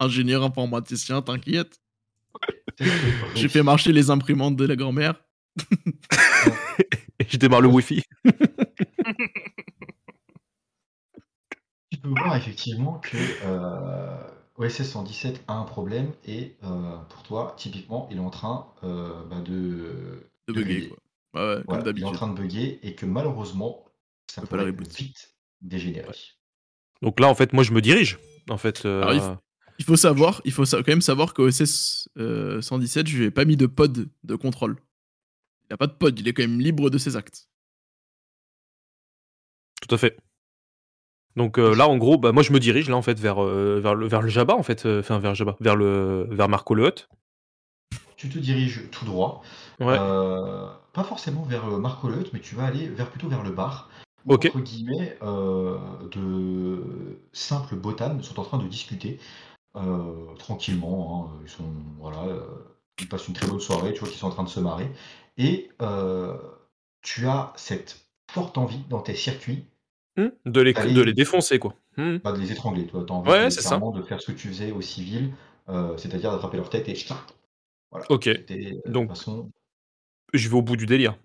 Ingénieur 0.00 0.42
informaticien, 0.42 1.22
t'inquiète. 1.22 1.80
J'ai 3.34 3.48
fait 3.48 3.62
marcher 3.62 3.92
les 3.92 4.10
imprimantes 4.10 4.56
de 4.56 4.64
la 4.64 4.76
grand-mère. 4.76 5.14
Et 7.20 7.26
je 7.28 7.36
démarre 7.36 7.60
le 7.60 7.68
Wi-Fi. 7.68 8.02
Tu 11.90 11.98
peux 12.00 12.08
voir 12.08 12.34
effectivement 12.36 12.98
que 12.98 13.16
euh, 13.44 14.16
OSS 14.56 14.82
117 14.82 15.44
a 15.46 15.54
un 15.54 15.62
problème 15.62 16.10
et 16.26 16.56
euh, 16.64 16.96
pour 17.08 17.22
toi, 17.22 17.54
typiquement, 17.56 18.08
il 18.10 18.16
est 18.16 18.20
en 18.20 18.30
train 18.30 18.66
euh, 18.82 19.22
bah, 19.30 19.40
de, 19.40 20.28
De 20.48 20.50
de 20.52 20.52
bugger, 20.52 20.88
quoi. 20.88 20.98
Ouais, 21.34 21.40
ouais, 21.40 21.54
comme 21.56 21.64
Voilà, 21.66 21.78
il 21.78 21.78
est 21.78 21.80
en 21.80 21.84
d'habitude. 21.84 22.14
train 22.14 22.28
de 22.32 22.40
bugger 22.40 22.86
et 22.86 22.94
que 22.94 23.06
malheureusement, 23.06 23.84
ça 24.30 24.42
peut 24.42 24.56
pas 24.56 24.64
vite 24.64 25.34
dégénérer. 25.60 26.14
Donc 27.02 27.18
là, 27.20 27.28
en 27.28 27.34
fait, 27.34 27.52
moi, 27.52 27.62
je 27.64 27.72
me 27.72 27.80
dirige. 27.80 28.18
En 28.48 28.56
fait, 28.58 28.84
euh, 28.86 29.02
Alors, 29.02 29.14
il 29.14 29.20
f- 29.20 29.38
Il 29.80 29.84
faut 29.84 29.96
savoir, 29.96 30.40
il 30.44 30.52
faut 30.52 30.64
sa- 30.64 30.76
quand 30.78 30.88
même 30.92 31.00
savoir 31.00 31.34
qu'OSS 31.34 32.08
euh, 32.18 32.60
117, 32.62 33.08
je 33.08 33.18
lui 33.18 33.24
ai 33.24 33.30
pas 33.32 33.44
mis 33.44 33.56
de 33.56 33.66
pod 33.66 34.08
de 34.22 34.34
contrôle. 34.36 34.76
Il 35.64 35.72
n'a 35.72 35.76
pas 35.76 35.88
de 35.88 35.92
pod, 35.92 36.16
il 36.18 36.28
est 36.28 36.32
quand 36.32 36.42
même 36.44 36.60
libre 36.60 36.90
de 36.90 36.98
ses 36.98 37.16
actes. 37.16 37.48
tout 39.86 39.94
à 39.94 39.98
fait. 39.98 40.16
Donc 41.36 41.58
euh, 41.58 41.74
là, 41.74 41.88
en 41.88 41.98
gros, 41.98 42.16
bah, 42.16 42.30
moi, 42.32 42.42
je 42.44 42.52
me 42.52 42.60
dirige 42.60 42.88
là, 42.88 42.96
en 42.96 43.02
fait, 43.02 43.18
vers, 43.18 43.42
euh, 43.44 43.80
vers, 43.80 43.94
le, 43.96 44.06
vers 44.06 44.22
le 44.22 44.28
Jabba, 44.28 44.54
en 44.54 44.62
fait. 44.62 44.86
euh, 44.86 45.00
Enfin, 45.00 45.18
vers 45.18 45.34
Jabba. 45.34 45.56
Vers, 45.60 45.74
le, 45.76 46.28
vers 46.30 46.48
Marco 46.48 46.74
le 46.74 46.86
Hutt. 46.86 47.08
Tu 48.24 48.30
te 48.30 48.38
diriges 48.38 48.88
tout 48.90 49.04
droit, 49.04 49.42
Ouais. 49.80 49.98
euh, 49.98 50.66
pas 50.94 51.04
forcément 51.04 51.42
vers 51.42 51.66
euh, 51.66 51.78
Marco 51.78 52.08
Leut, 52.08 52.24
mais 52.32 52.40
tu 52.40 52.54
vas 52.54 52.64
aller 52.64 52.88
vers, 52.88 53.10
plutôt 53.10 53.28
vers 53.28 53.42
le 53.42 53.50
bar. 53.50 53.90
où, 54.24 54.32
Ok. 54.32 54.46
Entre 54.46 54.60
guillemets, 54.60 55.18
euh, 55.22 55.76
de 56.10 57.18
simples 57.34 57.76
botanes 57.76 58.22
sont 58.22 58.40
en 58.40 58.44
train 58.44 58.56
de 58.56 58.66
discuter 58.66 59.18
tranquillement. 60.38 61.28
hein. 61.34 61.38
Ils 61.44 61.50
sont 61.50 61.64
voilà, 61.98 62.24
ils 62.98 63.08
passent 63.08 63.28
une 63.28 63.34
très 63.34 63.46
bonne 63.46 63.60
soirée. 63.60 63.92
Tu 63.92 64.00
vois 64.00 64.08
qu'ils 64.08 64.18
sont 64.18 64.28
en 64.28 64.30
train 64.30 64.44
de 64.44 64.48
se 64.48 64.60
marrer. 64.60 64.90
Et 65.36 65.68
tu 67.02 67.26
as 67.26 67.52
cette 67.56 68.06
forte 68.30 68.56
envie 68.56 68.80
dans 68.88 69.00
tes 69.02 69.14
circuits 69.14 69.66
Hmm, 70.16 70.28
de, 70.46 70.60
les, 70.60 70.72
de 70.72 71.02
les 71.02 71.12
défoncer, 71.12 71.58
quoi. 71.58 71.74
Hmm. 71.96 72.18
bah, 72.22 72.30
de 72.32 72.38
les 72.38 72.52
étrangler. 72.52 72.86
Tu 72.86 72.96
as 72.96 73.00
envie 73.12 73.30
Ouais, 73.30 73.44
de, 73.46 73.50
ça. 73.50 73.78
de 73.78 74.02
faire 74.02 74.20
ce 74.20 74.30
que 74.32 74.36
tu 74.38 74.48
faisais 74.48 74.70
aux 74.70 74.80
civils, 74.80 75.34
euh, 75.68 75.96
c'est-à-dire 75.96 76.30
d'attraper 76.30 76.56
leur 76.56 76.70
tête 76.70 76.88
et 76.88 76.94
voilà. 77.94 78.06
Ok. 78.10 78.26
Euh, 78.26 78.80
Donc- 78.86 79.08
de 79.08 79.14
façon 79.14 79.50
Je 80.32 80.48
vais 80.48 80.54
au 80.56 80.62
bout 80.62 80.76
du 80.76 80.84
délire. 80.86 81.16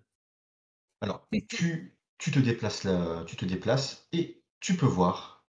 Alors, 1.02 1.28
tu, 1.50 1.98
tu 2.18 2.32
te 2.32 2.40
déplaces 2.40 2.84
là, 2.84 3.24
tu 3.26 3.36
te 3.36 3.46
déplaces 3.46 4.08
et 4.14 4.42
tu 4.60 4.76
peux 4.76 4.86
voir 4.86 5.46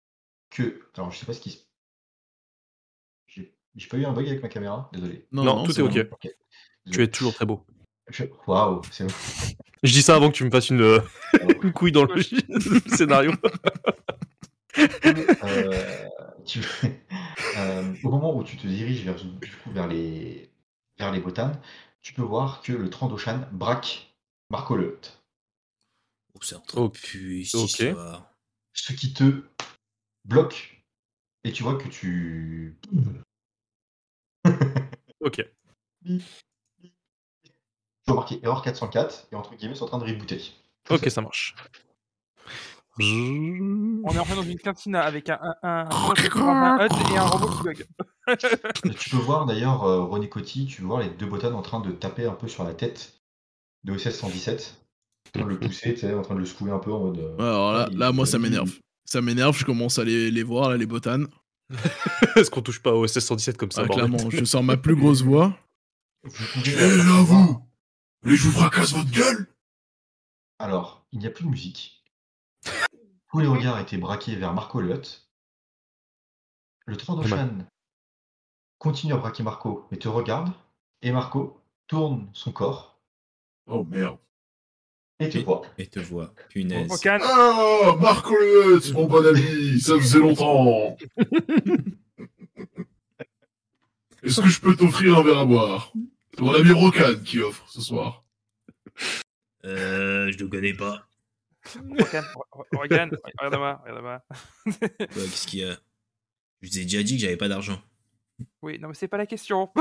que. 0.50 0.90
Alors, 0.96 1.12
je 1.12 1.18
sais 1.18 1.26
pas 1.26 1.34
ce 1.34 1.40
qui 1.42 1.52
se. 1.52 1.60
J'ai 3.28 3.56
j'ai 3.76 3.88
pas 3.88 3.98
eu 3.98 4.06
un 4.06 4.14
bug 4.14 4.28
avec 4.28 4.42
ma 4.44 4.50
caméra, 4.50 4.90
désolé. 4.94 5.26
Non, 5.32 5.64
tout 5.64 5.72
est 5.80 5.82
ok. 5.82 6.08
Tu 6.92 7.02
es 7.04 7.08
toujours 7.10 7.34
très 7.34 7.46
beau. 7.46 7.66
Je- 8.10 8.24
Waouh, 8.48 8.82
c'est 8.92 9.06
Je 9.84 9.92
dis 9.92 10.02
ça 10.02 10.16
avant 10.16 10.30
que 10.32 10.36
tu 10.36 10.46
me 10.46 10.50
fasses 10.50 10.70
une, 10.70 10.82
euh, 10.82 11.00
une 11.62 11.74
couille 11.74 11.92
dans 11.92 12.06
le 12.06 12.22
scénario. 12.88 13.32
Euh, 14.78 15.84
tu- 16.46 16.62
euh, 17.58 17.94
au 18.04 18.10
moment 18.10 18.36
où 18.38 18.44
tu 18.44 18.58
te 18.58 18.68
diriges 18.68 19.04
vers, 19.04 19.16
du 19.16 19.52
coup, 19.64 19.72
vers 19.72 19.88
les, 19.88 20.50
vers 20.98 21.12
les 21.12 21.20
botanes, 21.20 21.60
tu 22.02 22.14
peux 22.14 22.22
voir 22.22 22.62
que 22.62 22.72
le 22.74 22.90
Trandoshan 22.90 23.48
braque 23.52 24.16
Marco 24.50 24.76
Leut. 24.76 25.00
Oh, 26.34 26.40
c'est 26.42 26.56
entre 26.56 26.78
Ok. 26.80 27.00
plus 27.02 27.54
Ok. 27.56 27.80
histoire. 27.80 28.32
Ce 28.74 28.94
qui 28.94 29.14
te 29.14 29.44
bloque. 30.26 30.84
Et 31.44 31.52
tu 31.52 31.64
vois 31.64 31.76
que 31.76 31.88
tu. 31.88 32.78
ok. 35.22 35.44
Tu 36.04 36.22
vas 38.08 38.14
marquer 38.14 38.40
erreur 38.44 38.62
404 38.62 39.28
et 39.32 39.36
entre 39.36 39.56
guillemets, 39.56 39.76
c'est 39.76 39.84
en 39.84 39.88
train 39.88 39.98
de 39.98 40.06
rebooter. 40.06 40.42
Ok, 40.90 41.10
ça 41.10 41.22
marche. 41.22 41.56
On 43.00 44.12
est 44.14 44.20
en 44.20 44.26
fait 44.26 44.36
dans 44.36 44.42
une 44.44 44.58
cantine 44.58 44.96
avec 44.96 45.30
un, 45.30 45.40
un, 45.42 45.56
un, 45.62 45.90
un 45.90 46.86
hut 46.88 47.14
et 47.14 47.18
un 47.18 47.26
robot 47.28 47.50
qui 47.58 47.64
bug. 47.64 47.88
Et 48.28 48.90
tu 48.96 49.10
peux 49.10 49.18
voir 49.18 49.46
d'ailleurs 49.46 49.84
euh, 49.84 50.04
René 50.04 50.28
Coty, 50.30 50.66
tu 50.66 50.82
peux 50.82 50.88
voir 50.88 51.00
les 51.00 51.10
deux 51.10 51.26
botanes 51.28 51.56
en 51.56 51.62
train 51.62 51.80
de 51.80 51.92
taper 51.92 52.26
un 52.26 52.34
peu 52.34 52.48
sur 52.48 52.64
la 52.64 52.74
tête 52.74 53.20
de 53.84 53.94
OSS 53.94 54.12
117. 54.20 54.82
En 55.28 55.40
train 55.40 55.46
de 55.48 55.54
le 55.54 55.60
pousser, 55.68 55.94
tu 55.94 56.02
sais, 56.02 56.14
en 56.14 56.22
train 56.22 56.36
de 56.36 56.40
le 56.40 56.46
secouer 56.46 56.72
un 56.72 56.80
peu 56.80 56.92
en 56.92 57.00
mode. 57.00 57.20
euh, 57.20 57.36
Ouais, 57.38 57.44
alors 57.44 57.90
là, 57.92 58.12
moi, 58.12 58.26
ça 58.26 58.40
m'énerve. 58.40 58.72
Ça 59.06 59.22
m'énerve, 59.22 59.58
je 59.58 59.66
commence 59.66 60.00
à 60.00 60.04
les, 60.04 60.30
les 60.32 60.44
voir, 60.44 60.70
là, 60.70 60.78
les 60.78 60.86
botanes. 60.86 61.28
Est-ce 62.36 62.50
qu'on 62.50 62.62
touche 62.62 62.82
pas 62.82 62.94
au 62.94 63.02
1617 63.02 63.58
comme 63.58 63.72
ça 63.72 63.84
Ah, 63.86 63.88
clairement, 63.88 64.18
je 64.30 64.44
sors 64.46 64.64
ma 64.64 64.78
plus 64.78 64.96
grosse 64.96 65.22
voix. 65.22 65.58
Eh 66.26 66.70
là, 66.98 67.22
vous 67.22 67.62
Mais 68.24 68.36
je 68.36 68.44
vous 68.44 68.52
fracasse 68.52 68.94
votre 68.94 69.10
gueule 69.12 69.48
Alors, 70.60 71.06
il 71.12 71.20
n'y 71.20 71.28
a 71.28 71.30
plus 71.30 71.46
de 71.46 71.50
musique. 71.50 72.04
Tous 73.32 73.40
les 73.40 73.48
regards 73.48 73.80
étaient 73.80 73.98
braqués 73.98 74.36
vers 74.36 74.54
Marco 74.54 74.82
le 74.82 74.94
Hutt. 74.96 75.30
Le 76.86 76.96
Trandoshan 76.96 77.66
continue 78.80 79.14
à 79.14 79.18
braquer 79.18 79.44
Marco, 79.44 79.88
mais 79.92 79.98
te 79.98 80.08
regarde. 80.08 80.50
Et 81.02 81.12
Marco 81.12 81.62
tourne 81.88 82.30
son 82.34 82.52
corps 82.52 83.00
Oh 83.68 83.84
merde. 83.84 84.18
et 85.20 85.30
te 85.30 85.38
voit. 85.40 85.62
Et 85.78 85.88
te 85.88 86.00
vois, 86.00 86.34
punaise. 86.50 86.90
Ah, 87.06 87.96
Marco 88.00 88.34
Le 88.36 88.78
Hutt, 88.78 88.94
mon 88.94 89.06
bon 89.08 89.26
ami, 89.26 89.80
ça 89.80 89.96
faisait 90.00 90.20
longtemps. 90.20 90.96
Est-ce 94.24 94.42
que 94.42 94.48
je 94.50 94.60
peux 94.62 94.76
t'offrir 94.76 95.18
un 95.18 95.24
verre 95.24 95.40
à 95.40 95.46
boire? 95.46 95.94
C'est 96.34 96.42
mon 96.42 96.54
ami 96.54 96.72
Rocan 96.72 97.16
qui 97.24 97.40
offre 97.40 97.70
ce 97.70 97.82
soir. 97.82 98.24
Euh, 99.66 100.32
je 100.32 100.38
le 100.38 100.48
connais 100.48 100.74
pas. 100.74 101.08
Rocan, 102.00 102.24
Rocan, 102.72 103.10
regarde-moi, 103.40 103.82
regarde-moi. 103.86 104.24
Qu'est-ce 105.14 105.48
qu'il 105.48 105.60
y 105.60 105.64
a? 105.64 105.78
Je 106.62 106.68
vous 106.70 106.80
ai 106.80 106.84
déjà 106.84 107.04
dit 107.04 107.16
que 107.16 107.22
j'avais 107.22 107.38
pas 107.38 107.48
d'argent. 107.50 107.80
Oui, 108.64 108.80
non 108.80 108.88
mais 108.90 108.94
c'est 108.96 109.08
pas 109.08 109.18
la 109.18 109.26
question. 109.28 109.72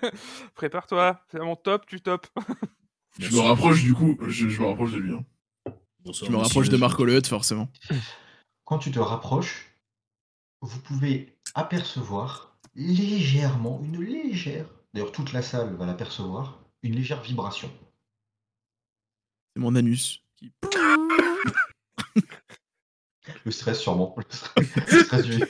Prépare-toi, 0.54 1.20
c'est 1.30 1.40
mon 1.40 1.56
top, 1.56 1.86
tu 1.86 2.00
top. 2.00 2.26
Je 3.18 3.34
me 3.34 3.40
rapproche 3.40 3.82
du 3.82 3.94
coup, 3.94 4.16
je, 4.28 4.48
je 4.48 4.60
me 4.60 4.66
rapproche 4.66 4.92
de 4.92 4.98
lui. 4.98 5.14
hein. 5.14 5.24
Bonsoir, 6.00 6.30
Je 6.30 6.36
me 6.36 6.40
rapproche 6.40 6.68
de 6.68 6.76
Marco 6.76 7.04
Le 7.04 7.20
forcément. 7.22 7.68
Quand 8.64 8.78
tu 8.78 8.90
te 8.90 8.98
rapproches, 8.98 9.76
vous 10.60 10.80
pouvez 10.80 11.36
apercevoir 11.54 12.56
légèrement, 12.74 13.80
une 13.84 14.00
légère, 14.02 14.66
d'ailleurs 14.94 15.12
toute 15.12 15.32
la 15.32 15.42
salle 15.42 15.74
va 15.74 15.84
l'apercevoir, 15.86 16.64
une 16.82 16.94
légère 16.94 17.22
vibration. 17.22 17.70
C'est 19.54 19.60
mon 19.60 19.74
anus. 19.74 20.24
qui- 20.36 20.52
Le 23.44 23.50
stress 23.52 23.80
sûrement. 23.80 24.14
Le 24.16 24.24
stress, 24.34 24.76
le 24.92 25.02
stress 25.04 25.22
du... 25.26 25.44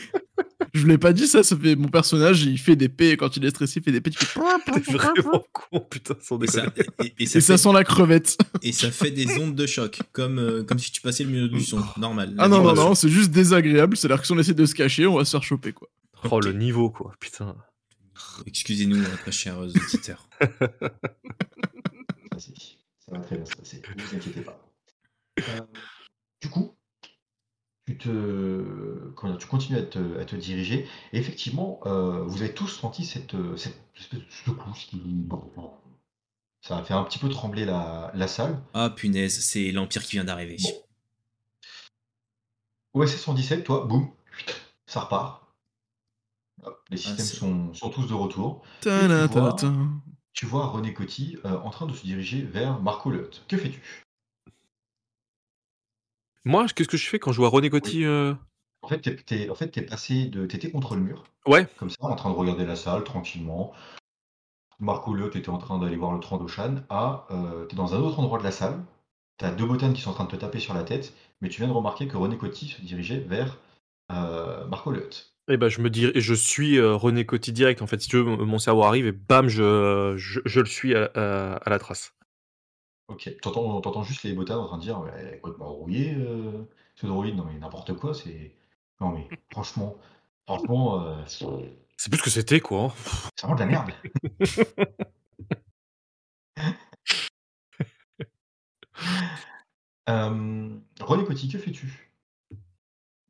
Je 0.75 0.81
vous 0.81 0.87
l'ai 0.87 0.97
pas 0.97 1.13
dit, 1.13 1.27
ça, 1.27 1.43
ça 1.43 1.55
fait 1.57 1.77
mon 1.77 1.89
personnage, 1.89 2.45
il 2.45 2.57
fait 2.59 2.77
des 2.77 2.89
P, 2.89 3.19
quand 3.19 3.37
il 3.37 3.45
est 3.45 3.51
stressé, 3.51 3.81
il 3.81 3.83
fait 3.83 3.93
des 3.93 4.01
P, 4.01 4.11
il 4.11 4.17
fait... 4.17 4.41
T'es 4.73 4.93
vraiment 4.93 5.45
con, 5.53 5.81
putain, 5.81 6.15
sans 6.23 6.41
Et 6.41 6.47
ça, 6.47 6.65
et- 7.05 7.13
et 7.19 7.27
ça 7.27 7.39
Et 7.39 7.41
ça 7.43 7.55
fait, 7.55 7.59
sent 7.59 7.73
la 7.75 7.85
crevette. 7.85 8.39
et 8.63 8.73
ça 8.73 8.91
fait 8.91 9.11
des 9.11 9.39
ondes 9.39 9.55
de 9.55 9.67
choc, 9.67 10.01
comme, 10.13 10.39
euh, 10.39 10.63
comme 10.65 10.79
si 10.79 10.91
tu 10.91 11.03
passais 11.03 11.25
le 11.25 11.31
milieu 11.31 11.49
du 11.49 11.61
son, 11.61 11.83
normal. 11.99 12.35
Ah 12.39 12.49
non, 12.49 12.63
non, 12.63 12.75
non, 12.75 12.95
c'est 12.95 13.11
juste 13.11 13.31
désagréable. 13.31 13.97
C'est-à-dire 13.99 14.21
que 14.23 14.27
si 14.27 14.33
on 14.33 14.39
essaie 14.39 14.55
de 14.55 14.65
se 14.65 14.75
cacher, 14.75 15.07
on 15.07 15.17
va 15.19 15.25
se 15.27 15.31
faire 15.33 15.43
choper, 15.43 15.73
quoi. 15.75 15.89
Oh, 16.31 16.41
le 16.41 16.53
niveau, 16.53 16.89
quoi, 16.91 17.13
putain. 17.21 17.55
Excusez-nous, 18.47 18.97
hein, 19.03 19.17
très 19.21 19.33
chers 19.33 19.59
auditeurs. 19.59 20.27
Vas-y, 22.33 22.79
ça 22.99 23.13
va 23.13 23.19
très 23.19 23.37
bien 23.37 23.45
se 23.45 23.55
passer, 23.57 23.83
ne 23.97 24.03
vous 24.03 24.17
inquiétez 24.17 24.41
pas. 24.41 24.59
Euh, 25.41 25.61
te, 28.03 29.11
comment 29.17 29.33
dire, 29.33 29.41
tu 29.41 29.47
continues 29.47 29.79
à 29.79 29.83
te, 29.83 30.19
à 30.21 30.25
te 30.25 30.37
diriger, 30.37 30.87
et 31.13 31.19
effectivement, 31.19 31.81
euh, 31.87 32.23
vous 32.25 32.43
avez 32.43 32.53
tous 32.55 32.69
senti 32.69 33.05
cette, 33.05 33.35
euh, 33.35 33.57
cette 33.57 33.79
espèce 33.99 34.21
de 34.21 34.25
secousse 34.31 34.85
qui. 34.87 35.01
Ça 36.61 36.79
a 36.79 36.83
fait 36.85 36.95
un 36.95 37.03
petit 37.05 37.19
peu 37.19 37.29
trembler 37.29 37.65
la, 37.65 38.13
la 38.15 38.29
salle. 38.29 38.61
Ah 38.75 38.89
punaise, 38.91 39.41
c'est 39.41 39.73
l'Empire 39.73 40.03
qui 40.05 40.13
vient 40.13 40.25
d'arriver. 40.25 40.57
Bon. 40.63 40.71
OSS 42.95 43.17
117, 43.21 43.65
toi, 43.65 43.85
boum, 43.87 44.11
ça 44.87 45.01
repart. 45.01 45.43
Hop, 46.63 46.81
les 46.91 46.97
systèmes 46.97 47.25
c'est- 47.27 47.37
sont, 47.37 47.75
sont 47.75 47.91
tous 47.91 48.07
de 48.07 48.15
retour. 48.15 48.63
Vois-. 49.27 49.57
Tu 50.35 50.47
vois 50.47 50.67
René 50.67 50.95
Coty 50.95 51.37
euh, 51.45 51.59
en 51.59 51.71
train 51.71 51.87
de 51.87 51.95
se 51.95 52.03
diriger 52.05 52.43
vers 52.43 52.81
Marco 52.81 53.11
Leut. 53.11 53.31
Que 53.49 53.57
fais-tu? 53.57 53.83
Moi, 56.45 56.67
qu'est-ce 56.75 56.89
que 56.89 56.97
je 56.97 57.09
fais 57.09 57.19
quand 57.19 57.33
je 57.33 57.39
vois 57.39 57.49
René 57.49 57.71
Coty 57.71 58.05
euh, 58.05 58.35
En 58.83 58.89
fait, 58.89 59.07
en 59.51 59.55
t'es 59.55 59.83
passé 59.83 60.27
de. 60.27 60.47
T'étais 60.47 60.71
contre 60.71 60.95
le 60.97 61.03
mur, 61.03 61.25
Ouais, 61.47 61.67
comme 61.77 61.91
ça, 61.91 61.97
en 62.01 62.17
train 62.17 62.31
de 62.31 62.35
regarder 62.37 62.65
la 62.67 62.77
salle 62.77 63.05
tranquillement. 63.05 63.73
Marco 64.81 65.15
Leut 65.15 65.37
était 65.37 65.49
en 65.49 65.59
train 65.59 65.79
d'aller 65.79 65.97
voir 65.97 66.13
le 66.13 66.21
Trandoshan. 66.21 66.77
À, 66.89 67.27
euh, 67.31 67.65
t'es 67.67 67.77
dans 67.77 67.95
un 67.95 67.99
autre 68.01 68.19
endroit 68.19 68.39
de 68.39 68.45
la 68.45 68.51
salle. 68.51 68.83
T'as 69.39 69.53
deux 69.53 69.67
botanes 69.67 69.93
qui 69.93 70.01
sont 70.01 70.11
en 70.11 70.15
train 70.15 70.25
de 70.25 70.31
te 70.31 70.37
taper 70.37 70.59
sur 70.59 70.75
la 70.75 70.83
tête, 70.83 71.13
mais 71.41 71.49
tu 71.49 71.61
viens 71.61 71.69
de 71.69 71.73
remarquer 71.73 72.07
que 72.09 72.17
René 72.17 72.37
Coty 72.37 72.69
se 72.69 72.81
dirigeait 72.83 73.21
vers 73.21 73.59
euh, 74.11 74.67
Marco 74.67 74.91
Leut. 74.91 75.09
et 75.49 75.57
ben 75.57 75.69
je 75.69 75.81
me 75.81 75.91
dis, 75.91 76.11
je 76.15 76.35
suis 76.35 76.81
René 76.81 77.25
Coty 77.27 77.53
direct. 77.53 77.83
En 77.83 77.87
fait, 77.87 78.01
si 78.01 78.09
tu 78.09 78.17
veux, 78.17 78.25
mon 78.25 78.45
mon 78.45 78.59
cerveau 78.59 78.83
arrive 78.83 79.07
et 79.07 79.13
bam, 79.13 79.49
je, 79.49 80.15
je, 80.17 80.41
je 80.45 80.61
le 80.61 80.67
suis 80.67 80.95
à, 80.95 81.11
à- 81.15 81.55
à 81.57 81.71
la 81.71 81.79
trace. 81.79 82.13
Ok, 83.13 83.31
t'entends, 83.43 83.81
t'entends 83.81 84.03
juste 84.03 84.23
les 84.25 84.33
botanes 84.33 84.59
en 84.59 84.67
train 84.67 84.79
de 84.79 84.83
dire 84.83 85.01
ouais, 85.01 85.39
complètement 85.43 85.73
rouillé, 85.73 86.15
euh, 86.17 86.65
ce 86.95 87.07
droïde, 87.07 87.37
non 87.37 87.45
mais 87.45 87.59
n'importe 87.59 87.95
quoi, 87.95 88.15
c'est. 88.15 88.55
Non 89.01 89.11
mais 89.11 89.29
franchement, 89.53 89.97
franchement, 90.47 91.05
euh, 91.07 91.23
c'est 91.27 91.45
C'est 91.97 92.11
plus 92.11 92.19
ce 92.19 92.23
que 92.25 92.31
c'était, 92.31 92.61
quoi. 92.61 92.85
hein. 92.85 92.93
c'est 93.37 93.47
vraiment 93.47 93.55
de 93.57 93.61
la 93.61 93.67
merde. 93.67 93.91
Euh, 100.09 100.69
René 101.01 101.25
Coty, 101.25 101.49
que 101.49 101.59
fais-tu? 101.59 102.11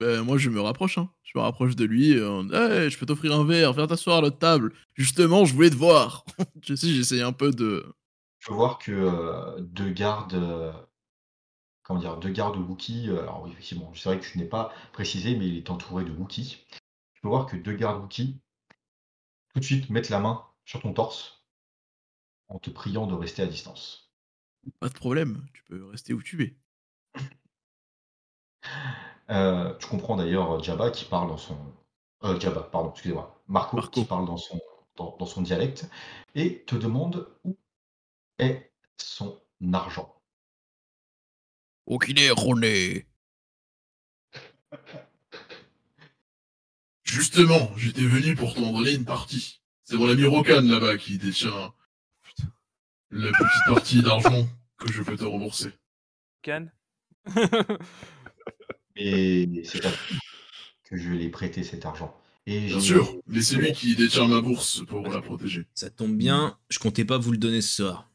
Ben, 0.00 0.22
moi, 0.22 0.38
je 0.38 0.50
me 0.50 0.60
rapproche, 0.60 0.98
hein. 0.98 1.10
Je 1.22 1.38
me 1.38 1.42
rapproche 1.42 1.76
de 1.76 1.84
lui. 1.84 2.18
on- 2.20 2.48
Hey, 2.50 2.90
je 2.90 2.98
peux 2.98 3.06
t'offrir 3.06 3.34
un 3.38 3.44
verre, 3.44 3.72
viens 3.72 3.86
t'asseoir 3.86 4.18
à 4.18 4.20
notre 4.22 4.38
table. 4.38 4.72
Justement, 4.94 5.44
je 5.44 5.54
voulais 5.54 5.70
te 5.70 5.76
voir. 5.76 6.24
je 6.62 6.74
sais, 6.74 6.88
j'essaye 6.88 7.20
un 7.20 7.32
peu 7.32 7.50
de. 7.50 7.84
Tu 8.42 8.48
peux 8.48 8.54
voir 8.54 8.78
que 8.78 8.90
euh, 8.90 9.60
deux 9.60 9.92
gardes, 9.92 10.34
euh, 10.34 10.72
comment 11.84 12.00
dire, 12.00 12.16
deux 12.16 12.32
gardes 12.32 12.56
Wookie, 12.56 13.08
alors 13.08 13.42
oui, 13.42 13.52
effectivement, 13.52 13.94
c'est 13.94 14.08
vrai 14.08 14.18
que 14.18 14.26
ce 14.26 14.36
n'est 14.36 14.48
pas 14.48 14.72
précisé, 14.92 15.36
mais 15.36 15.46
il 15.46 15.58
est 15.58 15.70
entouré 15.70 16.04
de 16.04 16.10
Wookie. 16.10 16.66
Tu 17.14 17.20
peux 17.22 17.28
voir 17.28 17.46
que 17.46 17.54
deux 17.54 17.74
gardes 17.74 18.02
Wookie, 18.02 18.40
tout 19.54 19.60
de 19.60 19.64
suite, 19.64 19.90
mettent 19.90 20.08
la 20.08 20.18
main 20.18 20.44
sur 20.64 20.82
ton 20.82 20.92
torse 20.92 21.44
en 22.48 22.58
te 22.58 22.68
priant 22.68 23.06
de 23.06 23.14
rester 23.14 23.42
à 23.42 23.46
distance. 23.46 24.12
Pas 24.80 24.88
de 24.88 24.94
problème, 24.94 25.46
tu 25.54 25.62
peux 25.62 25.86
rester 25.86 26.12
où 26.12 26.20
tu 26.20 26.42
es. 26.42 26.56
Euh, 29.30 29.74
tu 29.78 29.86
comprends 29.86 30.16
d'ailleurs 30.16 30.62
Jabba 30.62 30.90
qui 30.90 31.04
parle 31.06 31.28
dans 31.28 31.38
son. 31.38 31.56
Euh, 32.24 32.38
Jabba, 32.38 32.64
pardon, 32.64 32.90
excusez-moi. 32.90 33.42
Marco, 33.46 33.76
Marco. 33.76 33.92
qui 33.92 34.04
parle 34.04 34.26
dans 34.26 34.36
son, 34.36 34.60
dans, 34.96 35.16
dans 35.16 35.26
son 35.26 35.42
dialecte 35.42 35.88
et 36.34 36.64
te 36.64 36.74
demande 36.74 37.28
où 37.44 37.56
est 38.42 38.72
son 38.96 39.40
argent. 39.72 40.20
Oh, 41.86 41.98
qu'il 41.98 42.20
est 42.20 42.30
René 42.30 43.06
Justement, 47.04 47.70
j'étais 47.76 48.06
venu 48.06 48.34
pour 48.34 48.54
t'en 48.54 48.72
donner 48.72 48.92
une 48.92 49.04
partie. 49.04 49.60
C'est 49.84 49.96
mon 49.96 50.08
ami 50.08 50.24
Rokan 50.24 50.62
là-bas 50.62 50.96
qui 50.96 51.18
détient 51.18 51.74
la 53.10 53.30
petite 53.30 53.66
partie 53.66 54.02
d'argent 54.02 54.48
que 54.78 54.90
je 54.90 55.02
peux 55.02 55.16
te 55.16 55.24
rembourser. 55.24 55.72
Can 56.42 56.68
Et 58.96 59.62
c'est 59.64 59.84
à 59.84 59.90
lui 59.90 60.18
que 60.84 60.96
je 60.96 61.10
l'ai 61.10 61.28
prêté 61.28 61.62
cet 61.64 61.84
argent. 61.84 62.18
Et 62.46 62.66
Bien 62.66 62.80
sûr, 62.80 63.16
mais 63.26 63.42
c'est 63.42 63.56
lui 63.56 63.72
qui 63.72 63.94
détient 63.94 64.26
ma 64.26 64.40
bourse 64.40 64.84
pour 64.86 65.06
la 65.08 65.20
protéger. 65.20 65.66
Ça 65.74 65.90
tombe 65.90 66.16
bien, 66.16 66.58
je 66.70 66.78
comptais 66.78 67.04
pas 67.04 67.18
vous 67.18 67.32
le 67.32 67.38
donner 67.38 67.60
ce 67.60 67.82
soir. 67.82 68.11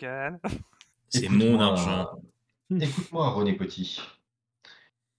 C'est 1.08 1.28
mon 1.28 1.60
argent. 1.60 2.20
Écoute-moi, 2.80 3.30
René 3.30 3.54
Petit. 3.54 4.00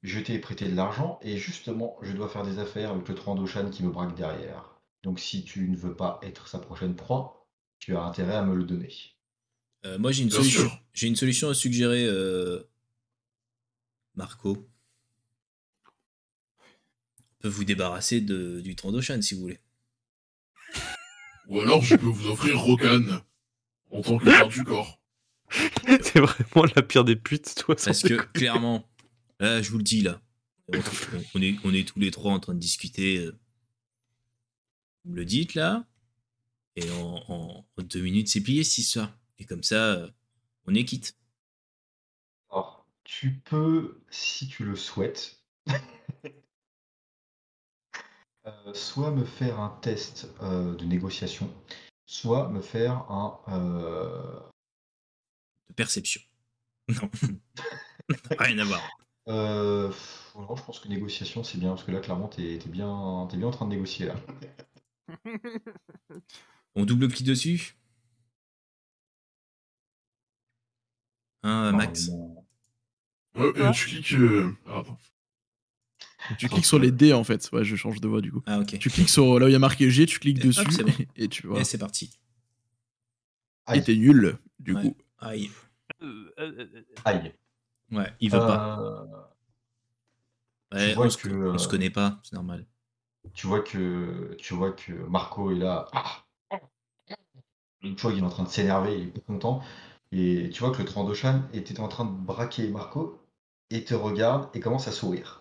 Je 0.02 0.20
t'ai 0.20 0.40
prêté 0.40 0.70
de 0.70 0.76
l'argent 0.76 1.20
et 1.22 1.38
justement, 1.38 1.98
je 2.02 2.14
dois 2.14 2.30
faire 2.30 2.44
des 2.44 2.60
affaires 2.60 2.92
avec 2.92 3.08
le 3.08 3.16
Trandoshan 3.16 3.70
qui 3.70 3.84
me 3.84 3.90
braque 3.90 4.16
derrière. 4.16 4.80
Donc 5.04 5.20
si 5.20 5.44
tu 5.44 5.68
ne 5.68 5.76
veux 5.76 5.96
pas 5.96 6.20
être 6.24 6.48
sa 6.48 6.60
prochaine 6.60 6.96
proie, 6.96 7.48
tu 7.80 7.96
as 7.96 8.04
intérêt 8.04 8.36
à 8.36 8.44
me 8.44 8.56
le 8.56 8.64
donner. 8.64 8.94
Euh, 9.86 9.98
moi, 9.98 10.12
j'ai 10.12 10.24
une, 10.24 10.32
solution. 10.32 10.70
J'ai 10.94 11.08
une 11.08 11.16
solution 11.16 11.50
à 11.50 11.54
suggérer, 11.54 12.06
euh, 12.06 12.64
Marco. 14.16 14.68
On 17.18 17.42
peut 17.42 17.48
vous 17.48 17.64
débarrasser 17.64 18.22
de, 18.22 18.62
du 18.62 18.76
Trandoshan 18.76 19.22
si 19.22 19.36
vous 19.36 19.42
voulez. 19.42 19.60
Ou 21.48 21.62
alors 21.62 21.82
je 21.82 21.96
peux 21.96 22.06
vous 22.06 22.30
offrir 22.30 22.60
Rokan 22.60 23.22
en 23.92 24.02
tant 24.02 24.18
que 24.18 24.26
garde 24.26 24.52
du 24.52 24.64
corps. 24.64 25.00
T'es 25.86 26.20
vraiment 26.20 26.66
la 26.76 26.82
pire 26.82 27.04
des 27.04 27.16
putes, 27.16 27.56
toi. 27.56 27.76
Parce 27.76 28.02
que 28.04 28.08
déconner. 28.10 28.30
clairement, 28.34 28.90
là, 29.40 29.62
je 29.62 29.72
vous 29.72 29.78
le 29.78 29.84
dis 29.84 30.02
là, 30.02 30.22
on, 31.34 31.42
est, 31.42 31.56
on 31.64 31.74
est 31.74 31.88
tous 31.88 32.00
les 32.00 32.12
trois 32.12 32.32
en 32.34 32.40
train 32.40 32.54
de 32.54 32.60
discuter. 32.60 33.18
euh, 33.18 33.38
Vous 35.06 35.12
me 35.12 35.16
le 35.18 35.26
dites 35.26 35.56
là, 35.56 35.86
et 36.76 36.90
en, 36.92 37.24
en- 37.28 37.66
en 37.78 37.82
deux 37.84 38.02
minutes, 38.02 38.28
c'est 38.30 38.42
plié 38.42 38.64
cette 38.64 38.78
histoire. 38.80 39.12
Et 39.40 39.46
comme 39.46 39.64
ça, 39.64 39.94
euh, 39.96 40.10
on 40.68 40.76
est 40.76 40.86
quitte. 40.86 41.18
Alors, 42.52 42.86
tu 43.04 43.40
peux, 43.40 44.04
si 44.12 44.48
tu 44.48 44.64
le 44.66 44.76
souhaites, 44.76 45.42
euh, 48.46 48.74
soit 48.74 49.12
me 49.12 49.26
faire 49.26 49.60
un 49.60 49.70
test 49.82 50.28
euh, 50.42 50.76
de 50.76 50.86
négociation, 50.86 51.52
soit 52.10 52.50
me 52.50 52.62
faire 52.62 53.06
un... 53.12 53.40
euh, 53.50 54.40
De 55.70 55.74
perception. 55.76 56.22
Non. 56.90 57.10
Rien 58.40 58.58
à 58.60 58.64
voir. 58.66 58.82
euh, 59.28 59.92
non, 60.36 60.56
je 60.56 60.64
pense 60.64 60.80
que 60.80 60.88
négociation 60.88 61.44
c'est 61.44 61.58
bien, 61.60 61.70
parce 61.70 61.84
que 61.84 61.92
là 61.92 62.00
clairement 62.00 62.28
t'es 62.28 62.58
t'es 62.62 62.70
bien, 62.70 63.28
t'es 63.30 63.38
bien 63.38 63.48
en 63.48 63.52
train 63.52 63.66
de 63.66 63.72
négocier 63.72 64.08
là. 64.08 64.16
On 66.76 66.86
double-clique 66.86 67.28
dessus? 67.28 67.76
Hein, 71.44 71.74
Max? 71.74 72.10
Ouais, 73.36 73.52
Quoi 73.54 73.68
euh, 73.68 73.72
tu 73.72 73.86
cliques. 73.88 74.14
euh, 74.14 74.56
Pardon. 74.66 74.98
Tu 76.38 76.48
cliques 76.50 76.66
sur 76.66 76.80
les 76.80 76.92
dés 76.92 77.14
en 77.14 77.24
fait. 77.24 77.50
Ouais, 77.52 77.64
je 77.64 77.76
change 77.76 78.00
de 78.02 78.08
voix 78.08 78.22
du 78.22 78.32
coup. 78.32 78.42
Ah, 78.46 78.60
ok. 78.60 78.78
Tu 78.80 78.90
cliques 78.90 79.10
sur 79.10 79.40
là 79.40 79.46
où 79.46 79.50
il 79.50 79.54
y 79.54 79.56
a 79.56 79.60
marqué 79.60 79.90
G, 79.90 80.06
tu 80.06 80.20
cliques 80.20 80.40
Et 80.44 80.48
dessus 80.48 80.64
bon. 80.84 80.92
et 81.16 81.28
tu 81.28 81.48
vois. 81.48 81.60
Et 81.60 81.64
c'est 81.64 81.78
parti. 81.78 82.12
Aïe. 83.66 83.80
Et 83.80 83.84
t'es 83.84 83.96
nul, 83.96 84.38
du 84.60 84.74
Ouais. 84.76 84.82
coup. 84.82 84.98
Aïe. 85.20 85.50
Euh, 86.02 86.32
euh, 86.40 86.52
euh, 86.60 86.84
Aïe. 87.06 87.34
Ouais, 87.92 88.14
il 88.20 88.32
veut 88.32 88.40
pas. 88.40 88.80
Euh, 88.80 89.06
Ouais, 90.72 90.94
vois 90.94 91.08
on, 91.08 91.10
se, 91.10 91.18
que, 91.18 91.30
on 91.30 91.58
se 91.58 91.66
euh, 91.68 91.70
connaît 91.72 91.90
pas, 91.90 92.20
c'est 92.24 92.34
normal. 92.34 92.64
tu 93.34 93.48
vois 93.48 93.62
que 93.62 94.36
tu 94.38 94.54
vois 94.54 94.72
que 94.72 94.92
Marco 95.10 95.52
est 95.52 95.56
là. 95.56 95.88
Ah 95.94 96.24
tu 97.82 97.96
vois 98.02 98.12
qu'il 98.12 98.20
est 98.22 98.26
en 98.26 98.30
train 98.30 98.44
de 98.44 98.50
s'énerver, 98.50 98.94
il 99.00 99.08
est 99.08 99.12
pas 99.12 99.22
content. 99.22 99.64
Et 100.12 100.50
tu 100.54 100.60
vois 100.60 100.72
que 100.72 100.80
le 100.80 100.86
Trandoshan 100.86 101.44
était 101.54 101.80
en 101.80 101.88
train 101.88 102.06
de 102.06 102.12
braquer 102.12 102.68
Marco 102.70 103.26
et 103.70 103.84
te 103.84 103.94
regarde 103.96 104.50
et 104.54 104.60
commence 104.60 104.88
à 104.88 104.92
sourire. 104.92 105.39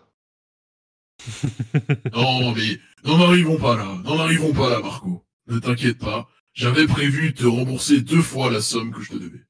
Non, 2.13 2.55
mais 2.55 2.81
n'en 3.05 3.21
arrivons 3.21 3.59
pas 3.59 3.77
là, 3.77 4.01
n'en 4.05 4.19
arrivons 4.19 4.53
pas 4.53 4.71
là, 4.71 4.81
Marco. 4.81 5.25
Ne 5.47 5.59
t'inquiète 5.59 5.99
pas, 5.99 6.29
j'avais 6.53 6.87
prévu 6.87 7.33
de 7.33 7.37
te 7.39 7.47
rembourser 7.47 8.01
deux 8.01 8.23
fois 8.23 8.51
la 8.51 8.61
somme 8.61 8.93
que 8.93 9.01
je 9.03 9.11
te 9.11 9.17
devais. 9.17 9.47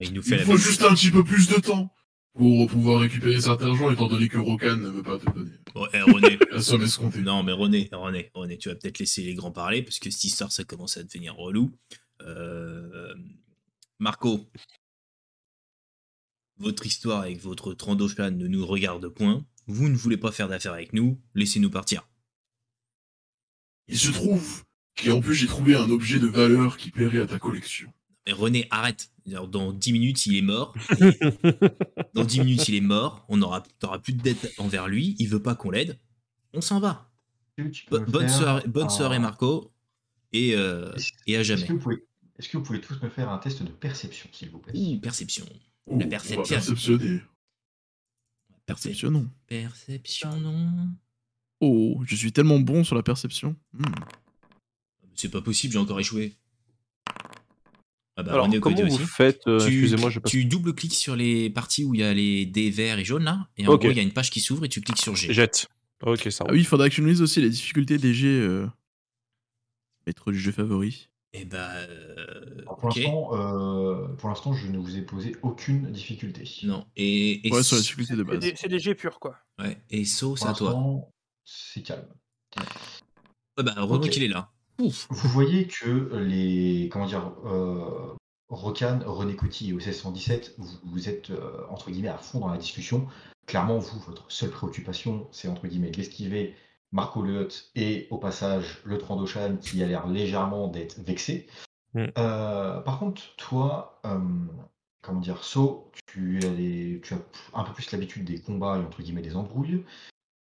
Il 0.00 0.12
nous 0.12 0.22
fait 0.22 0.36
Il 0.36 0.38
la 0.38 0.44
faut 0.44 0.56
juste 0.56 0.82
un 0.82 0.94
petit 0.94 1.10
peu 1.10 1.24
plus 1.24 1.48
de 1.48 1.56
temps 1.56 1.92
pour 2.34 2.66
pouvoir 2.68 3.00
récupérer 3.00 3.40
cet 3.40 3.62
argent, 3.62 3.90
étant 3.90 4.08
donné 4.08 4.28
que 4.28 4.36
Rokan 4.38 4.76
ne 4.76 4.88
veut 4.88 5.02
pas 5.02 5.18
te 5.18 5.24
donner 5.30 5.52
eh, 5.92 6.00
René. 6.02 6.38
la 6.50 6.60
somme 6.60 6.82
escomptée. 6.82 7.20
non, 7.20 7.42
mais 7.42 7.52
René, 7.52 7.88
René, 7.92 8.30
René, 8.34 8.58
tu 8.58 8.68
vas 8.68 8.74
peut-être 8.74 8.98
laisser 8.98 9.22
les 9.22 9.34
grands 9.34 9.52
parler 9.52 9.82
parce 9.82 9.98
que 9.98 10.10
cette 10.10 10.24
histoire, 10.24 10.52
ça 10.52 10.64
commence 10.64 10.96
à 10.96 11.02
devenir 11.02 11.34
relou. 11.34 11.72
Euh, 12.22 13.14
Marco, 13.98 14.46
votre 16.58 16.86
histoire 16.86 17.22
avec 17.22 17.40
votre 17.40 17.74
Trandoshan 17.74 18.32
ne 18.32 18.46
nous 18.46 18.66
regarde 18.66 19.08
point. 19.08 19.44
Vous 19.66 19.88
ne 19.88 19.96
voulez 19.96 20.16
pas 20.16 20.32
faire 20.32 20.48
d'affaires 20.48 20.72
avec 20.74 20.92
nous, 20.92 21.20
laissez-nous 21.34 21.70
partir. 21.70 22.08
Il 23.88 23.98
se 23.98 24.10
trouve 24.10 24.64
qu'en 25.02 25.20
plus 25.20 25.34
j'ai 25.34 25.46
trouvé 25.46 25.74
un 25.76 25.88
objet 25.90 26.18
de 26.18 26.26
valeur 26.26 26.76
qui 26.76 26.90
plairait 26.90 27.20
à 27.20 27.26
ta 27.26 27.38
collection. 27.38 27.92
Mais 28.26 28.32
René, 28.32 28.66
arrête. 28.70 29.10
Alors, 29.28 29.46
Dans 29.48 29.72
10 29.72 29.92
minutes, 29.92 30.26
il 30.26 30.36
est 30.36 30.42
mort. 30.42 30.74
Dans 32.14 32.24
10 32.24 32.40
minutes, 32.40 32.68
il 32.68 32.74
est 32.74 32.80
mort. 32.80 33.24
On 33.28 33.40
aura, 33.42 33.62
t'auras 33.78 33.98
plus 34.00 34.12
de 34.14 34.22
dette 34.22 34.52
envers 34.58 34.88
lui. 34.88 35.14
Il 35.20 35.28
veut 35.28 35.42
pas 35.42 35.54
qu'on 35.54 35.70
l'aide. 35.70 35.98
On 36.52 36.60
s'en 36.60 36.80
va. 36.80 37.10
Bo- 37.90 38.00
bonne 38.00 38.28
soirée, 38.28 38.64
bonne 38.66 38.86
un- 38.86 38.88
soirée, 38.88 39.18
Marco. 39.20 39.72
Et, 40.32 40.54
euh, 40.56 40.92
et 41.26 41.36
à 41.36 41.40
Est-ce 41.40 41.48
jamais. 41.54 41.66
que, 41.66 41.72
vous 41.72 41.78
pouvez... 41.78 42.04
est-ce 42.38 42.48
que 42.48 42.56
vous 42.56 42.62
pouvez 42.64 42.80
tous 42.80 43.00
me 43.00 43.08
faire 43.08 43.30
un 43.30 43.38
test 43.38 43.62
de 43.62 43.70
perception, 43.70 44.28
s'il 44.32 44.50
vous 44.50 44.58
plaît? 44.58 44.72
Ouh, 44.76 44.98
perception. 45.00 45.44
La 45.86 45.94
on 45.94 45.98
va 45.98 46.06
perception. 46.06 46.42
perceptionner. 46.56 47.20
Perception. 48.66 49.10
Perception, 49.46 50.36
non. 50.36 50.40
Perception, 50.40 50.40
non. 50.40 50.88
Oh, 51.60 52.02
je 52.06 52.14
suis 52.16 52.32
tellement 52.32 52.58
bon 52.60 52.84
sur 52.84 52.94
la 52.96 53.02
perception. 53.02 53.56
Hmm. 53.72 53.84
C'est 55.14 55.30
pas 55.30 55.40
possible, 55.40 55.72
j'ai 55.72 55.78
encore 55.78 55.98
échoué. 56.00 56.34
Ah 58.18 58.22
bah, 58.22 58.32
Alors, 58.32 58.48
comment 58.60 58.76
vous 58.76 58.94
aussi. 58.96 59.04
faites 59.04 59.46
euh, 59.46 59.58
Tu- 59.58 59.66
Excusez-moi, 59.84 60.10
je 60.10 60.18
passe. 60.20 60.30
Tu 60.30 60.44
double-cliques 60.46 60.94
sur 60.94 61.16
les 61.16 61.50
parties 61.50 61.84
où 61.84 61.94
il 61.94 62.00
y 62.00 62.04
a 62.04 62.12
les 62.14 62.46
dés 62.46 62.70
verts 62.70 62.98
et 62.98 63.04
jaunes 63.04 63.24
là, 63.24 63.48
et 63.56 63.66
en 63.66 63.76
gros 63.76 63.90
il 63.90 63.96
y 63.96 64.00
a 64.00 64.02
une 64.02 64.12
page 64.12 64.30
qui 64.30 64.40
s'ouvre 64.40 64.64
et 64.64 64.68
tu 64.68 64.80
cliques 64.80 64.98
sur 64.98 65.14
G. 65.14 65.32
Jette. 65.32 65.68
Ok, 66.02 66.26
ça 66.30 66.44
Ah 66.48 66.52
oui, 66.52 66.60
il 66.60 66.66
faudra 66.66 66.88
que 66.88 66.94
je 66.94 67.02
lise 67.02 67.22
aussi 67.22 67.40
les 67.40 67.50
difficultés 67.50 67.98
des 67.98 68.12
jets. 68.14 68.28
Euh... 68.28 68.66
Maître 70.06 70.30
du 70.32 70.38
jeu 70.38 70.52
favori. 70.52 71.08
Et 71.38 71.44
bah. 71.44 71.70
euh, 71.74 72.60
Alors, 72.62 72.76
Pour 72.78 72.88
ok. 72.90 72.96
l'instant, 72.96 73.28
euh, 73.34 74.08
pour 74.16 74.28
l'instant, 74.30 74.52
je 74.54 74.68
ne 74.68 74.78
vous 74.78 74.96
ai 74.96 75.02
posé 75.02 75.36
aucune 75.42 75.90
difficulté. 75.92 76.44
Non. 76.64 76.86
Et, 76.96 77.46
et 77.46 77.52
Ouais, 77.52 77.62
sur 77.62 77.76
la 77.76 77.82
so- 77.82 77.84
difficulté 77.84 78.14
de 78.14 78.18
C'est 78.18 78.24
base. 78.24 78.38
des, 78.40 78.54
c'est 78.56 78.68
des 78.68 78.78
jets 78.78 78.94
purs, 78.94 79.18
quoi. 79.20 79.36
ouais, 79.60 79.78
et 79.90 80.04
So, 80.04 80.28
Pour 80.30 80.38
c'est 80.38 80.48
à 80.48 80.52
toi. 80.54 80.74
c'est 81.44 81.82
calme. 81.82 82.08
Ouais, 83.58 83.64
bah, 83.64 83.74
heureusement 83.76 84.04
Ok. 84.04 84.10
qu'il 84.10 84.22
est 84.22 84.28
là. 84.28 84.50
Ouf. 84.78 85.06
Vous 85.10 85.28
voyez 85.28 85.66
que 85.66 86.16
les 86.16 86.88
comment 86.92 87.06
dire 87.06 87.32
euh, 87.46 88.14
Rocan, 88.48 89.00
René 89.06 89.34
Coty 89.34 89.70
et 89.70 89.72
OCS 89.72 89.92
117, 89.92 90.54
vous, 90.58 90.68
vous 90.84 91.08
êtes 91.08 91.30
euh, 91.30 91.62
entre 91.70 91.90
guillemets 91.90 92.08
à 92.08 92.18
fond 92.18 92.40
dans 92.40 92.48
la 92.48 92.58
discussion. 92.58 93.06
Clairement, 93.46 93.78
vous, 93.78 93.98
votre 94.00 94.30
seule 94.30 94.50
préoccupation, 94.50 95.28
c'est 95.32 95.48
entre 95.48 95.66
guillemets 95.66 95.90
d'esquiver 95.90 96.54
Marco 96.92 97.22
Leut 97.22 97.48
et 97.74 98.06
au 98.10 98.18
passage 98.18 98.80
le 98.84 98.98
Trandoshan 98.98 99.56
qui 99.58 99.82
a 99.82 99.86
l'air 99.86 100.06
légèrement 100.06 100.68
d'être 100.68 100.98
vexé. 101.00 101.46
Mm. 101.94 102.06
Euh, 102.18 102.80
par 102.80 102.98
contre, 102.98 103.34
toi, 103.36 104.00
euh, 104.04 104.18
comment 105.02 105.20
dire, 105.20 105.42
So, 105.44 105.90
tu 106.06 106.38
as, 106.44 106.50
les- 106.52 107.00
tu 107.02 107.14
as 107.14 107.18
un 107.54 107.64
peu 107.64 107.72
plus 107.72 107.90
l'habitude 107.92 108.24
des 108.24 108.40
combats 108.40 108.76
et 108.78 108.84
entre 108.84 109.02
guillemets 109.02 109.22
des 109.22 109.36
embrouilles, 109.36 109.84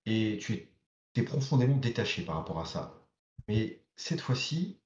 et 0.06 0.38
tu 0.42 0.54
es, 1.16 1.24
profondément 1.24 1.78
détaché 1.78 2.24
par 2.24 2.36
rapport 2.36 2.60
à 2.60 2.66
ça. 2.66 2.94
Mais 3.48 3.82
cette 3.96 4.22
fois-ci, 4.22 4.80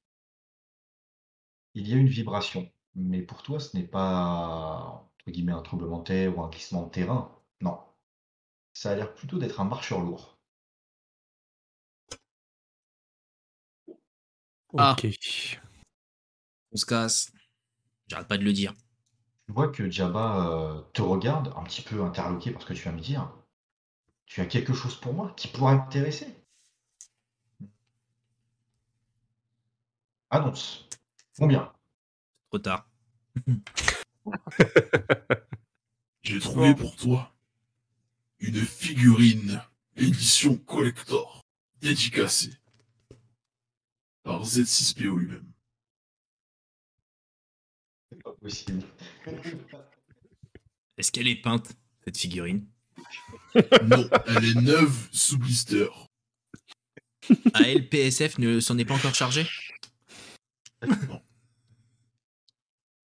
il 1.76 1.88
y 1.88 1.93
a 1.93 1.98
une 1.98 2.08
vibration. 2.08 2.70
Mais 2.96 3.22
pour 3.22 3.43
toi, 3.43 3.60
ce 3.60 3.78
n'est 3.78 3.84
pas 3.84 5.06
entre 5.20 5.32
guillemets 5.32 5.52
un 5.52 5.62
tremblement 5.62 6.00
de 6.00 6.04
terre 6.06 6.38
ou 6.38 6.41
un 6.41 6.50
glissement 6.50 6.84
de 6.84 6.89
terrain. 6.89 7.32
Non. 7.62 7.80
Ça 8.74 8.91
a 8.91 8.96
l'air 8.96 9.14
plutôt 9.14 9.38
d'être 9.38 9.60
un 9.62 9.66
marcheur 9.66 10.00
lourd. 10.02 10.34
Ah. 14.78 14.95
Ok. 14.97 15.59
On 16.71 16.78
se 16.78 16.86
casse. 16.86 17.32
J'arrête 18.07 18.28
pas 18.28 18.38
de 18.38 18.43
le 18.43 18.53
dire. 18.53 18.73
Tu 19.45 19.53
vois 19.53 19.69
que 19.69 19.89
Jabba 19.89 20.47
euh, 20.47 20.82
te 20.93 21.01
regarde, 21.01 21.53
un 21.55 21.63
petit 21.63 21.82
peu 21.82 22.03
interloqué 22.03 22.51
par 22.51 22.61
ce 22.61 22.67
que 22.67 22.73
tu 22.73 22.84
viens 22.84 22.91
me 22.91 22.99
dire. 22.99 23.32
Tu 24.26 24.41
as 24.41 24.45
quelque 24.45 24.73
chose 24.73 24.95
pour 24.99 25.13
moi 25.13 25.34
qui 25.38 25.47
pourrait 25.47 25.76
m'intéresser 25.76 26.28
Annonce. 30.32 30.89
Combien? 31.38 31.71
Trop 32.49 32.59
tard. 32.59 32.89
J'ai 36.23 36.39
trouvé 36.39 36.73
pour 36.73 36.95
toi 36.95 37.32
une 38.39 38.55
figurine 38.55 39.61
édition 39.95 40.57
collector 40.57 41.45
dédicacée 41.82 42.57
par 44.26 44.43
Z6PO 44.43 45.19
lui-même. 45.19 45.45
C'est 48.11 48.21
pas 48.21 48.34
possible. 48.34 48.84
Est-ce 50.97 51.11
qu'elle 51.11 51.28
est 51.28 51.41
peinte, 51.41 51.73
cette 52.03 52.17
figurine? 52.17 52.67
Non, 53.84 54.09
elle 54.28 54.43
est 54.43 54.55
neuve 54.55 55.07
sous 55.13 55.38
blister. 55.38 55.88
ALPSF 57.53 58.38
ne 58.38 58.59
s'en 58.59 58.78
est 58.78 58.84
pas 58.84 58.95
encore 58.95 59.15
chargé 59.15 59.47
Non. 60.86 61.21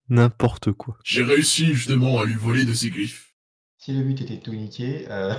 N'importe 0.09 0.72
quoi. 0.72 0.97
J'ai 1.03 1.22
réussi 1.22 1.67
justement 1.67 2.20
à 2.20 2.26
lui 2.26 2.34
voler 2.34 2.65
de 2.65 2.74
ses 2.74 2.89
griffes. 2.89 3.36
Si 3.78 3.93
le 3.93 4.03
but 4.03 4.22
était 4.22 4.38
de 4.38 4.41
tout 4.41 4.53
niquer, 4.53 5.07
euh, 5.11 5.36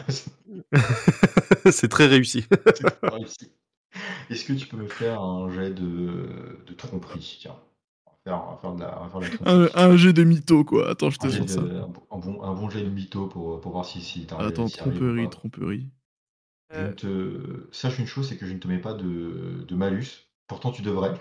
c'est 1.72 1.88
très 1.88 2.06
réussi. 2.06 2.44
c'est 2.76 3.00
pas 3.00 3.10
réussi. 3.10 3.50
Est-ce 4.30 4.44
que 4.44 4.52
tu 4.52 4.66
peux 4.66 4.76
me 4.76 4.88
faire 4.88 5.20
un 5.22 5.50
jet 5.52 5.70
de, 5.70 6.58
de 6.66 6.72
tromperie 6.74 7.38
Tiens, 7.40 7.56
on 8.06 8.10
va 8.10 8.16
faire, 8.24 8.44
on 8.46 8.50
va 8.52 8.58
faire 8.60 8.74
de 8.74 8.80
la, 8.80 9.00
on 9.00 9.04
va 9.04 9.10
faire 9.10 9.20
de 9.20 9.24
la 9.26 9.30
tromperie. 9.30 9.72
Un, 9.74 9.90
un 9.92 9.96
jet 9.96 10.12
de 10.12 10.24
mytho, 10.24 10.64
quoi. 10.64 10.90
Attends, 10.90 11.10
je 11.10 11.18
te 11.18 11.26
Un, 11.26 11.30
jet 11.30 11.38
sors 11.38 11.48
ça. 11.48 11.60
de- 11.62 11.76
un 11.80 11.86
bon- 11.88 12.02
un 12.10 12.18
bon, 12.18 12.42
un 12.42 12.54
bon 12.54 12.70
jet 12.70 12.82
de 12.82 12.88
mytho 12.90 13.26
pour, 13.28 13.60
pour 13.60 13.72
voir 13.72 13.84
si, 13.84 14.00
si 14.00 14.26
t'arrives 14.26 14.48
Attends, 14.48 14.66
si 14.68 14.76
t'arrives 14.76 14.94
ou 14.96 15.00
tromperie, 15.00 15.24
pas. 15.24 15.30
tromperie. 15.30 15.88
Je 16.72 16.80
ne 16.80 16.86
Euh, 16.86 16.92
te... 16.92 17.68
Sache 17.72 17.98
une 17.98 18.06
chose, 18.06 18.28
c'est 18.28 18.36
que 18.36 18.46
je 18.46 18.52
ne 18.52 18.58
te 18.58 18.68
mets 18.68 18.78
pas 18.78 18.94
de, 18.94 19.64
de 19.66 19.74
malus. 19.74 20.06
Pourtant, 20.46 20.70
tu 20.70 20.82
devrais. 20.82 21.14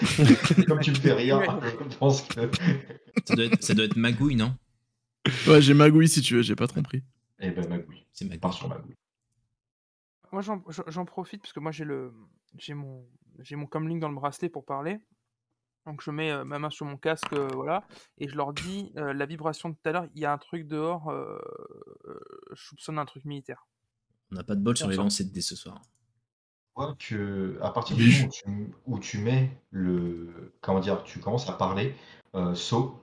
Comme 0.66 0.80
tu 0.80 0.90
me 0.90 0.96
fais 0.96 1.12
rire, 1.12 1.40
je 1.90 1.96
pense 1.96 2.22
que. 2.22 2.50
ça 3.26 3.34
doit, 3.36 3.44
être, 3.46 3.62
ça 3.62 3.74
doit 3.74 3.84
être 3.84 3.96
Magouille, 3.96 4.36
non? 4.36 4.54
Ouais, 5.46 5.62
j'ai 5.62 5.74
magouille 5.74 6.08
si 6.08 6.20
tu 6.22 6.34
veux, 6.34 6.42
j'ai 6.42 6.56
pas 6.56 6.66
tromperie. 6.66 7.02
Eh 7.40 7.50
ben, 7.50 7.68
Magouille. 7.68 8.04
C'est 8.12 8.24
Magouille. 8.24 8.38
Part 8.40 8.52
sur 8.54 8.68
Magouille. 8.68 8.94
Moi, 10.34 10.42
j'en- 10.42 11.04
profite 11.04 11.42
parce 11.42 11.52
que 11.52 11.60
moi, 11.60 11.70
j'ai 11.70 11.84
le, 11.84 12.12
j'ai 12.58 12.74
mon, 12.74 13.06
j'ai 13.38 13.54
mon 13.54 13.66
comlink 13.66 14.00
dans 14.00 14.08
le 14.08 14.16
bracelet 14.16 14.48
pour 14.48 14.64
parler. 14.64 14.98
Donc, 15.86 16.02
je 16.02 16.10
mets 16.10 16.32
euh, 16.32 16.44
ma 16.44 16.58
main 16.58 16.70
sur 16.70 16.86
mon 16.86 16.96
casque, 16.96 17.32
euh, 17.34 17.46
voilà, 17.54 17.86
et 18.18 18.26
je 18.28 18.34
leur 18.34 18.52
dis 18.52 18.92
euh, 18.96 19.12
la 19.12 19.26
vibration 19.26 19.68
de 19.68 19.74
tout 19.74 19.88
à 19.88 19.92
l'heure. 19.92 20.08
Il 20.14 20.20
y 20.20 20.24
a 20.24 20.32
un 20.32 20.38
truc 20.38 20.66
dehors. 20.66 21.08
euh, 21.10 21.38
euh, 22.06 22.20
je 22.52 22.64
soupçonne 22.66 22.98
un 22.98 23.04
truc 23.04 23.24
militaire. 23.24 23.66
On 24.32 24.34
n'a 24.34 24.42
pas 24.42 24.56
de 24.56 24.60
bol 24.60 24.76
sur 24.76 24.88
les 24.88 24.96
lancers 24.96 25.24
de 25.26 25.30
dés 25.30 25.40
ce 25.40 25.54
soir. 25.54 25.80
Vois 26.74 26.96
que 26.98 27.56
à 27.62 27.70
partir 27.70 27.96
du 27.96 28.02
je- 28.10 28.22
moment 28.22 28.28
où 28.28 28.32
tu, 28.32 28.74
où 28.86 28.98
tu 28.98 29.18
mets 29.18 29.56
le. 29.70 30.52
Comment 30.62 30.80
dire 30.80 31.04
Tu 31.04 31.20
commences 31.20 31.48
à 31.48 31.52
parler, 31.52 31.94
euh, 32.34 32.56
So, 32.56 33.00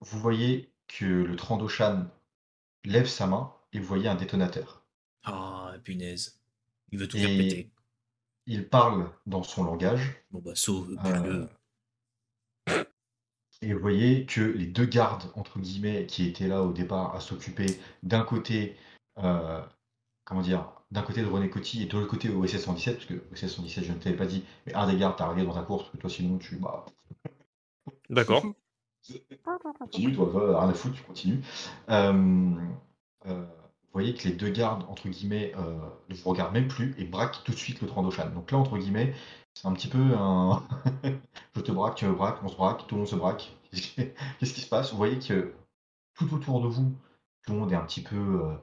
vous 0.00 0.18
voyez 0.20 0.72
que 0.88 1.04
le 1.04 1.36
Trandoshan 1.36 2.06
lève 2.84 3.06
sa 3.06 3.26
main 3.26 3.52
et 3.74 3.78
vous 3.78 3.84
voyez 3.86 4.08
un 4.08 4.14
détonateur. 4.14 4.83
Ah, 5.24 5.74
punaise. 5.82 6.38
Il 6.90 6.98
veut 6.98 7.08
tout 7.08 7.16
Et- 7.16 7.20
faire 7.26 7.36
péter. 7.36 7.70
Il 8.46 8.68
parle 8.68 9.10
dans 9.26 9.42
son 9.42 9.64
langage. 9.64 10.22
Bon 10.30 10.40
bah, 10.40 10.52
sauve, 10.54 10.96
Euh, 11.04 11.46
Et 13.62 13.72
vous 13.72 13.80
voyez 13.80 14.26
que 14.26 14.42
les 14.42 14.66
deux 14.66 14.84
gardes, 14.84 15.30
entre 15.34 15.58
guillemets, 15.58 16.04
qui 16.06 16.26
étaient 16.26 16.48
là 16.48 16.62
au 16.62 16.72
départ 16.72 17.14
à 17.14 17.20
s'occuper 17.20 17.66
d'un 18.02 18.22
côté, 18.22 18.76
euh, 19.18 19.62
comment 20.24 20.42
dire, 20.42 20.70
d'un 20.90 21.00
côté 21.02 21.22
de 21.22 21.26
René 21.26 21.48
Coty 21.48 21.82
et 21.82 21.86
de 21.86 21.92
l'autre 21.96 22.08
côté 22.10 22.28
au 22.28 22.44
OSS 22.44 22.58
117, 22.64 22.96
parce 22.96 23.06
que 23.06 23.14
OSS 23.32 23.48
117, 23.56 23.84
je 23.84 23.92
ne 23.92 23.98
t'avais 23.98 24.16
pas 24.16 24.26
dit, 24.26 24.44
mais 24.66 24.74
un 24.74 24.86
des 24.86 24.98
gardes 24.98 25.16
t'a 25.16 25.24
arrivé 25.24 25.46
dans 25.46 25.54
ta 25.54 25.62
course, 25.62 25.84
parce 25.84 25.92
que 25.92 25.96
toi 25.98 26.10
sinon 26.10 26.36
tu 26.36 26.56
bah, 26.56 26.84
D'accord. 28.10 28.42
continues, 29.78 30.14
toi, 30.14 30.28
toi, 30.30 30.60
rien 30.60 30.68
à 30.70 30.74
foutre, 30.74 30.96
tu 30.96 31.02
continues. 31.02 31.42
Euh, 31.88 32.54
euh, 33.26 33.46
vous 33.94 34.00
voyez 34.00 34.14
que 34.14 34.26
les 34.28 34.34
deux 34.34 34.50
gardes, 34.50 34.82
entre 34.88 35.08
guillemets, 35.08 35.52
euh, 35.56 35.78
ne 36.08 36.14
vous 36.16 36.28
regardent 36.30 36.52
même 36.52 36.66
plus 36.68 36.94
et 36.98 37.04
braquent 37.04 37.44
tout 37.44 37.52
de 37.52 37.56
suite 37.56 37.80
le 37.80 37.86
Trandoshan. 37.86 38.30
Donc 38.30 38.50
là, 38.50 38.58
entre 38.58 38.76
guillemets, 38.76 39.14
c'est 39.54 39.68
un 39.68 39.72
petit 39.72 39.86
peu 39.88 40.00
un. 40.16 40.66
je 41.54 41.60
te 41.60 41.70
braque, 41.70 41.94
tu 41.94 42.04
me 42.06 42.12
braques, 42.12 42.42
on 42.42 42.48
se 42.48 42.56
braque, 42.56 42.86
tout 42.88 42.96
le 42.96 43.00
monde 43.02 43.08
se 43.08 43.14
braque. 43.14 43.52
Qu'est-ce 43.72 44.52
qui 44.52 44.60
se 44.60 44.68
passe? 44.68 44.90
Vous 44.90 44.96
voyez 44.96 45.18
que 45.20 45.54
tout 46.14 46.32
autour 46.34 46.60
de 46.60 46.66
vous, 46.66 46.92
tout 47.46 47.52
le 47.52 47.58
monde 47.60 47.70
est 47.72 47.76
un 47.76 47.84
petit 47.86 48.02
peu. 48.02 48.16
euh, 48.16 48.56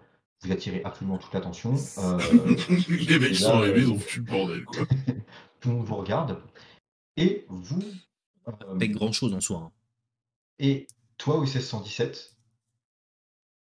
vous 0.44 0.52
attirez 0.52 0.82
absolument 0.84 1.18
toute 1.18 1.34
l'attention. 1.34 1.76
Euh, 2.00 2.18
Les 3.08 3.20
mecs 3.20 3.36
sont 3.36 3.54
arrivés, 3.54 3.82
ils 3.82 3.92
ont 3.92 4.00
foutu 4.00 4.20
le 4.20 4.26
bordel, 4.26 4.66
quoi. 4.66 4.86
tout 5.62 5.70
le 5.70 5.76
monde 5.76 5.86
vous 5.86 5.96
regarde. 5.96 6.42
Et 7.16 7.46
vous. 7.48 7.84
euh, 8.48 8.78
Pas 8.78 8.88
grand 8.88 9.12
chose 9.14 9.34
en 9.34 9.40
soi. 9.40 9.60
hein. 9.60 9.72
et 10.60 10.88
toi, 11.18 11.36
au 11.36 11.42
1617, 11.42 12.36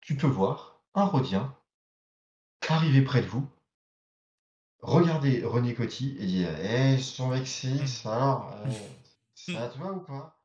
tu 0.01 0.15
peux 0.17 0.27
voir 0.27 0.81
un 0.95 1.05
Rhodien 2.71 2.87
arriver 2.87 3.01
près 3.01 3.21
de 3.21 3.27
vous, 3.27 3.47
regarder 4.81 5.43
René 5.43 5.73
Coty 5.73 6.15
et 6.19 6.25
dire 6.25 6.49
Eh, 6.63 6.97
son 6.97 7.29
Vexis, 7.29 8.01
alors, 8.05 8.55
euh, 8.65 8.71
ça 9.35 9.67
te 9.67 9.77
va 9.77 9.91
ou 9.91 9.99
pas 9.99 10.40